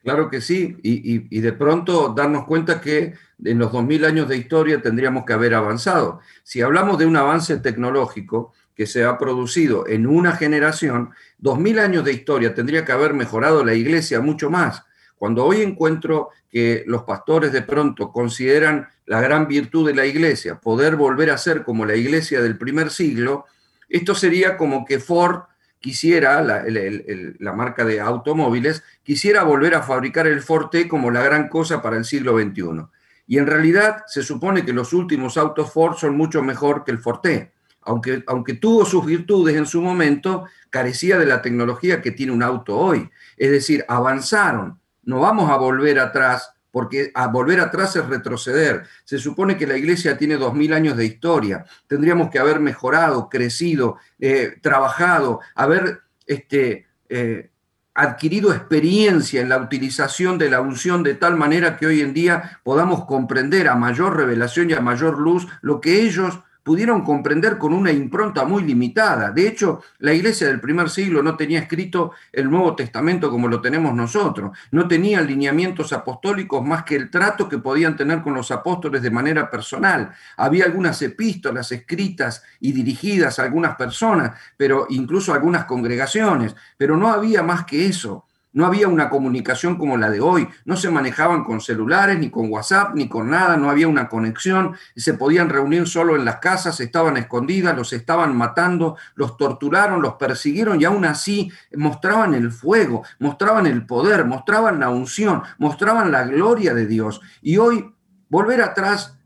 Claro 0.01 0.27
que 0.27 0.41
sí, 0.41 0.75
y, 0.81 1.39
de 1.39 1.53
pronto 1.53 2.13
darnos 2.17 2.45
cuenta 2.45 2.81
que 2.81 3.13
en 3.45 3.59
los 3.59 3.71
2000 3.71 4.05
años 4.05 4.27
de 4.27 4.37
historia 4.37 4.81
tendríamos 4.81 5.23
que 5.25 5.33
haber 5.33 5.53
avanzado. 5.53 6.19
Si 6.41 6.61
hablamos 6.61 6.97
de 6.97 7.05
un 7.05 7.15
avance 7.15 7.57
tecnológico 7.57 8.53
que 8.75 8.87
se 8.87 9.03
ha 9.05 9.19
producido 9.19 9.87
en 9.87 10.07
una 10.07 10.31
generación, 10.31 11.11
2000 11.37 11.79
años 11.79 12.03
de 12.03 12.13
historia 12.13 12.55
tendría 12.55 12.83
que 12.83 12.91
haber 12.91 13.13
mejorado 13.13 13.63
la 13.63 13.75
iglesia 13.75 14.19
mucho 14.19 14.49
más. 14.49 14.83
Cuando 15.15 15.45
hoy 15.45 15.61
encuentro 15.61 16.29
que 16.49 16.83
los 16.87 17.03
pastores 17.03 17.53
de 17.53 17.61
pronto 17.61 18.11
consideran 18.11 18.89
la 19.05 19.21
gran 19.21 19.47
virtud 19.47 19.87
de 19.87 19.93
la 19.93 20.07
iglesia, 20.07 20.59
poder 20.59 20.95
volver 20.95 21.29
a 21.29 21.37
ser 21.37 21.63
como 21.63 21.85
la 21.85 21.95
iglesia 21.95 22.41
del 22.41 22.57
primer 22.57 22.89
siglo, 22.89 23.45
esto 23.89 24.15
sería 24.15 24.57
como 24.57 24.85
que 24.85 24.99
Ford 24.99 25.41
quisiera, 25.79 26.41
la, 26.41 27.53
marca 27.53 27.83
de 27.83 27.99
automóviles, 27.99 28.83
quisiera 29.03 29.43
volver 29.43 29.75
a 29.75 29.83
fabricar 29.83 30.27
el 30.27 30.41
Forte 30.41 30.87
como 30.87 31.11
la 31.11 31.21
gran 31.21 31.49
cosa 31.49 31.81
para 31.81 31.97
el 31.97 32.05
siglo 32.05 32.39
XXI. 32.39 32.85
Y 33.27 33.37
en 33.37 33.47
realidad 33.47 34.03
se 34.07 34.23
supone 34.23 34.63
que 34.63 34.71
los 34.71 34.93
últimos 34.93 35.37
autos 35.37 35.73
Ford 35.73 35.97
son 35.97 36.15
mucho 36.15 36.41
mejor 36.41 36.85
que 36.85 36.91
el 36.91 36.99
Forte. 36.99 37.51
Aunque, 37.81 38.23
aunque 38.27 38.53
tuvo 38.53 38.85
sus 38.85 39.05
virtudes 39.05 39.57
en 39.57 39.65
su 39.65 39.81
momento, 39.81 40.45
carecía 40.69 41.17
de 41.17 41.25
la 41.25 41.41
tecnología 41.41 42.01
que 42.01 42.11
tiene 42.11 42.31
un 42.31 42.43
auto 42.43 42.77
hoy. 42.77 43.09
Es 43.35 43.51
decir, 43.51 43.83
avanzaron. 43.89 44.79
No 45.03 45.19
vamos 45.19 45.51
a 45.51 45.57
volver 45.57 45.99
atrás 45.99 46.52
porque 46.73 47.11
a 47.13 47.27
volver 47.27 47.59
atrás 47.59 47.95
es 47.95 48.05
retroceder. 48.07 48.87
Se 49.03 49.19
supone 49.19 49.57
que 49.57 49.67
la 49.67 49.77
iglesia 49.77 50.17
tiene 50.17 50.37
dos 50.37 50.55
mil 50.55 50.73
años 50.73 50.97
de 50.97 51.05
historia. 51.05 51.65
Tendríamos 51.85 52.31
que 52.31 52.39
haber 52.39 52.59
mejorado, 52.59 53.29
crecido, 53.29 53.97
eh, 54.17 54.57
trabajado, 54.59 55.39
haber 55.53 56.01
este, 56.25 56.87
eh, 57.09 57.51
adquirido 57.93 58.51
experiencia 58.51 59.39
en 59.39 59.49
la 59.49 59.59
utilización 59.59 60.39
de 60.39 60.49
la 60.49 60.61
unción 60.61 61.03
de 61.03 61.13
tal 61.13 61.37
manera 61.37 61.77
que 61.77 61.85
hoy 61.85 62.01
en 62.01 62.11
día 62.11 62.59
podamos 62.63 63.05
comprender 63.05 63.67
a 63.67 63.75
mayor 63.75 64.17
revelación 64.17 64.71
y 64.71 64.73
a 64.73 64.81
mayor 64.81 65.19
luz 65.19 65.47
lo 65.61 65.79
que 65.79 66.01
ellos 66.01 66.39
pudieron 66.63 67.03
comprender 67.03 67.57
con 67.57 67.73
una 67.73 67.91
impronta 67.91 68.45
muy 68.45 68.63
limitada. 68.63 69.31
De 69.31 69.47
hecho, 69.47 69.81
la 69.99 70.13
iglesia 70.13 70.47
del 70.47 70.61
primer 70.61 70.89
siglo 70.89 71.21
no 71.21 71.35
tenía 71.35 71.59
escrito 71.59 72.13
el 72.31 72.49
Nuevo 72.49 72.75
Testamento 72.75 73.29
como 73.29 73.47
lo 73.47 73.61
tenemos 73.61 73.93
nosotros, 73.93 74.57
no 74.71 74.87
tenía 74.87 75.21
lineamientos 75.21 75.93
apostólicos 75.93 76.65
más 76.65 76.83
que 76.83 76.95
el 76.95 77.09
trato 77.09 77.49
que 77.49 77.57
podían 77.57 77.95
tener 77.95 78.21
con 78.21 78.33
los 78.33 78.49
apóstoles 78.51 79.01
de 79.01 79.11
manera 79.11 79.49
personal. 79.49 80.13
Había 80.37 80.65
algunas 80.65 81.01
epístolas 81.01 81.71
escritas 81.71 82.43
y 82.59 82.71
dirigidas 82.71 83.39
a 83.39 83.43
algunas 83.43 83.75
personas, 83.75 84.39
pero 84.57 84.87
incluso 84.89 85.31
a 85.33 85.35
algunas 85.35 85.65
congregaciones, 85.65 86.55
pero 86.77 86.95
no 86.97 87.09
había 87.09 87.43
más 87.43 87.65
que 87.65 87.85
eso. 87.85 88.25
No 88.53 88.65
había 88.65 88.87
una 88.87 89.09
comunicación 89.09 89.77
como 89.77 89.97
la 89.97 90.09
de 90.09 90.21
hoy, 90.21 90.47
no 90.65 90.77
se 90.77 90.91
manejaban 90.91 91.43
con 91.43 91.59
celulares, 91.59 92.19
ni 92.19 92.29
con 92.29 92.51
WhatsApp, 92.51 92.93
ni 92.93 93.09
con 93.09 93.31
nada, 93.31 93.57
no 93.57 93.69
había 93.69 93.87
una 93.87 94.07
conexión, 94.07 94.75
se 94.95 95.15
podían 95.15 95.49
reunir 95.49 95.87
solo 95.87 96.15
en 96.15 96.23
las 96.23 96.37
casas, 96.37 96.79
estaban 96.79 97.17
escondidas, 97.17 97.75
los 97.75 97.91
estaban 97.93 98.37
matando, 98.37 98.95
los 99.15 99.37
torturaron, 99.37 100.01
los 100.01 100.13
persiguieron 100.13 100.79
y 100.79 100.85
aún 100.85 101.03
así 101.05 101.51
mostraban 101.75 102.35
el 102.35 102.51
fuego, 102.51 103.03
mostraban 103.19 103.65
el 103.65 103.85
poder, 103.85 104.25
mostraban 104.25 104.79
la 104.79 104.89
unción, 104.89 105.41
mostraban 105.57 106.11
la 106.11 106.23
gloria 106.23 106.73
de 106.73 106.85
Dios. 106.85 107.21
Y 107.41 107.57
hoy 107.57 107.93
volver 108.29 108.61
atrás, 108.61 109.17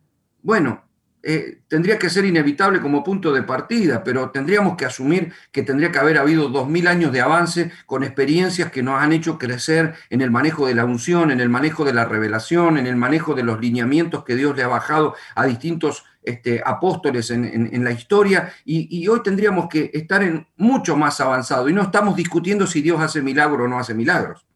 bueno, 0.41 0.86
eh, 1.23 1.59
tendría 1.67 1.99
que 1.99 2.09
ser 2.09 2.25
inevitable 2.25 2.79
como 2.79 3.03
punto 3.03 3.33
de 3.33 3.43
partida, 3.43 4.03
pero 4.03 4.29
tendríamos 4.29 4.77
que 4.77 4.85
asumir 4.85 5.33
que 5.51 5.63
tendría 5.63 5.91
que 5.91 5.99
haber 5.99 6.17
habido 6.17 6.47
dos 6.47 6.69
mil 6.69 6.87
años 6.87 7.11
de 7.11 7.21
avance 7.21 7.71
con 7.85 8.03
experiencias 8.03 8.71
que 8.71 8.83
nos 8.83 9.01
han 9.01 9.11
hecho 9.11 9.37
crecer 9.37 9.95
en 10.09 10.21
el 10.21 10.31
manejo 10.31 10.67
de 10.67 10.75
la 10.75 10.85
unción, 10.85 11.31
en 11.31 11.41
el 11.41 11.49
manejo 11.49 11.83
de 11.83 11.93
la 11.93 12.05
revelación, 12.05 12.77
en 12.77 12.87
el 12.87 12.95
manejo 12.95 13.33
de 13.33 13.43
los 13.43 13.59
lineamientos 13.59 14.23
que 14.23 14.35
Dios 14.35 14.55
le 14.55 14.63
ha 14.63 14.67
bajado 14.67 15.15
a 15.35 15.45
distintos 15.45 16.05
este, 16.23 16.61
apóstoles 16.65 17.31
en, 17.31 17.83
la 17.83 17.91
historia, 17.91 18.53
y, 18.65 18.87
y, 18.97 19.07
hoy 19.07 19.21
tendríamos 19.23 19.69
que 19.69 19.89
estar 19.93 20.23
en 20.23 20.45
mucho 20.57 20.97
más 20.97 21.21
avanzado, 21.21 21.69
y 21.69 21.73
no 21.73 21.81
estamos 21.81 22.15
discutiendo 22.17 22.67
si 22.67 22.81
Dios 22.81 22.99
hace 22.99 23.21
milagros 23.21 23.65
o 23.65 23.67
no 23.67 23.79
hace 23.79 23.93
milagros. 23.93 24.46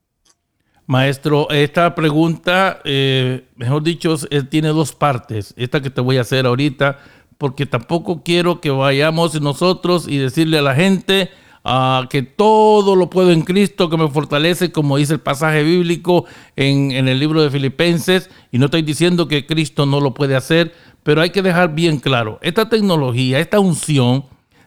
Maestro, 0.92 1.50
esta 1.52 1.96
pregunta, 1.96 2.82
eh, 2.84 3.46
mejor 3.56 3.82
dicho, 3.82 4.18
tiene 4.50 4.68
dos 4.68 4.92
partes. 4.92 5.54
Esta 5.56 5.82
que 5.82 5.90
te 5.90 6.02
voy 6.02 6.18
a 6.18 6.22
hacer 6.22 6.46
ahorita, 6.46 7.00
porque 7.38 7.66
tampoco 7.66 8.24
quiero 8.24 8.60
que 8.60 8.72
vayamos 8.72 9.40
nosotros 9.40 10.06
y 10.10 10.18
decirle 10.18 10.58
a 10.58 10.62
la 10.62 10.76
gente 10.76 11.30
ah, 11.64 12.08
que 12.10 12.24
todo 12.24 12.98
lo 12.98 13.10
puedo 13.10 13.32
en 13.32 13.44
Cristo, 13.44 13.90
que 13.90 13.96
me 13.96 14.10
fortalece, 14.10 14.74
como 14.74 14.98
dice 14.98 15.14
el 15.14 15.22
pasaje 15.22 15.64
bíblico 15.64 16.26
en, 16.58 16.92
en 16.92 17.08
el 17.08 17.20
libro 17.22 17.42
de 17.42 17.50
Filipenses. 17.50 18.30
Y 18.52 18.58
no 18.58 18.66
estoy 18.66 18.82
diciendo 18.82 19.30
que 19.30 19.46
Cristo 19.46 19.86
no 19.86 20.02
lo 20.02 20.14
puede 20.14 20.36
hacer, 20.36 20.74
pero 21.04 21.22
hay 21.22 21.30
que 21.30 21.42
dejar 21.42 21.74
bien 21.74 22.00
claro, 22.00 22.38
esta 22.42 22.68
tecnología, 22.68 23.40
esta 23.40 23.62
unción, 23.62 24.26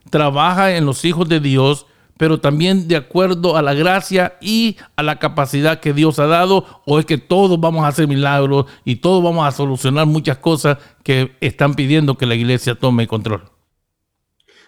trabaja 0.09 0.75
en 0.75 0.87
los 0.87 1.05
hijos 1.05 1.29
de 1.29 1.41
Dios 1.41 1.85
pero 2.17 2.41
también 2.41 2.89
de 2.89 2.97
acuerdo 2.97 3.57
a 3.57 3.63
la 3.63 3.75
gracia 3.75 4.37
y 4.41 4.77
a 4.97 5.03
la 5.03 5.19
capacidad 5.19 5.81
que 5.81 5.93
Dios 5.93 6.19
ha 6.19 6.27
dado, 6.27 6.83
o 6.87 6.99
es 6.99 7.07
que 7.07 7.19
todos 7.19 7.61
vamos 7.61 7.85
a 7.85 7.89
hacer 7.89 8.09
milagros 8.09 8.67
y 8.85 8.97
todos 8.97 9.23
vamos 9.23 9.47
a 9.47 9.53
solucionar 9.53 10.07
muchas 10.07 10.39
cosas 10.39 10.79
que 11.03 11.37
están 11.41 11.75
pidiendo 11.75 12.17
que 12.17 12.27
la 12.27 12.35
iglesia 12.35 12.75
tome 12.75 13.07
control. 13.07 13.43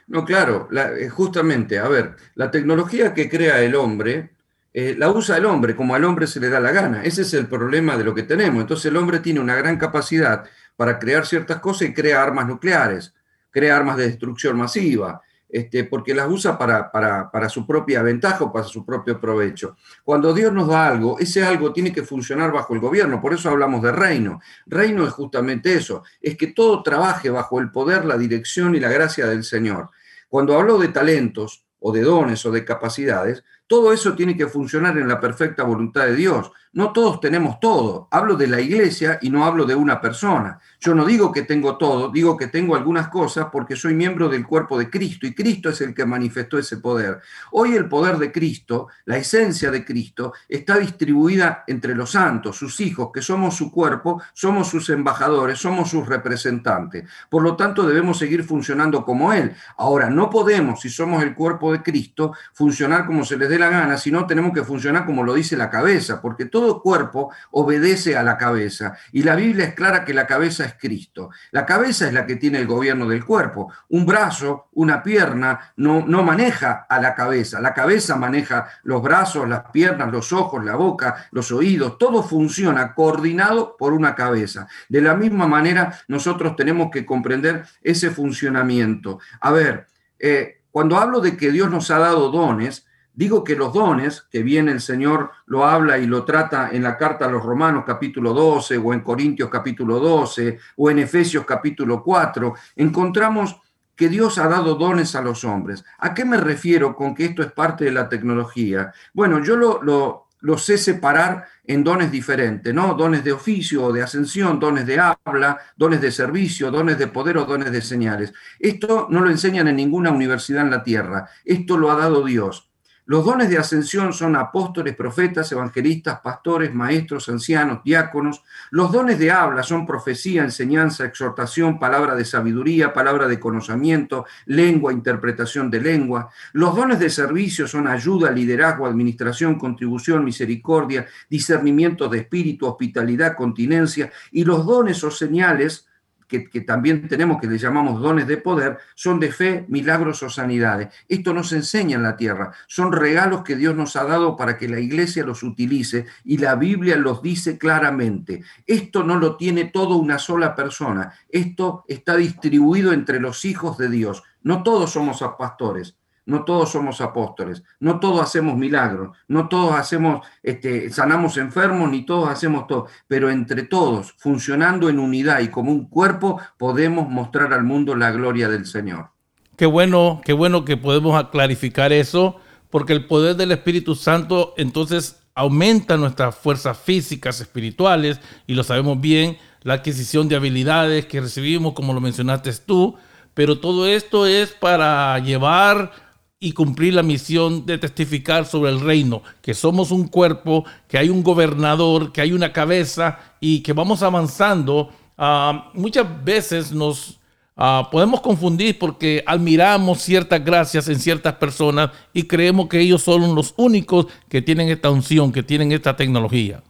No, 0.08 0.24
claro, 0.24 0.68
eh, 0.72 1.08
justamente, 1.08 1.78
a 1.78 1.88
ver, 1.88 2.14
la 2.34 2.50
tecnología 2.50 3.12
que 3.12 3.28
crea 3.28 3.60
el 3.62 3.74
hombre, 3.74 4.30
eh, 4.72 4.94
la 4.96 5.10
usa 5.10 5.36
el 5.36 5.46
hombre 5.46 5.74
como 5.74 5.94
al 5.94 6.04
hombre 6.04 6.26
se 6.26 6.38
le 6.38 6.48
da 6.48 6.60
la 6.60 6.70
gana. 6.70 7.02
Ese 7.02 7.22
es 7.22 7.34
el 7.34 7.46
problema 7.46 7.96
de 7.96 8.04
lo 8.04 8.14
que 8.14 8.22
tenemos. 8.22 8.60
Entonces 8.60 8.86
el 8.86 8.96
hombre 8.96 9.18
tiene 9.20 9.40
una 9.40 9.56
gran 9.56 9.78
capacidad 9.78 10.44
para 10.76 10.98
crear 10.98 11.26
ciertas 11.26 11.60
cosas 11.60 11.88
y 11.88 11.94
crea 11.94 12.22
armas 12.22 12.46
nucleares, 12.46 13.14
crea 13.50 13.76
armas 13.76 13.96
de 13.96 14.06
destrucción 14.06 14.56
masiva, 14.56 15.22
este, 15.56 15.84
porque 15.84 16.14
las 16.14 16.28
usa 16.28 16.58
para, 16.58 16.92
para, 16.92 17.48
su 17.48 17.66
propia 17.66 18.02
ventaja 18.02 18.44
o 18.44 18.52
para 18.52 18.66
su 18.66 18.84
propio 18.84 19.18
provecho. 19.18 19.74
Cuando 20.04 20.34
Dios 20.34 20.52
nos 20.52 20.68
da 20.68 20.86
algo, 20.86 21.18
ese 21.18 21.46
algo 21.46 21.72
tiene 21.72 21.94
que 21.94 22.02
funcionar 22.02 22.52
bajo 22.52 22.74
el 22.74 22.80
gobierno, 22.80 23.22
por 23.22 23.32
eso 23.32 23.48
hablamos 23.48 23.80
de 23.80 23.90
reino. 23.90 24.38
Reino 24.66 25.06
es 25.06 25.14
justamente 25.14 25.72
eso, 25.72 26.02
es 26.20 26.36
que 26.36 26.48
todo 26.48 26.82
trabaje 26.82 27.30
bajo 27.30 27.58
el 27.58 27.70
poder, 27.70 28.04
la 28.04 28.18
dirección 28.18 28.74
y 28.74 28.80
la 28.80 28.90
gracia 28.90 29.26
del 29.28 29.44
Señor. 29.44 29.88
Cuando 30.28 30.58
hablo 30.58 30.76
de 30.76 30.88
talentos 30.88 31.64
o 31.80 31.90
de 31.90 32.02
dones 32.02 32.44
o 32.44 32.50
de 32.50 32.62
capacidades, 32.62 33.42
todo 33.66 33.94
eso 33.94 34.14
tiene 34.14 34.36
que 34.36 34.48
funcionar 34.48 34.98
en 34.98 35.08
la 35.08 35.18
perfecta 35.18 35.62
voluntad 35.62 36.04
de 36.04 36.16
Dios. 36.16 36.52
No 36.76 36.92
todos 36.92 37.20
tenemos 37.20 37.58
todo. 37.58 38.06
Hablo 38.10 38.36
de 38.36 38.48
la 38.48 38.60
iglesia 38.60 39.18
y 39.22 39.30
no 39.30 39.46
hablo 39.46 39.64
de 39.64 39.74
una 39.74 39.98
persona. 39.98 40.60
Yo 40.78 40.94
no 40.94 41.06
digo 41.06 41.32
que 41.32 41.40
tengo 41.40 41.78
todo, 41.78 42.10
digo 42.10 42.36
que 42.36 42.48
tengo 42.48 42.76
algunas 42.76 43.08
cosas 43.08 43.46
porque 43.50 43.76
soy 43.76 43.94
miembro 43.94 44.28
del 44.28 44.46
cuerpo 44.46 44.78
de 44.78 44.90
Cristo 44.90 45.26
y 45.26 45.34
Cristo 45.34 45.70
es 45.70 45.80
el 45.80 45.94
que 45.94 46.04
manifestó 46.04 46.58
ese 46.58 46.76
poder. 46.76 47.22
Hoy 47.52 47.74
el 47.74 47.88
poder 47.88 48.18
de 48.18 48.30
Cristo, 48.30 48.88
la 49.06 49.16
esencia 49.16 49.70
de 49.70 49.86
Cristo, 49.86 50.34
está 50.46 50.76
distribuida 50.76 51.64
entre 51.66 51.94
los 51.94 52.10
santos, 52.10 52.58
sus 52.58 52.78
hijos, 52.80 53.08
que 53.10 53.22
somos 53.22 53.56
su 53.56 53.72
cuerpo, 53.72 54.20
somos 54.34 54.68
sus 54.68 54.90
embajadores, 54.90 55.58
somos 55.58 55.88
sus 55.88 56.06
representantes. 56.06 57.08
Por 57.30 57.42
lo 57.42 57.56
tanto, 57.56 57.86
debemos 57.86 58.18
seguir 58.18 58.44
funcionando 58.44 59.02
como 59.02 59.32
Él. 59.32 59.56
Ahora, 59.78 60.10
no 60.10 60.28
podemos, 60.28 60.82
si 60.82 60.90
somos 60.90 61.22
el 61.22 61.34
cuerpo 61.34 61.72
de 61.72 61.82
Cristo, 61.82 62.34
funcionar 62.52 63.06
como 63.06 63.24
se 63.24 63.38
les 63.38 63.48
dé 63.48 63.58
la 63.58 63.70
gana, 63.70 63.96
sino 63.96 64.26
tenemos 64.26 64.52
que 64.52 64.62
funcionar 64.62 65.06
como 65.06 65.24
lo 65.24 65.32
dice 65.32 65.56
la 65.56 65.70
cabeza, 65.70 66.20
porque 66.20 66.44
todo 66.44 66.65
cuerpo 66.82 67.32
obedece 67.52 68.16
a 68.16 68.22
la 68.22 68.36
cabeza. 68.36 68.96
Y 69.12 69.22
la 69.22 69.34
Biblia 69.34 69.66
es 69.66 69.74
clara 69.74 70.04
que 70.04 70.14
la 70.14 70.26
cabeza 70.26 70.64
es 70.64 70.74
Cristo. 70.74 71.30
La 71.50 71.64
cabeza 71.64 72.06
es 72.06 72.12
la 72.12 72.26
que 72.26 72.36
tiene 72.36 72.58
el 72.58 72.66
gobierno 72.66 73.08
del 73.08 73.24
cuerpo. 73.24 73.72
Un 73.88 74.06
brazo, 74.06 74.68
una 74.72 75.02
pierna, 75.02 75.72
no, 75.76 76.04
no 76.06 76.22
maneja 76.22 76.86
a 76.88 77.00
la 77.00 77.14
cabeza. 77.14 77.60
La 77.60 77.74
cabeza 77.74 78.16
maneja 78.16 78.68
los 78.82 79.02
brazos, 79.02 79.48
las 79.48 79.70
piernas, 79.70 80.12
los 80.12 80.32
ojos, 80.32 80.64
la 80.64 80.76
boca, 80.76 81.28
los 81.30 81.50
oídos. 81.52 81.98
Todo 81.98 82.22
funciona 82.22 82.94
coordinado 82.94 83.76
por 83.76 83.92
una 83.92 84.14
cabeza. 84.14 84.68
De 84.88 85.00
la 85.00 85.14
misma 85.14 85.46
manera, 85.46 85.98
nosotros 86.08 86.56
tenemos 86.56 86.90
que 86.90 87.06
comprender 87.06 87.64
ese 87.82 88.10
funcionamiento. 88.10 89.18
A 89.40 89.50
ver, 89.50 89.86
eh, 90.18 90.62
cuando 90.70 90.98
hablo 90.98 91.20
de 91.20 91.36
que 91.36 91.50
Dios 91.50 91.70
nos 91.70 91.90
ha 91.90 91.98
dado 91.98 92.30
dones, 92.30 92.86
Digo 93.16 93.42
que 93.42 93.56
los 93.56 93.72
dones, 93.72 94.26
que 94.30 94.42
bien 94.42 94.68
el 94.68 94.82
Señor 94.82 95.30
lo 95.46 95.64
habla 95.64 95.96
y 95.96 96.06
lo 96.06 96.26
trata 96.26 96.68
en 96.70 96.82
la 96.82 96.98
carta 96.98 97.24
a 97.24 97.30
los 97.30 97.42
Romanos 97.42 97.84
capítulo 97.86 98.34
12 98.34 98.76
o 98.76 98.92
en 98.92 99.00
Corintios 99.00 99.48
capítulo 99.48 99.98
12 99.98 100.58
o 100.76 100.90
en 100.90 100.98
Efesios 100.98 101.46
capítulo 101.46 102.02
4, 102.02 102.54
encontramos 102.76 103.56
que 103.96 104.10
Dios 104.10 104.36
ha 104.36 104.48
dado 104.48 104.74
dones 104.74 105.14
a 105.14 105.22
los 105.22 105.44
hombres. 105.44 105.82
¿A 105.98 106.12
qué 106.12 106.26
me 106.26 106.36
refiero 106.36 106.94
con 106.94 107.14
que 107.14 107.24
esto 107.24 107.42
es 107.42 107.50
parte 107.52 107.86
de 107.86 107.92
la 107.92 108.06
tecnología? 108.10 108.92
Bueno, 109.14 109.42
yo 109.42 109.56
lo, 109.56 109.82
lo, 109.82 110.26
lo 110.40 110.58
sé 110.58 110.76
separar 110.76 111.46
en 111.64 111.82
dones 111.82 112.12
diferentes, 112.12 112.74
¿no? 112.74 112.92
Dones 112.92 113.24
de 113.24 113.32
oficio 113.32 113.84
o 113.84 113.92
de 113.94 114.02
ascensión, 114.02 114.60
dones 114.60 114.84
de 114.84 115.00
habla, 115.00 115.58
dones 115.74 116.02
de 116.02 116.12
servicio, 116.12 116.70
dones 116.70 116.98
de 116.98 117.06
poder 117.06 117.38
o 117.38 117.46
dones 117.46 117.72
de 117.72 117.80
señales. 117.80 118.34
Esto 118.58 119.06
no 119.10 119.20
lo 119.20 119.30
enseñan 119.30 119.68
en 119.68 119.76
ninguna 119.76 120.10
universidad 120.10 120.62
en 120.62 120.70
la 120.70 120.82
tierra, 120.82 121.30
esto 121.46 121.78
lo 121.78 121.90
ha 121.90 121.96
dado 121.96 122.22
Dios. 122.22 122.65
Los 123.08 123.24
dones 123.24 123.48
de 123.48 123.56
ascensión 123.56 124.12
son 124.12 124.34
apóstoles, 124.34 124.96
profetas, 124.96 125.52
evangelistas, 125.52 126.18
pastores, 126.20 126.74
maestros, 126.74 127.28
ancianos, 127.28 127.84
diáconos. 127.84 128.42
Los 128.70 128.90
dones 128.90 129.20
de 129.20 129.30
habla 129.30 129.62
son 129.62 129.86
profecía, 129.86 130.42
enseñanza, 130.42 131.04
exhortación, 131.04 131.78
palabra 131.78 132.16
de 132.16 132.24
sabiduría, 132.24 132.92
palabra 132.92 133.28
de 133.28 133.38
conocimiento, 133.38 134.26
lengua, 134.46 134.92
interpretación 134.92 135.70
de 135.70 135.80
lengua. 135.80 136.30
Los 136.52 136.74
dones 136.74 136.98
de 136.98 137.08
servicio 137.08 137.68
son 137.68 137.86
ayuda, 137.86 138.32
liderazgo, 138.32 138.86
administración, 138.86 139.56
contribución, 139.56 140.24
misericordia, 140.24 141.06
discernimiento 141.30 142.08
de 142.08 142.18
espíritu, 142.18 142.66
hospitalidad, 142.66 143.36
continencia. 143.36 144.10
Y 144.32 144.42
los 144.42 144.66
dones 144.66 145.04
o 145.04 145.12
señales 145.12 145.86
que, 146.26 146.60
también 146.60 147.08
tenemos, 147.08 147.40
que 147.40 147.46
le 147.46 147.58
llamamos 147.58 148.00
dones 148.00 148.26
de 148.26 148.36
poder, 148.36 148.78
son 148.94 149.20
de 149.20 149.32
fe, 149.32 149.64
milagros 149.68 150.22
o 150.22 150.30
sanidades. 150.30 150.88
Esto 151.08 151.32
no 151.32 151.42
se 151.44 151.56
enseña 151.56 151.96
en 151.96 152.02
la 152.02 152.16
tierra, 152.16 152.52
son 152.66 152.92
regalos 152.92 153.42
que 153.42 153.56
Dios 153.56 153.74
nos 153.74 153.96
ha 153.96 154.04
dado 154.04 154.36
para 154.36 154.58
que 154.58 154.68
la 154.68 154.80
iglesia 154.80 155.24
los 155.24 155.42
utilice 155.42 156.06
y 156.24 156.38
la 156.38 156.54
Biblia 156.54 156.96
los 156.96 157.22
dice 157.22 157.58
claramente. 157.58 158.42
Esto 158.66 159.04
no 159.04 159.16
lo 159.16 159.36
tiene 159.36 159.66
todo 159.66 159.96
una 159.96 160.18
sola 160.18 160.54
persona, 160.54 161.12
esto 161.28 161.84
está 161.88 162.16
distribuido 162.16 162.92
entre 162.92 163.20
los 163.20 163.44
hijos 163.44 163.78
de 163.78 163.88
Dios. 163.88 164.22
No 164.42 164.62
todos 164.62 164.92
somos 164.92 165.22
pastores, 165.38 165.96
no 166.26 166.44
todos 166.44 166.70
somos 166.70 167.00
apóstoles, 167.00 167.62
no 167.80 168.00
todos 168.00 168.20
hacemos 168.20 168.56
milagros, 168.56 169.16
no 169.28 169.48
todos 169.48 169.74
hacemos, 169.74 170.26
este, 170.42 170.90
sanamos 170.90 171.36
enfermos, 171.38 171.88
ni 171.90 172.04
todos 172.04 172.28
hacemos 172.28 172.66
todo, 172.66 172.88
pero 173.06 173.30
entre 173.30 173.62
todos, 173.62 174.14
funcionando 174.18 174.88
en 174.88 174.98
unidad 174.98 175.40
y 175.40 175.48
como 175.48 175.72
un 175.72 175.88
cuerpo, 175.88 176.40
podemos 176.58 177.08
mostrar 177.08 177.52
al 177.52 177.64
mundo 177.64 177.94
la 177.94 178.10
gloria 178.10 178.48
del 178.48 178.66
Señor. 178.66 179.10
Qué 179.56 179.66
bueno, 179.66 180.20
qué 180.24 180.32
bueno 180.32 180.64
que 180.64 180.76
podemos 180.76 181.22
clarificar 181.30 181.92
eso, 181.92 182.40
porque 182.70 182.92
el 182.92 183.06
poder 183.06 183.36
del 183.36 183.52
Espíritu 183.52 183.94
Santo 183.94 184.52
entonces 184.56 185.22
aumenta 185.34 185.96
nuestras 185.96 186.34
fuerzas 186.34 186.76
físicas, 186.76 187.40
espirituales, 187.40 188.20
y 188.46 188.54
lo 188.54 188.64
sabemos 188.64 189.00
bien, 189.00 189.38
la 189.62 189.74
adquisición 189.74 190.28
de 190.28 190.36
habilidades 190.36 191.06
que 191.06 191.20
recibimos, 191.20 191.74
como 191.74 191.94
lo 191.94 192.00
mencionaste 192.00 192.52
tú, 192.66 192.96
pero 193.34 193.60
todo 193.60 193.86
esto 193.86 194.26
es 194.26 194.50
para 194.52 195.18
llevar 195.18 195.92
y 196.38 196.52
cumplir 196.52 196.94
la 196.94 197.02
misión 197.02 197.64
de 197.64 197.78
testificar 197.78 198.44
sobre 198.44 198.70
el 198.70 198.80
reino, 198.80 199.22
que 199.40 199.54
somos 199.54 199.90
un 199.90 200.06
cuerpo, 200.06 200.64
que 200.86 200.98
hay 200.98 201.08
un 201.08 201.22
gobernador, 201.22 202.12
que 202.12 202.20
hay 202.20 202.32
una 202.32 202.52
cabeza 202.52 203.18
y 203.40 203.62
que 203.62 203.72
vamos 203.72 204.02
avanzando. 204.02 204.90
Ah, 205.16 205.70
muchas 205.72 206.06
veces 206.24 206.72
nos 206.72 207.18
ah, 207.56 207.88
podemos 207.90 208.20
confundir 208.20 208.78
porque 208.78 209.24
admiramos 209.26 210.02
ciertas 210.02 210.44
gracias 210.44 210.88
en 210.88 211.00
ciertas 211.00 211.34
personas 211.36 211.90
y 212.12 212.24
creemos 212.24 212.68
que 212.68 212.80
ellos 212.80 213.02
son 213.02 213.34
los 213.34 213.54
únicos 213.56 214.06
que 214.28 214.42
tienen 214.42 214.68
esta 214.68 214.90
unción, 214.90 215.32
que 215.32 215.42
tienen 215.42 215.72
esta 215.72 215.96
tecnología. 215.96 216.62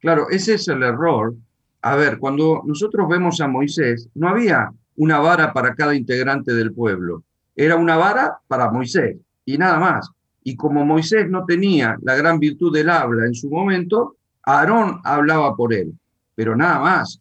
Claro, 0.00 0.28
ese 0.28 0.54
es 0.54 0.66
el 0.66 0.82
error. 0.82 1.34
A 1.82 1.94
ver, 1.94 2.18
cuando 2.18 2.62
nosotros 2.66 3.08
vemos 3.08 3.40
a 3.40 3.46
Moisés, 3.46 4.08
no 4.14 4.28
había 4.28 4.72
una 4.96 5.18
vara 5.20 5.52
para 5.52 5.74
cada 5.74 5.94
integrante 5.94 6.52
del 6.52 6.72
pueblo 6.72 7.22
era 7.64 7.76
una 7.76 7.98
vara 7.98 8.40
para 8.48 8.70
Moisés 8.70 9.18
y 9.44 9.58
nada 9.58 9.78
más. 9.78 10.10
Y 10.42 10.56
como 10.56 10.86
Moisés 10.86 11.28
no 11.28 11.44
tenía 11.44 11.98
la 12.00 12.16
gran 12.16 12.38
virtud 12.38 12.72
del 12.72 12.88
habla 12.88 13.26
en 13.26 13.34
su 13.34 13.50
momento, 13.50 14.16
Aarón 14.44 15.00
hablaba 15.04 15.54
por 15.54 15.74
él, 15.74 15.92
pero 16.34 16.56
nada 16.56 16.78
más. 16.78 17.20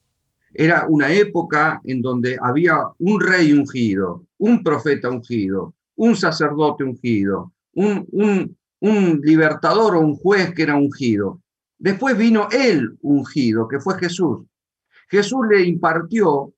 Era 0.54 0.86
una 0.88 1.12
época 1.12 1.82
en 1.84 2.02
donde 2.02 2.38
había 2.42 2.78
un 3.00 3.20
rey 3.20 3.52
ungido, 3.52 4.24
un 4.38 4.64
profeta 4.64 5.10
ungido, 5.10 5.74
un 5.98 6.16
sacerdote 6.16 6.86
ungido, 6.86 7.52
un, 7.74 8.08
un, 8.80 9.22
libertador 9.22 9.98
o 9.98 10.00
un 10.00 10.16
juez 10.16 10.54
que 10.54 10.64
era 10.64 10.76
ungido. 10.76 11.42
Después 11.78 12.18
vino 12.18 12.48
el 12.50 12.98
ungido, 13.02 13.68
que 13.68 13.82
fue 13.82 14.00
Jesús. 14.00 14.40
Jesús 15.10 15.42
le 15.50 15.64
impartió, 15.64 16.54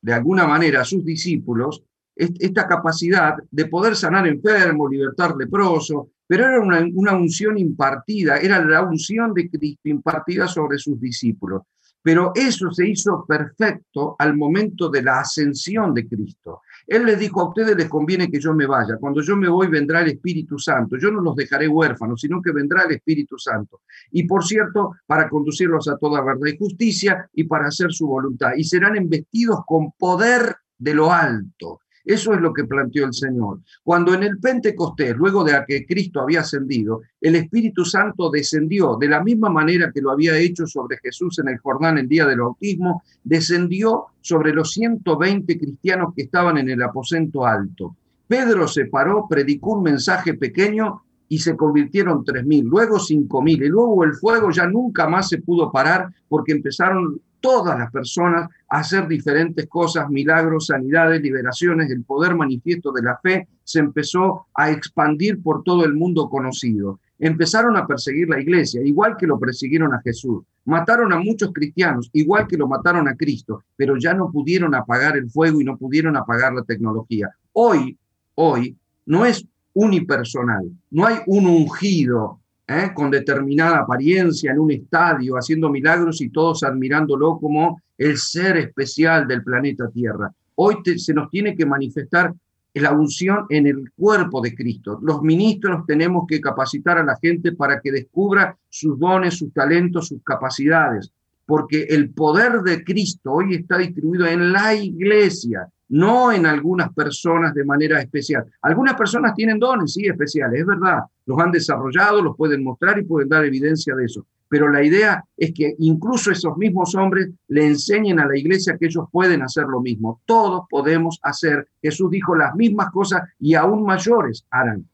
de 0.00 0.14
alguna 0.14 0.46
manera, 0.46 0.80
a 0.80 0.84
sus 0.86 1.04
discípulos 1.04 1.82
esta 2.18 2.66
capacidad 2.66 3.34
de 3.50 3.66
poder 3.66 3.94
sanar 3.94 4.26
enfermos, 4.26 4.90
libertar 4.90 5.36
leproso, 5.36 6.10
pero 6.26 6.46
era 6.46 6.60
una, 6.60 6.84
una, 6.94 7.14
unción 7.14 7.56
impartida, 7.56 8.38
era 8.38 8.62
la 8.62 8.82
unción 8.82 9.32
de 9.32 9.48
Cristo 9.48 9.88
impartida 9.88 10.48
sobre 10.48 10.78
sus 10.78 11.00
discípulos. 11.00 11.62
Pero 12.02 12.32
eso 12.34 12.70
se 12.70 12.88
hizo 12.88 13.24
perfecto 13.26 14.16
al 14.18 14.36
momento 14.36 14.88
de 14.88 15.02
la 15.02 15.20
ascensión 15.20 15.92
de 15.92 16.06
Cristo. 16.06 16.62
Él 16.86 17.04
les 17.04 17.18
dijo, 17.18 17.40
a 17.40 17.48
ustedes 17.48 17.76
les 17.76 17.88
conviene 17.88 18.30
que 18.30 18.40
yo 18.40 18.54
me 18.54 18.66
vaya. 18.66 18.96
Cuando 18.98 19.20
yo 19.20 19.36
me 19.36 19.48
voy 19.48 19.68
vendrá 19.68 20.00
el 20.00 20.12
Espíritu 20.12 20.58
Santo. 20.58 20.96
Yo 20.96 21.10
no 21.10 21.20
los 21.20 21.36
dejaré 21.36 21.68
huérfanos, 21.68 22.20
sino 22.20 22.40
que 22.40 22.52
vendrá 22.52 22.84
el 22.84 22.92
Espíritu 22.92 23.36
Santo. 23.38 23.82
Y 24.12 24.26
por 24.26 24.44
cierto, 24.44 24.92
para 25.06 25.28
conducirlos 25.28 25.88
a 25.88 25.98
toda 25.98 26.22
verdad 26.22 26.46
y 26.46 26.56
justicia 26.56 27.28
y 27.34 27.44
para 27.44 27.68
hacer 27.68 27.92
su 27.92 28.06
voluntad. 28.06 28.52
Y 28.56 28.64
serán 28.64 28.96
embestidos 28.96 29.60
con 29.66 29.92
poder 29.92 30.56
de 30.78 30.94
lo 30.94 31.12
alto. 31.12 31.80
Eso 32.08 32.32
es 32.32 32.40
lo 32.40 32.54
que 32.54 32.64
planteó 32.64 33.04
el 33.04 33.12
Señor. 33.12 33.60
Cuando 33.84 34.14
en 34.14 34.22
el 34.22 34.38
Pentecostés, 34.38 35.14
luego 35.14 35.44
de 35.44 35.62
que 35.68 35.84
Cristo 35.84 36.22
había 36.22 36.40
ascendido, 36.40 37.02
el 37.20 37.36
Espíritu 37.36 37.84
Santo 37.84 38.30
descendió 38.30 38.96
de 38.96 39.08
la 39.08 39.22
misma 39.22 39.50
manera 39.50 39.92
que 39.92 40.00
lo 40.00 40.10
había 40.10 40.38
hecho 40.38 40.66
sobre 40.66 40.96
Jesús 41.02 41.38
en 41.38 41.48
el 41.48 41.58
Jordán 41.58 41.98
el 41.98 42.08
día 42.08 42.24
del 42.24 42.40
bautismo, 42.40 43.02
descendió 43.22 44.06
sobre 44.22 44.54
los 44.54 44.72
120 44.72 45.58
cristianos 45.58 46.14
que 46.16 46.22
estaban 46.22 46.56
en 46.56 46.70
el 46.70 46.82
aposento 46.82 47.44
alto. 47.44 47.94
Pedro 48.26 48.66
se 48.66 48.86
paró, 48.86 49.26
predicó 49.28 49.74
un 49.74 49.82
mensaje 49.82 50.32
pequeño 50.32 51.02
y 51.28 51.40
se 51.40 51.58
convirtieron 51.58 52.24
3.000, 52.24 52.62
luego 52.64 52.96
5.000, 52.96 53.66
y 53.66 53.68
luego 53.68 54.02
el 54.04 54.14
fuego 54.14 54.50
ya 54.50 54.66
nunca 54.66 55.06
más 55.08 55.28
se 55.28 55.42
pudo 55.42 55.70
parar 55.70 56.08
porque 56.26 56.52
empezaron 56.52 57.20
todas 57.40 57.78
las 57.78 57.90
personas 57.90 58.48
a 58.68 58.78
hacer 58.78 59.06
diferentes 59.06 59.66
cosas, 59.66 60.08
milagros, 60.08 60.66
sanidades, 60.66 61.20
liberaciones, 61.20 61.90
el 61.90 62.04
poder 62.04 62.34
manifiesto 62.34 62.92
de 62.92 63.02
la 63.02 63.18
fe 63.18 63.48
se 63.64 63.80
empezó 63.80 64.46
a 64.54 64.70
expandir 64.70 65.42
por 65.42 65.62
todo 65.62 65.84
el 65.84 65.94
mundo 65.94 66.28
conocido. 66.28 67.00
Empezaron 67.18 67.76
a 67.76 67.86
perseguir 67.86 68.28
la 68.28 68.40
iglesia, 68.40 68.80
igual 68.82 69.16
que 69.16 69.26
lo 69.26 69.38
persiguieron 69.38 69.92
a 69.92 70.00
Jesús. 70.02 70.44
Mataron 70.64 71.12
a 71.12 71.18
muchos 71.18 71.52
cristianos, 71.52 72.10
igual 72.12 72.46
que 72.46 72.56
lo 72.56 72.68
mataron 72.68 73.08
a 73.08 73.16
Cristo, 73.16 73.64
pero 73.76 73.96
ya 73.96 74.14
no 74.14 74.30
pudieron 74.30 74.74
apagar 74.74 75.16
el 75.16 75.30
fuego 75.30 75.60
y 75.60 75.64
no 75.64 75.76
pudieron 75.76 76.16
apagar 76.16 76.52
la 76.52 76.62
tecnología. 76.62 77.30
Hoy, 77.52 77.98
hoy, 78.34 78.76
no 79.06 79.24
es 79.24 79.44
unipersonal, 79.72 80.70
no 80.90 81.06
hay 81.06 81.18
un 81.26 81.46
ungido 81.46 82.40
¿eh? 82.68 82.92
con 82.94 83.10
determinada 83.10 83.78
apariencia 83.78 84.52
en 84.52 84.60
un 84.60 84.70
estadio, 84.70 85.34
haciendo 85.34 85.70
milagros 85.70 86.20
y 86.20 86.28
todos 86.28 86.62
admirándolo 86.62 87.38
como 87.38 87.80
el 87.96 88.18
ser 88.18 88.58
especial 88.58 89.26
del 89.26 89.42
planeta 89.42 89.88
Tierra. 89.88 90.30
Hoy 90.54 90.76
se 90.96 91.14
nos 91.14 91.30
tiene 91.30 91.56
que 91.56 91.66
manifestar 91.66 92.32
la 92.74 92.92
unción 92.92 93.46
en 93.48 93.66
el 93.66 93.90
cuerpo 93.96 94.40
de 94.40 94.54
Cristo. 94.54 95.00
Los 95.02 95.22
ministros 95.22 95.84
tenemos 95.86 96.24
que 96.28 96.40
capacitar 96.40 96.98
a 96.98 97.04
la 97.04 97.16
gente 97.16 97.52
para 97.52 97.80
que 97.80 97.90
descubra 97.90 98.56
sus 98.68 98.98
dones, 98.98 99.34
sus 99.34 99.52
talentos, 99.52 100.08
sus 100.08 100.22
capacidades, 100.22 101.10
porque 101.46 101.86
el 101.88 102.10
poder 102.10 102.60
de 102.62 102.84
Cristo 102.84 103.32
hoy 103.32 103.54
está 103.54 103.78
distribuido 103.78 104.26
en 104.26 104.52
la 104.52 104.74
iglesia 104.74 105.68
no 105.88 106.32
en 106.32 106.46
algunas 106.46 106.92
personas 106.92 107.54
de 107.54 107.64
manera 107.64 108.00
especial. 108.00 108.44
Algunas 108.62 108.94
personas 108.94 109.34
tienen 109.34 109.58
dones, 109.58 109.94
sí, 109.94 110.06
especiales, 110.06 110.60
es 110.60 110.66
verdad, 110.66 111.00
los 111.26 111.38
han 111.38 111.50
desarrollado, 111.50 112.22
los 112.22 112.36
pueden 112.36 112.62
mostrar 112.62 112.98
y 112.98 113.04
pueden 113.04 113.28
dar 113.28 113.44
evidencia 113.44 113.94
de 113.94 114.04
eso. 114.04 114.26
Pero 114.48 114.70
la 114.70 114.82
idea 114.82 115.22
es 115.36 115.52
que 115.52 115.74
incluso 115.78 116.30
esos 116.30 116.56
mismos 116.56 116.94
hombres 116.94 117.28
le 117.48 117.66
enseñen 117.66 118.18
a 118.18 118.26
la 118.26 118.36
iglesia 118.36 118.76
que 118.78 118.86
ellos 118.86 119.04
pueden 119.12 119.42
hacer 119.42 119.64
lo 119.64 119.80
mismo. 119.80 120.20
Todos 120.24 120.62
podemos 120.70 121.18
hacer. 121.22 121.68
Jesús 121.82 122.10
dijo 122.10 122.34
las 122.34 122.54
mismas 122.54 122.90
cosas 122.90 123.22
y 123.38 123.54
aún 123.54 123.84
mayores 123.84 124.46
harán. 124.50 124.88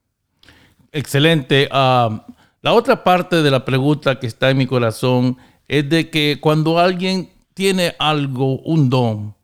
Excelente. 0.91 1.69
Ah, 1.71 2.27
la 2.63 2.73
otra 2.73 3.05
parte 3.05 3.43
de 3.43 3.51
la 3.51 3.65
pregunta 3.65 4.19
que 4.19 4.27
está 4.27 4.51
en 4.51 4.59
mi 4.59 4.67
corazón 4.67 5.37
es 5.69 5.89
de 5.89 6.11
que 6.11 6.39
cuando 6.41 6.79
alguien 6.79 7.29
tiene 7.55 7.95
algo, 7.99 8.59
un 8.61 8.91
don, 8.91 9.35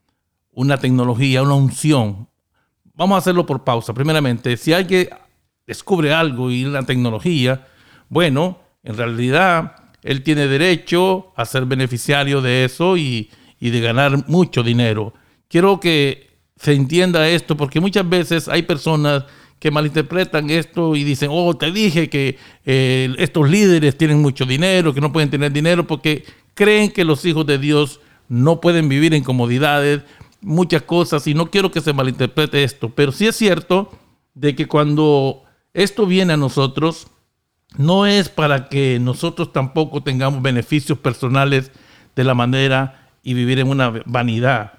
una 0.52 0.78
tecnología, 0.78 1.42
una 1.42 1.54
unción. 1.54 2.28
Vamos 2.94 3.16
a 3.16 3.18
hacerlo 3.18 3.46
por 3.46 3.64
pausa. 3.64 3.94
Primeramente, 3.94 4.56
si 4.56 4.72
alguien 4.72 5.08
descubre 5.66 6.12
algo 6.12 6.50
y 6.50 6.64
una 6.64 6.84
tecnología, 6.84 7.66
bueno, 8.08 8.58
en 8.82 8.96
realidad 8.96 9.76
él 10.02 10.22
tiene 10.22 10.46
derecho 10.46 11.32
a 11.36 11.44
ser 11.44 11.66
beneficiario 11.66 12.40
de 12.40 12.64
eso 12.64 12.96
y, 12.96 13.30
de 13.60 13.80
ganar 13.80 14.26
mucho 14.28 14.62
dinero. 14.62 15.12
Quiero 15.48 15.78
que 15.78 16.28
se 16.56 16.72
entienda 16.72 17.28
esto 17.28 17.56
porque 17.56 17.80
muchas 17.80 18.08
veces 18.08 18.48
hay 18.48 18.62
personas 18.62 19.24
que 19.58 19.70
malinterpretan 19.70 20.48
esto 20.48 20.96
y 20.96 21.04
dicen, 21.04 21.28
oh, 21.30 21.54
te 21.54 21.70
dije 21.70 22.08
que 22.08 22.38
eh, 22.64 23.14
estos 23.18 23.50
líderes 23.50 23.98
tienen 23.98 24.22
mucho 24.22 24.46
dinero, 24.46 24.94
que 24.94 25.02
no 25.02 25.12
pueden 25.12 25.28
tener 25.28 25.52
dinero 25.52 25.86
porque 25.86 26.24
creen 26.54 26.90
que 26.90 27.04
los 27.04 27.24
hijos 27.26 27.44
de 27.44 27.58
Dios 27.58 28.00
no 28.28 28.60
pueden 28.60 28.88
vivir 28.88 29.12
en 29.12 29.22
comodidades, 29.22 30.02
muchas 30.40 30.82
cosas 30.82 31.26
y 31.26 31.34
no 31.34 31.50
quiero 31.50 31.70
que 31.70 31.80
se 31.80 31.92
malinterprete 31.92 32.64
esto, 32.64 32.90
pero 32.90 33.12
sí 33.12 33.26
es 33.26 33.36
cierto 33.36 33.90
de 34.34 34.54
que 34.54 34.66
cuando 34.66 35.42
esto 35.74 36.06
viene 36.06 36.32
a 36.32 36.36
nosotros, 36.36 37.08
no 37.76 38.06
es 38.06 38.28
para 38.28 38.68
que 38.68 38.98
nosotros 39.00 39.52
tampoco 39.52 40.02
tengamos 40.02 40.42
beneficios 40.42 40.98
personales 40.98 41.70
de 42.16 42.24
la 42.24 42.34
manera 42.34 43.10
y 43.22 43.34
vivir 43.34 43.58
en 43.58 43.68
una 43.68 43.90
vanidad. 44.06 44.72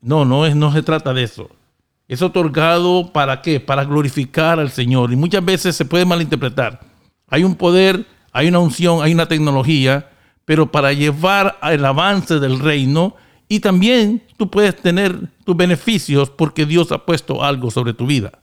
No, 0.00 0.24
no, 0.24 0.46
es, 0.46 0.54
no 0.54 0.72
se 0.72 0.82
trata 0.82 1.12
de 1.12 1.24
eso. 1.24 1.50
Es 2.08 2.22
otorgado 2.22 3.12
para 3.12 3.40
qué? 3.40 3.60
Para 3.60 3.84
glorificar 3.84 4.60
al 4.60 4.70
Señor. 4.70 5.12
Y 5.12 5.16
muchas 5.16 5.44
veces 5.44 5.74
se 5.74 5.84
puede 5.84 6.04
malinterpretar. 6.04 6.80
Hay 7.28 7.44
un 7.44 7.54
poder, 7.54 8.06
hay 8.32 8.48
una 8.48 8.58
unción, 8.58 9.02
hay 9.02 9.14
una 9.14 9.26
tecnología, 9.26 10.10
pero 10.44 10.70
para 10.70 10.92
llevar 10.92 11.58
al 11.60 11.84
avance 11.84 12.38
del 12.38 12.58
reino 12.58 13.16
y 13.52 13.60
también 13.60 14.22
tú 14.38 14.50
puedes 14.50 14.74
tener 14.74 15.28
tus 15.44 15.54
beneficios 15.54 16.30
porque 16.30 16.64
Dios 16.64 16.90
ha 16.90 17.04
puesto 17.04 17.44
algo 17.44 17.70
sobre 17.70 17.92
tu 17.92 18.06
vida. 18.06 18.40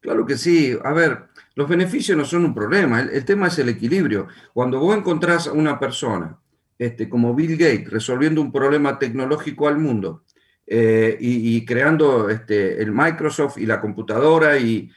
Claro 0.00 0.26
que 0.26 0.36
sí. 0.36 0.76
A 0.82 0.92
ver, 0.92 1.28
los 1.54 1.68
beneficios 1.68 2.18
no 2.18 2.24
son 2.24 2.44
un 2.44 2.52
problema. 2.52 3.02
El, 3.02 3.24
tema 3.24 3.46
es 3.46 3.56
el 3.60 3.68
equilibrio. 3.68 4.26
Cuando 4.52 4.80
vos 4.80 4.96
encontrás 4.96 5.46
a 5.46 5.52
una 5.52 5.78
persona 5.78 6.36
este, 6.76 7.08
como 7.08 7.36
Bill 7.36 7.56
Gates 7.56 7.88
resolviendo 7.88 8.40
un 8.40 8.50
problema 8.50 8.98
tecnológico 8.98 9.68
al 9.68 9.78
mundo 9.78 10.24
eh, 10.66 11.16
y, 11.20 11.64
creando 11.64 12.28
este, 12.28 12.82
el 12.82 12.90
Microsoft 12.90 13.58
y 13.58 13.66
la 13.66 13.80
computadora 13.80 14.58
y 14.58 14.90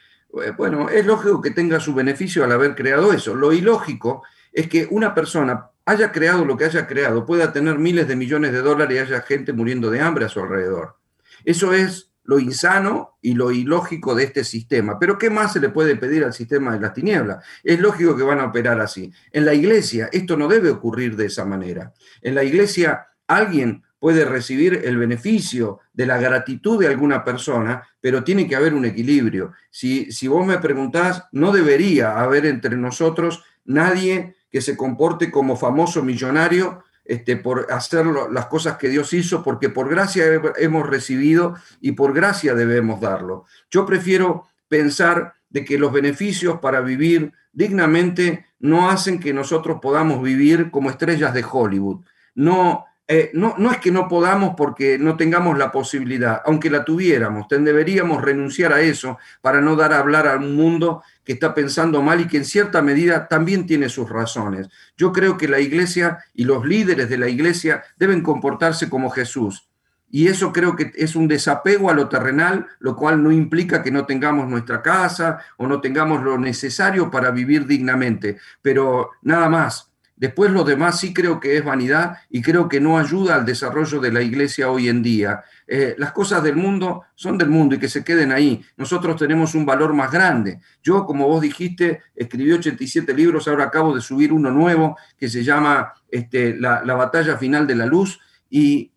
eh, 0.43 0.53
bueno, 0.57 0.89
es 0.89 1.05
lógico 1.05 1.39
que 1.39 1.51
tenga 1.51 1.79
su 1.79 1.93
beneficio 1.93 2.43
al 2.43 2.51
haber 2.51 2.73
creado 2.73 3.13
eso. 3.13 3.35
Lo 3.35 3.53
ilógico 3.53 4.23
es 4.51 4.67
que 4.67 4.87
una 4.89 5.13
persona 5.13 5.69
haya 5.89 6.11
creado 6.11 6.45
lo 6.45 6.55
que 6.55 6.65
haya 6.65 6.85
creado, 6.85 7.25
pueda 7.25 7.51
tener 7.51 7.79
miles 7.79 8.07
de 8.07 8.15
millones 8.15 8.51
de 8.51 8.61
dólares 8.61 8.95
y 8.95 8.99
haya 8.99 9.21
gente 9.21 9.53
muriendo 9.53 9.89
de 9.89 9.99
hambre 9.99 10.25
a 10.25 10.29
su 10.29 10.39
alrededor. 10.39 10.97
Eso 11.43 11.73
es 11.73 12.11
lo 12.23 12.37
insano 12.37 13.17
y 13.23 13.33
lo 13.33 13.49
ilógico 13.51 14.13
de 14.13 14.25
este 14.25 14.43
sistema. 14.43 14.99
Pero 14.99 15.17
¿qué 15.17 15.31
más 15.31 15.53
se 15.53 15.59
le 15.59 15.69
puede 15.69 15.95
pedir 15.95 16.23
al 16.23 16.33
sistema 16.33 16.73
de 16.73 16.79
las 16.79 16.93
tinieblas? 16.93 17.43
Es 17.63 17.79
lógico 17.79 18.15
que 18.15 18.21
van 18.21 18.39
a 18.39 18.45
operar 18.45 18.79
así. 18.79 19.11
En 19.31 19.45
la 19.45 19.55
iglesia 19.55 20.09
esto 20.11 20.37
no 20.37 20.47
debe 20.47 20.69
ocurrir 20.69 21.15
de 21.15 21.25
esa 21.25 21.43
manera. 21.43 21.91
En 22.21 22.35
la 22.35 22.43
iglesia 22.43 23.07
alguien 23.25 23.81
puede 23.97 24.25
recibir 24.25 24.81
el 24.85 24.97
beneficio 24.97 25.79
de 25.91 26.05
la 26.05 26.19
gratitud 26.19 26.79
de 26.79 26.87
alguna 26.87 27.23
persona, 27.23 27.81
pero 27.99 28.23
tiene 28.23 28.47
que 28.47 28.55
haber 28.55 28.75
un 28.75 28.85
equilibrio. 28.85 29.53
Si, 29.71 30.11
si 30.11 30.27
vos 30.27 30.45
me 30.45 30.59
preguntás, 30.59 31.23
no 31.31 31.51
debería 31.51 32.19
haber 32.19 32.45
entre 32.45 32.77
nosotros 32.77 33.43
nadie 33.65 34.35
que 34.49 34.61
se 34.61 34.75
comporte 34.75 35.31
como 35.31 35.55
famoso 35.55 36.03
millonario 36.03 36.83
este, 37.05 37.37
por 37.37 37.71
hacer 37.71 38.05
las 38.05 38.45
cosas 38.47 38.77
que 38.77 38.89
Dios 38.89 39.13
hizo, 39.13 39.43
porque 39.43 39.69
por 39.69 39.89
gracia 39.89 40.25
hemos 40.57 40.87
recibido 40.87 41.55
y 41.81 41.93
por 41.93 42.13
gracia 42.13 42.53
debemos 42.53 43.01
darlo. 43.01 43.45
Yo 43.71 43.85
prefiero 43.85 44.47
pensar 44.67 45.33
de 45.49 45.65
que 45.65 45.79
los 45.79 45.91
beneficios 45.91 46.59
para 46.59 46.81
vivir 46.81 47.33
dignamente 47.51 48.45
no 48.59 48.89
hacen 48.89 49.19
que 49.19 49.33
nosotros 49.33 49.79
podamos 49.81 50.21
vivir 50.21 50.69
como 50.69 50.89
estrellas 50.89 51.33
de 51.33 51.43
Hollywood. 51.49 52.05
No, 52.35 52.85
eh, 53.11 53.31
no, 53.33 53.55
no, 53.57 53.71
es 53.71 53.79
que 53.79 53.91
no 53.91 54.07
podamos 54.07 54.53
porque 54.55 54.99
no 54.99 55.17
tengamos 55.17 55.57
la 55.57 55.71
posibilidad, 55.71 56.43
aunque 56.45 56.69
la 56.69 56.85
tuviéramos, 56.85 57.47
deberíamos 57.49 58.21
renunciar 58.21 58.71
a 58.71 58.81
eso 58.81 59.17
para 59.41 59.61
no 59.61 59.75
dar 59.75 59.93
a 59.93 59.97
hablar 59.97 60.27
a 60.27 60.35
un 60.35 60.55
mundo 60.55 61.01
que 61.23 61.33
está 61.33 61.55
pensando 61.55 62.03
mal 62.03 62.21
y 62.21 62.27
que 62.27 62.37
en 62.37 62.45
cierta 62.45 62.83
medida 62.83 63.27
también 63.27 63.65
tiene 63.65 63.89
sus 63.89 64.07
razones. 64.07 64.69
Yo 64.95 65.11
creo 65.11 65.37
que 65.37 65.47
la 65.47 65.59
iglesia 65.59 66.19
y 66.35 66.43
los 66.43 66.63
líderes 66.63 67.09
de 67.09 67.17
la 67.17 67.27
iglesia 67.27 67.81
deben 67.97 68.21
comportarse 68.21 68.91
como 68.91 69.09
Jesús. 69.09 69.67
Y 70.11 70.27
eso 70.27 70.53
creo 70.53 70.75
que 70.75 70.91
es 70.93 71.15
un 71.15 71.27
desapego 71.27 71.89
a 71.89 71.95
lo 71.95 72.09
terrenal, 72.09 72.67
lo 72.77 72.95
cual 72.95 73.23
no 73.23 73.31
implica 73.31 73.81
que 73.81 73.89
no 73.91 74.05
tengamos 74.05 74.47
nuestra 74.47 74.83
casa 74.83 75.39
o 75.57 75.65
no 75.65 75.81
tengamos 75.81 76.21
lo 76.23 76.37
necesario 76.37 77.09
para 77.09 77.31
vivir 77.31 77.65
dignamente, 77.65 78.37
pero 78.61 79.09
nada 79.23 79.49
más. 79.49 79.88
Después 80.19 80.51
lo 80.51 80.65
demás 80.65 80.99
sí 80.99 81.13
creo 81.13 81.39
que 81.39 81.57
es 81.57 81.63
vanidad 81.63 82.17
y 82.29 82.41
creo 82.41 82.67
que 82.67 82.81
no 82.81 82.97
ayuda 82.97 83.35
al 83.35 83.45
desarrollo 83.45 84.01
de 84.01 84.11
la 84.11 84.21
iglesia 84.21 84.69
hoy 84.69 84.89
en 84.89 85.01
día. 85.01 85.43
Eh, 85.65 85.95
las 85.97 86.11
cosas 86.11 86.43
del 86.43 86.57
mundo 86.57 87.03
son 87.15 87.37
del 87.37 87.49
mundo 87.49 87.75
y 87.75 87.79
que 87.79 87.87
se 87.87 88.03
queden 88.03 88.33
ahí. 88.33 88.61
Nosotros 88.75 89.15
tenemos 89.15 89.55
un 89.55 89.65
valor 89.65 89.93
más 89.93 90.11
grande. 90.11 90.59
Yo, 90.83 91.05
como 91.05 91.25
vos 91.25 91.41
dijiste, 91.41 92.01
escribí 92.13 92.51
87 92.51 93.13
libros, 93.13 93.47
ahora 93.47 93.63
acabo 93.63 93.95
de 93.95 94.01
subir 94.01 94.33
uno 94.33 94.51
nuevo 94.51 94.97
que 95.17 95.29
se 95.29 95.41
llama 95.41 95.93
este, 96.11 96.59
la, 96.59 96.81
batalla 96.81 97.37
final 97.37 97.65
de 97.65 97.75
la 97.75 97.85
luz 97.85 98.19
y, 98.49 98.91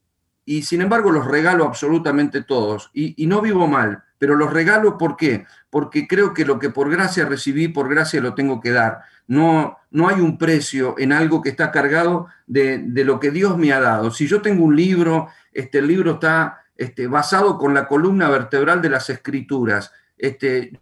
y, 0.45 0.63
sin 0.63 0.81
embargo 0.81 1.13
los 1.13 1.25
regalo 1.25 1.65
absolutamente 1.65 2.43
todos 2.43 2.91
y 2.93 3.27
no 3.29 3.41
vivo 3.41 3.69
mal, 3.69 4.03
pero 4.23 4.37
los 4.37 4.53
regalo 4.53 4.99
¿por 4.99 5.17
qué? 5.17 5.47
Porque 5.69 6.07
creo 6.07 6.33
que 6.33 6.45
lo 6.45 6.61
que 6.61 6.71
por 6.71 6.89
gracia 6.89 7.25
recibí, 7.25 7.67
por 7.67 7.89
gracia 7.89 8.21
lo 8.21 8.35
tengo 8.35 8.61
que 8.61 8.71
dar 8.71 9.01
no, 9.27 9.79
no 9.91 10.09
hay 10.09 10.21
un 10.21 10.39
precio 10.39 10.95
en 10.97 11.13
algo 11.13 11.43
que 11.43 11.49
está 11.49 11.73
cargado 11.73 12.29
de, 12.47 12.85
lo 13.05 13.19
que 13.19 13.33
Dios 13.33 13.57
me 13.59 13.73
ha 13.73 13.81
dado. 13.81 14.13
Si 14.13 14.29
yo 14.29 14.43
tengo 14.43 14.65
un 14.65 14.77
libro, 14.77 15.29
este 15.53 15.81
libro 15.83 16.13
está 16.13 16.65
este, 16.77 17.07
basado 17.07 17.59
con 17.59 17.75
la 17.75 17.89
columna 17.89 18.29
vertebral 18.29 18.83
de 18.83 18.91
las 18.91 19.11
escrituras. 19.11 19.93
Este, 20.17 20.79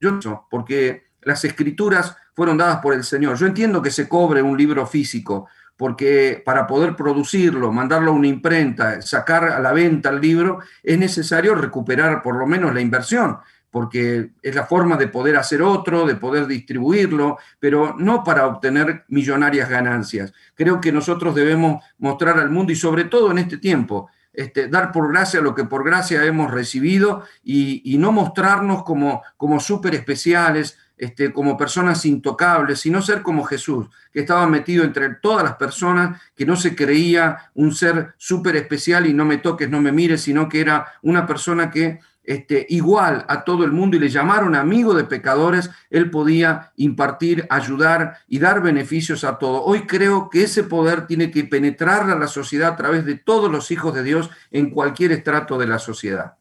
yo 0.00 0.46
porque 0.50 1.08
las 1.22 1.44
escrituras 1.44 2.16
fueron 2.34 2.56
dadas 2.56 2.78
por 2.78 2.94
el 2.94 3.04
Señor. 3.04 3.36
Yo 3.36 3.46
entiendo 3.46 3.82
que 3.82 3.90
se 3.90 4.08
cobre 4.08 4.40
un 4.40 4.56
libro 4.56 4.86
físico, 4.86 5.48
porque 5.78 6.42
para 6.44 6.66
poder 6.66 6.96
producirlo, 6.96 7.72
mandarlo 7.72 8.10
a 8.10 8.14
una 8.14 8.26
imprenta, 8.26 9.00
sacar 9.00 9.44
a 9.44 9.60
la 9.60 9.72
venta 9.72 10.10
el 10.10 10.20
libro, 10.20 10.58
es 10.82 10.98
necesario 10.98 11.54
recuperar 11.54 12.20
por 12.20 12.36
lo 12.36 12.46
menos 12.46 12.74
la 12.74 12.82
inversión 12.82 13.38
porque 13.70 14.30
es 14.42 14.54
la 14.54 14.64
forma 14.64 14.96
de 14.96 15.08
poder 15.08 15.36
hacer 15.36 15.62
otro, 15.62 16.06
de 16.06 16.16
poder 16.16 16.46
distribuirlo, 16.46 17.36
pero 17.60 17.94
no 17.98 18.24
para 18.24 18.46
obtener 18.46 19.04
millonarias 19.08 19.68
ganancias. 19.68 20.32
Creo 20.54 20.80
que 20.80 20.90
nosotros 20.90 21.34
debemos 21.34 21.84
mostrar 21.98 22.38
al 22.38 22.50
mundo 22.50 22.72
y 22.72 22.76
sobre 22.76 23.04
todo 23.04 23.30
en 23.30 23.38
este 23.38 23.58
tiempo, 23.58 24.08
este, 24.32 24.68
dar 24.68 24.90
por 24.90 25.10
gracia 25.10 25.40
lo 25.40 25.54
que 25.54 25.64
por 25.64 25.84
gracia 25.84 26.24
hemos 26.24 26.50
recibido 26.50 27.24
y, 27.42 27.96
no 27.98 28.10
mostrarnos 28.10 28.84
como, 28.84 29.22
como 29.36 29.60
súper 29.60 29.94
especiales, 29.94 30.78
este, 30.98 31.32
como 31.32 31.56
personas 31.56 32.04
intocables, 32.04 32.80
sino 32.80 33.00
ser 33.02 33.22
como 33.22 33.44
Jesús, 33.44 33.86
que 34.12 34.20
estaba 34.20 34.46
metido 34.46 34.84
entre 34.84 35.14
todas 35.16 35.44
las 35.44 35.56
personas, 35.56 36.20
que 36.36 36.44
no 36.44 36.56
se 36.56 36.74
creía 36.74 37.50
un 37.54 37.74
ser 37.74 38.14
súper 38.16 38.56
especial 38.56 39.06
y 39.06 39.14
no 39.14 39.24
me 39.24 39.38
toques, 39.38 39.70
no 39.70 39.80
me 39.80 39.92
mires, 39.92 40.22
sino 40.22 40.48
que 40.48 40.60
era 40.60 40.86
una 41.02 41.26
persona 41.26 41.70
que 41.70 42.00
este, 42.28 42.66
igual 42.68 43.24
a 43.26 43.42
todo 43.42 43.64
el 43.64 43.72
mundo 43.72 43.96
y 43.96 44.00
le 44.00 44.10
llamaron 44.10 44.54
amigo 44.54 44.92
de 44.92 45.04
pecadores, 45.04 45.70
él 45.88 46.10
podía 46.10 46.72
impartir, 46.76 47.46
ayudar 47.48 48.18
y 48.28 48.38
dar 48.38 48.60
beneficios 48.60 49.24
a 49.24 49.38
todos. 49.38 49.62
Hoy 49.64 49.86
creo 49.86 50.28
que 50.28 50.42
ese 50.42 50.62
poder 50.62 51.06
tiene 51.06 51.30
que 51.30 51.44
penetrar 51.44 52.10
a 52.10 52.18
la 52.18 52.26
sociedad 52.26 52.74
a 52.74 52.76
través 52.76 53.06
de 53.06 53.14
todos 53.14 53.50
los 53.50 53.70
hijos 53.70 53.94
de 53.94 54.02
Dios 54.02 54.28
en 54.50 54.68
cualquier 54.68 55.12
estrato 55.12 55.56
de 55.56 55.68
la 55.68 55.78
sociedad. 55.78 56.34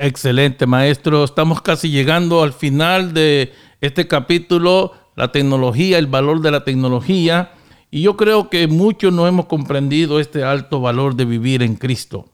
Excelente, 0.00 0.64
maestro. 0.64 1.24
Estamos 1.24 1.60
casi 1.60 1.90
llegando 1.90 2.44
al 2.44 2.52
final 2.52 3.12
de 3.12 3.52
este 3.80 4.06
capítulo, 4.06 4.92
la 5.16 5.32
tecnología, 5.32 5.98
el 5.98 6.06
valor 6.06 6.40
de 6.40 6.52
la 6.52 6.62
tecnología. 6.62 7.50
Y 7.90 8.02
yo 8.02 8.16
creo 8.16 8.48
que 8.48 8.68
muchos 8.68 9.12
no 9.12 9.26
hemos 9.26 9.46
comprendido 9.46 10.20
este 10.20 10.44
alto 10.44 10.80
valor 10.80 11.16
de 11.16 11.24
vivir 11.24 11.64
en 11.64 11.74
Cristo. 11.74 12.26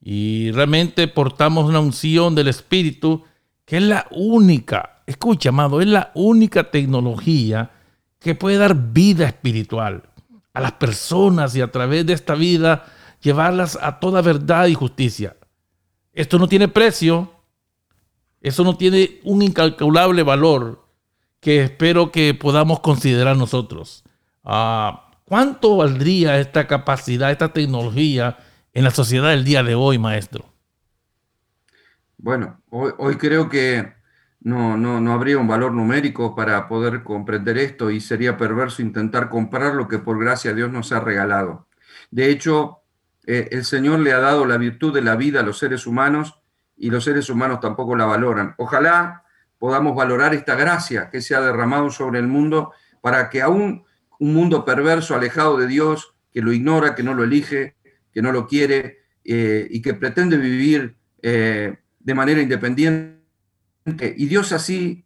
Y 0.00 0.50
realmente 0.52 1.06
portamos 1.06 1.66
una 1.66 1.80
unción 1.80 2.34
del 2.34 2.48
Espíritu 2.48 3.24
que 3.66 3.76
es 3.76 3.82
la 3.82 4.06
única, 4.12 5.02
escucha, 5.06 5.50
amado, 5.50 5.82
es 5.82 5.88
la 5.88 6.12
única 6.14 6.70
tecnología 6.70 7.72
que 8.20 8.34
puede 8.34 8.56
dar 8.56 8.74
vida 8.74 9.26
espiritual 9.26 10.04
a 10.54 10.60
las 10.62 10.72
personas 10.72 11.54
y 11.56 11.60
a 11.60 11.70
través 11.70 12.06
de 12.06 12.14
esta 12.14 12.36
vida 12.36 12.86
llevarlas 13.20 13.76
a 13.82 14.00
toda 14.00 14.22
verdad 14.22 14.68
y 14.68 14.74
justicia. 14.74 15.36
Esto 16.16 16.38
no 16.38 16.48
tiene 16.48 16.66
precio, 16.66 17.30
eso 18.40 18.64
no 18.64 18.78
tiene 18.78 19.20
un 19.22 19.42
incalculable 19.42 20.22
valor 20.22 20.82
que 21.40 21.62
espero 21.62 22.10
que 22.10 22.32
podamos 22.32 22.80
considerar 22.80 23.36
nosotros. 23.36 24.02
Ah, 24.42 25.10
¿Cuánto 25.26 25.76
valdría 25.76 26.40
esta 26.40 26.66
capacidad, 26.66 27.30
esta 27.30 27.52
tecnología 27.52 28.38
en 28.72 28.84
la 28.84 28.92
sociedad 28.92 29.28
del 29.28 29.44
día 29.44 29.62
de 29.62 29.74
hoy, 29.74 29.98
maestro? 29.98 30.46
Bueno, 32.16 32.62
hoy, 32.70 33.16
creo 33.16 33.50
que 33.50 33.92
no, 34.40 34.78
no, 34.78 35.02
no, 35.02 35.12
habría 35.12 35.36
un 35.36 35.48
valor 35.48 35.72
numérico 35.72 36.34
para 36.34 36.66
poder 36.66 37.02
comprender 37.02 37.58
esto 37.58 37.90
y 37.90 38.00
sería 38.00 38.38
perverso 38.38 38.80
intentar 38.80 39.28
comprar 39.28 39.74
lo 39.74 39.86
que 39.86 39.98
por 39.98 40.18
gracia 40.18 40.54
Dios 40.54 40.72
nos 40.72 40.92
ha 40.92 41.00
regalado. 41.00 41.68
De 42.10 42.30
hecho, 42.30 42.85
eh, 43.26 43.48
el 43.50 43.64
Señor 43.64 43.98
le 43.98 44.12
ha 44.12 44.20
dado 44.20 44.46
la 44.46 44.56
virtud 44.56 44.94
de 44.94 45.02
la 45.02 45.16
vida 45.16 45.40
a 45.40 45.42
los 45.42 45.58
seres 45.58 45.86
humanos 45.86 46.40
y 46.76 46.90
los 46.90 47.04
seres 47.04 47.28
humanos 47.28 47.60
tampoco 47.60 47.96
la 47.96 48.04
valoran. 48.04 48.54
Ojalá 48.56 49.24
podamos 49.58 49.96
valorar 49.96 50.34
esta 50.34 50.54
gracia 50.54 51.10
que 51.10 51.20
se 51.20 51.34
ha 51.34 51.40
derramado 51.40 51.90
sobre 51.90 52.20
el 52.20 52.28
mundo 52.28 52.72
para 53.00 53.28
que 53.28 53.42
aún 53.42 53.84
un 54.18 54.32
mundo 54.32 54.64
perverso, 54.64 55.14
alejado 55.14 55.58
de 55.58 55.66
Dios, 55.66 56.14
que 56.32 56.40
lo 56.40 56.52
ignora, 56.52 56.94
que 56.94 57.02
no 57.02 57.14
lo 57.14 57.24
elige, 57.24 57.76
que 58.12 58.22
no 58.22 58.32
lo 58.32 58.46
quiere 58.46 58.98
eh, 59.24 59.66
y 59.70 59.82
que 59.82 59.94
pretende 59.94 60.36
vivir 60.36 60.96
eh, 61.20 61.76
de 61.98 62.14
manera 62.14 62.40
independiente. 62.40 63.16
Y 64.16 64.26
Dios 64.26 64.52
así 64.52 65.04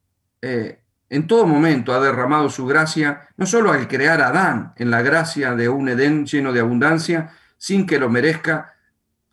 en 1.10 1.26
todo 1.26 1.46
momento 1.46 1.92
ha 1.92 2.00
derramado 2.00 2.48
su 2.48 2.66
gracia, 2.66 3.28
no 3.36 3.44
solo 3.44 3.72
al 3.72 3.88
crear 3.88 4.22
a 4.22 4.28
Adán 4.28 4.72
en 4.76 4.90
la 4.90 5.02
gracia 5.02 5.54
de 5.54 5.68
un 5.68 5.88
Edén 5.88 6.24
lleno 6.24 6.52
de 6.52 6.60
abundancia, 6.60 7.32
sin 7.60 7.86
que 7.86 7.98
lo 7.98 8.08
merezca, 8.08 8.72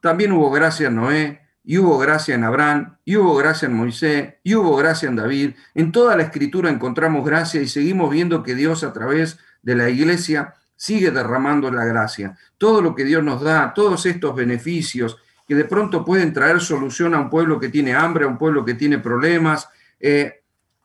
también 0.01 0.33
hubo 0.33 0.51
gracia 0.51 0.87
en 0.87 0.95
Noé, 0.95 1.41
y 1.63 1.77
hubo 1.77 1.97
gracia 1.97 2.35
en 2.35 2.43
Abraham, 2.43 2.97
y 3.05 3.15
hubo 3.15 3.35
gracia 3.35 3.65
en 3.65 3.73
Moisés, 3.73 4.35
y 4.43 4.55
hubo 4.55 4.75
gracia 4.75 5.07
en 5.07 5.15
David. 5.15 5.51
En 5.73 5.91
toda 5.93 6.17
la 6.17 6.23
escritura 6.23 6.69
encontramos 6.69 7.25
gracia 7.25 7.61
y 7.61 7.67
seguimos 7.67 8.09
viendo 8.09 8.43
que 8.43 8.53
Dios 8.53 8.83
a 8.83 8.93
través 8.93 9.39
de 9.61 9.75
la 9.75 9.89
iglesia 9.89 10.53
sigue 10.75 11.11
derramando 11.11 11.71
la 11.71 11.85
gracia. 11.85 12.37
Todo 12.57 12.81
lo 12.81 12.95
que 12.95 13.03
Dios 13.05 13.23
nos 13.23 13.41
da, 13.41 13.73
todos 13.73 14.05
estos 14.05 14.35
beneficios 14.35 15.17
que 15.47 15.55
de 15.55 15.65
pronto 15.65 16.05
pueden 16.05 16.33
traer 16.33 16.61
solución 16.61 17.13
a 17.13 17.19
un 17.19 17.29
pueblo 17.29 17.59
que 17.59 17.69
tiene 17.69 17.95
hambre, 17.95 18.25
a 18.25 18.27
un 18.27 18.37
pueblo 18.37 18.63
que 18.63 18.73
tiene 18.73 18.99
problemas, 18.99 19.69
eh, 19.99 20.41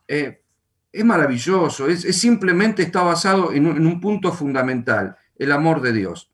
eh, 0.09 0.41
es 0.93 1.05
maravilloso, 1.05 1.89
es, 1.89 2.03
simplemente 2.19 2.83
está 2.83 3.03
basado 3.03 3.53
en 3.53 3.67
un, 3.67 4.01
punto 4.01 4.33
fundamental, 4.33 5.17
el 5.39 5.53
amor 5.53 5.81
de 5.81 5.93
Dios. 5.93 6.32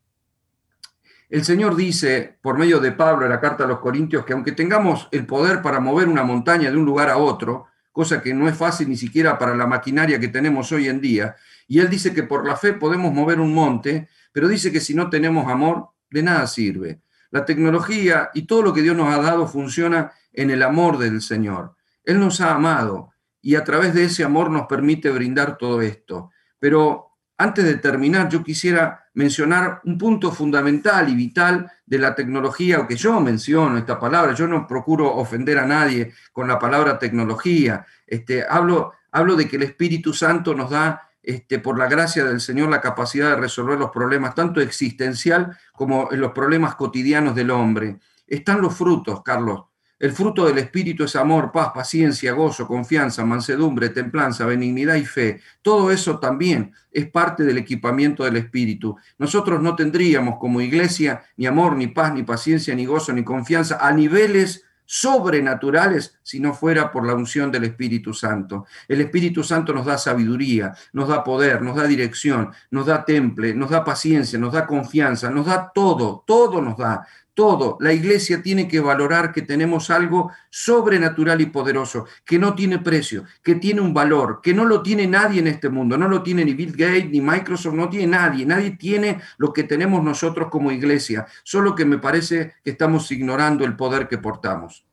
El 1.28 1.44
Señor 1.44 1.76
dice, 1.76 2.38
por 2.40 2.56
medio 2.56 2.80
de 2.80 2.92
Pablo 2.92 3.26
en 3.26 3.30
la 3.30 3.40
carta 3.40 3.64
a 3.64 3.66
los 3.66 3.80
Corintios, 3.80 4.24
que 4.24 4.32
aunque 4.32 4.52
tengamos 4.52 5.08
el 5.12 5.26
poder 5.26 5.60
para 5.60 5.78
mover 5.78 6.08
una 6.08 6.22
montaña 6.22 6.70
de 6.70 6.76
un 6.76 6.86
lugar 6.86 7.10
a 7.10 7.18
otro, 7.18 7.66
cosa 7.92 8.22
que 8.22 8.32
no 8.32 8.48
es 8.48 8.56
fácil 8.56 8.88
ni 8.88 8.96
siquiera 8.96 9.38
para 9.38 9.54
la 9.54 9.66
maquinaria 9.66 10.18
que 10.18 10.28
tenemos 10.28 10.72
hoy 10.72 10.88
en 10.88 11.02
día, 11.02 11.36
y 11.66 11.80
él 11.80 11.90
dice 11.90 12.14
que 12.14 12.22
por 12.22 12.46
la 12.46 12.56
fe 12.56 12.72
podemos 12.72 13.12
mover 13.12 13.40
un 13.40 13.52
monte, 13.52 14.08
pero 14.32 14.48
dice 14.48 14.72
que 14.72 14.80
si 14.80 14.94
no 14.94 15.10
tenemos 15.10 15.50
amor, 15.50 15.90
de 16.10 16.22
nada 16.22 16.46
sirve. 16.46 17.02
La 17.30 17.44
tecnología 17.44 18.30
y 18.32 18.46
todo 18.46 18.62
lo 18.62 18.72
que 18.72 18.80
Dios 18.80 18.96
nos 18.96 19.12
ha 19.12 19.20
dado 19.20 19.46
funciona 19.46 20.12
en 20.32 20.50
el 20.50 20.62
amor 20.62 20.96
del 20.96 21.20
Señor. 21.20 21.74
Él 22.04 22.18
nos 22.18 22.40
ha 22.40 22.54
amado 22.54 23.12
y 23.42 23.56
a 23.56 23.64
través 23.64 23.92
de 23.92 24.04
ese 24.04 24.24
amor 24.24 24.50
nos 24.50 24.66
permite 24.66 25.10
brindar 25.10 25.58
todo 25.58 25.82
esto. 25.82 26.30
Pero 26.58 27.07
antes 27.38 27.64
de 27.64 27.76
terminar, 27.76 28.28
yo 28.28 28.42
quisiera 28.42 29.06
mencionar 29.14 29.80
un 29.84 29.96
punto 29.96 30.32
fundamental 30.32 31.08
y 31.08 31.14
vital 31.14 31.70
de 31.86 31.98
la 31.98 32.14
tecnología, 32.14 32.80
o 32.80 32.86
que 32.88 32.96
yo 32.96 33.20
menciono 33.20 33.78
esta 33.78 33.98
palabra, 33.98 34.34
yo 34.34 34.48
no 34.48 34.66
procuro 34.66 35.14
ofender 35.14 35.58
a 35.58 35.64
nadie 35.64 36.12
con 36.32 36.48
la 36.48 36.58
palabra 36.58 36.98
tecnología, 36.98 37.86
este, 38.06 38.44
hablo, 38.48 38.92
hablo 39.12 39.36
de 39.36 39.48
que 39.48 39.56
el 39.56 39.62
Espíritu 39.62 40.12
Santo 40.12 40.52
nos 40.52 40.70
da 40.70 41.08
este, 41.22 41.60
por 41.60 41.78
la 41.78 41.86
gracia 41.86 42.24
del 42.24 42.40
Señor, 42.40 42.70
la 42.70 42.80
capacidad 42.80 43.30
de 43.30 43.36
resolver 43.36 43.78
los 43.78 43.90
problemas, 43.90 44.34
tanto 44.34 44.60
existencial 44.60 45.56
como 45.72 46.08
los 46.10 46.32
problemas 46.32 46.74
cotidianos 46.74 47.36
del 47.36 47.50
hombre. 47.50 47.98
Están 48.26 48.60
los 48.60 48.74
frutos, 48.74 49.22
Carlos. 49.22 49.67
El 49.98 50.12
fruto 50.12 50.46
del 50.46 50.58
Espíritu 50.58 51.04
es 51.04 51.16
amor, 51.16 51.50
paz, 51.50 51.72
paciencia, 51.74 52.32
gozo, 52.32 52.68
confianza, 52.68 53.24
mansedumbre, 53.24 53.88
templanza, 53.88 54.46
benignidad 54.46 54.94
y 54.94 55.04
fe. 55.04 55.40
Todo 55.60 55.90
eso 55.90 56.20
también 56.20 56.72
es 56.92 57.10
parte 57.10 57.42
del 57.42 57.58
equipamiento 57.58 58.22
del 58.22 58.36
Espíritu. 58.36 58.96
Nosotros 59.18 59.60
no 59.60 59.74
tendríamos 59.74 60.38
como 60.38 60.60
iglesia 60.60 61.22
ni 61.36 61.46
amor, 61.46 61.74
ni 61.74 61.88
paz, 61.88 62.14
ni 62.14 62.22
paciencia, 62.22 62.76
ni 62.76 62.86
gozo, 62.86 63.12
ni 63.12 63.24
confianza 63.24 63.78
a 63.80 63.92
niveles 63.92 64.64
sobrenaturales 64.90 66.18
si 66.22 66.40
no 66.40 66.54
fuera 66.54 66.90
por 66.90 67.04
la 67.04 67.14
unción 67.14 67.52
del 67.52 67.64
Espíritu 67.64 68.14
Santo. 68.14 68.64
El 68.86 69.02
Espíritu 69.02 69.44
Santo 69.44 69.74
nos 69.74 69.84
da 69.84 69.98
sabiduría, 69.98 70.72
nos 70.94 71.08
da 71.08 71.22
poder, 71.22 71.60
nos 71.60 71.76
da 71.76 71.86
dirección, 71.86 72.52
nos 72.70 72.86
da 72.86 73.04
temple, 73.04 73.52
nos 73.52 73.68
da 73.68 73.84
paciencia, 73.84 74.38
nos 74.38 74.54
da 74.54 74.66
confianza, 74.66 75.28
nos 75.28 75.44
da 75.44 75.70
todo, 75.74 76.24
todo 76.26 76.62
nos 76.62 76.78
da 76.78 77.06
todo. 77.38 77.76
La 77.78 77.92
iglesia 77.92 78.42
tiene 78.42 78.66
que 78.66 78.80
valorar 78.80 79.30
que 79.30 79.42
tenemos 79.42 79.90
algo 79.90 80.32
sobrenatural 80.50 81.40
y 81.40 81.46
poderoso, 81.46 82.04
que 82.24 82.36
no 82.36 82.56
tiene 82.56 82.80
precio, 82.80 83.26
que 83.44 83.54
tiene 83.54 83.80
un 83.80 83.94
valor, 83.94 84.40
que 84.42 84.52
no 84.52 84.64
lo 84.64 84.82
tiene 84.82 85.06
nadie 85.06 85.38
en 85.38 85.46
este 85.46 85.68
mundo, 85.68 85.96
no 85.96 86.08
lo 86.08 86.20
tiene 86.24 86.44
ni 86.44 86.54
Bill 86.54 86.72
Gates, 86.72 87.08
ni 87.08 87.20
Microsoft, 87.20 87.74
no 87.74 87.88
tiene 87.88 88.08
nadie, 88.08 88.44
nadie 88.44 88.72
tiene 88.72 89.20
lo 89.36 89.52
que 89.52 89.62
tenemos 89.62 90.02
nosotros 90.02 90.48
como 90.50 90.72
iglesia, 90.72 91.28
solo 91.44 91.76
que 91.76 91.84
me 91.84 91.98
parece 91.98 92.54
que 92.64 92.70
estamos 92.72 93.08
ignorando 93.12 93.64
el 93.64 93.76
poder 93.76 94.08
que 94.08 94.18
portamos. 94.18 94.84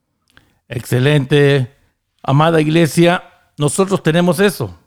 Excelente, 0.69 1.73
amada 2.21 2.61
iglesia, 2.61 3.23
nosotros 3.57 4.03
tenemos 4.03 4.39
eso, 4.39 4.77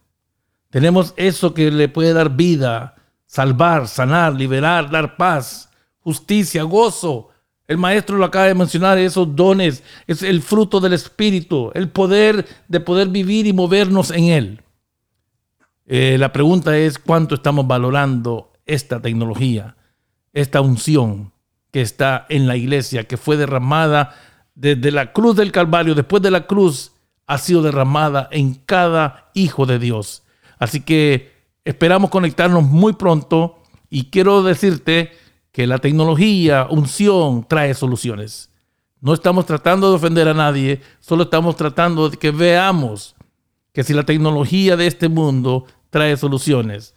tenemos 0.71 1.13
eso 1.17 1.55
que 1.55 1.73
le 1.73 1.89
puede 1.89 2.13
dar 2.13 2.37
vida, 2.37 2.95
salvar, 3.27 3.89
sanar, 3.89 4.35
liberar, 4.35 4.89
dar 4.89 5.17
paz, 5.17 5.71
justicia, 5.99 6.63
gozo, 6.63 7.28
el 7.69 7.77
maestro 7.77 8.17
lo 8.17 8.25
acaba 8.25 8.47
de 8.47 8.55
mencionar, 8.55 8.97
esos 8.97 9.37
dones, 9.37 9.85
es 10.07 10.23
el 10.23 10.41
fruto 10.41 10.81
del 10.81 10.95
Espíritu, 10.95 11.71
el 11.75 11.91
poder 11.91 12.47
de 12.67 12.81
poder 12.81 13.09
vivir 13.09 13.47
y 13.47 13.53
movernos 13.53 14.11
en 14.11 14.25
Él. 14.25 14.63
Eh, 15.87 16.17
la 16.19 16.33
pregunta 16.33 16.77
es 16.79 16.99
cuánto 16.99 17.35
estamos 17.35 17.67
valorando 17.67 18.53
esta 18.65 19.01
tecnología, 19.01 19.77
esta 20.33 20.63
unción 20.63 21.33
que 21.71 21.83
está 21.83 22.25
en 22.31 22.47
la 22.47 22.57
iglesia, 22.57 23.05
que 23.05 23.19
fue 23.19 23.37
derramada 23.37 24.15
desde 24.55 24.91
la 24.91 25.13
cruz 25.13 25.37
del 25.37 25.53
Calvario, 25.53 25.95
después 25.95 26.23
de 26.23 26.31
la 26.31 26.47
cruz, 26.47 26.93
ha 27.27 27.37
sido 27.37 27.61
derramada 27.61 28.29
en 28.33 28.55
cada 28.55 29.31
hijo 29.35 29.67
de 29.67 29.79
Dios. 29.79 30.23
Así 30.59 30.81
que 30.81 31.33
esperamos 31.67 32.09
conectarnos 32.09 32.63
muy 32.63 32.95
pronto 32.95 33.63
y 33.91 34.05
quiero 34.05 34.43
decirte 34.43 35.13
que 35.59 35.67
la 35.67 35.79
tecnología, 35.79 36.69
unción, 36.71 37.45
trae 37.49 37.75
soluciones. 37.75 38.49
No 39.01 39.13
estamos 39.13 39.45
tratando 39.45 39.91
de 39.91 39.97
ofender 39.97 40.29
a 40.29 40.33
nadie, 40.33 40.81
solo 41.01 41.25
estamos 41.25 41.57
tratando 41.57 42.09
de 42.09 42.17
que 42.17 42.31
veamos 42.31 43.17
que 43.73 43.83
si 43.83 43.93
la 43.93 44.05
tecnología 44.05 44.77
de 44.77 44.87
este 44.87 45.09
mundo 45.09 45.67
trae 45.91 46.17
soluciones, 46.17 46.95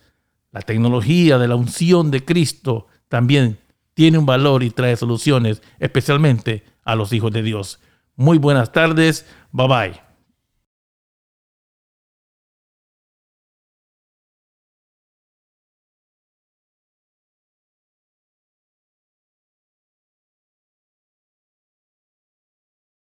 la 0.51 0.61
tecnología 0.61 1.39
de 1.39 1.47
la 1.47 1.55
unción 1.55 2.11
de 2.11 2.23
Cristo 2.23 2.85
también 3.09 3.57
tiene 3.95 4.19
un 4.19 4.27
valor 4.27 4.61
y 4.61 4.69
trae 4.69 4.95
soluciones, 4.95 5.63
especialmente 5.79 6.63
a 6.83 6.93
los 6.93 7.13
hijos 7.13 7.31
de 7.31 7.41
Dios. 7.41 7.79
Muy 8.15 8.37
buenas 8.37 8.71
tardes, 8.71 9.25
bye 9.51 9.67
bye. 9.67 10.10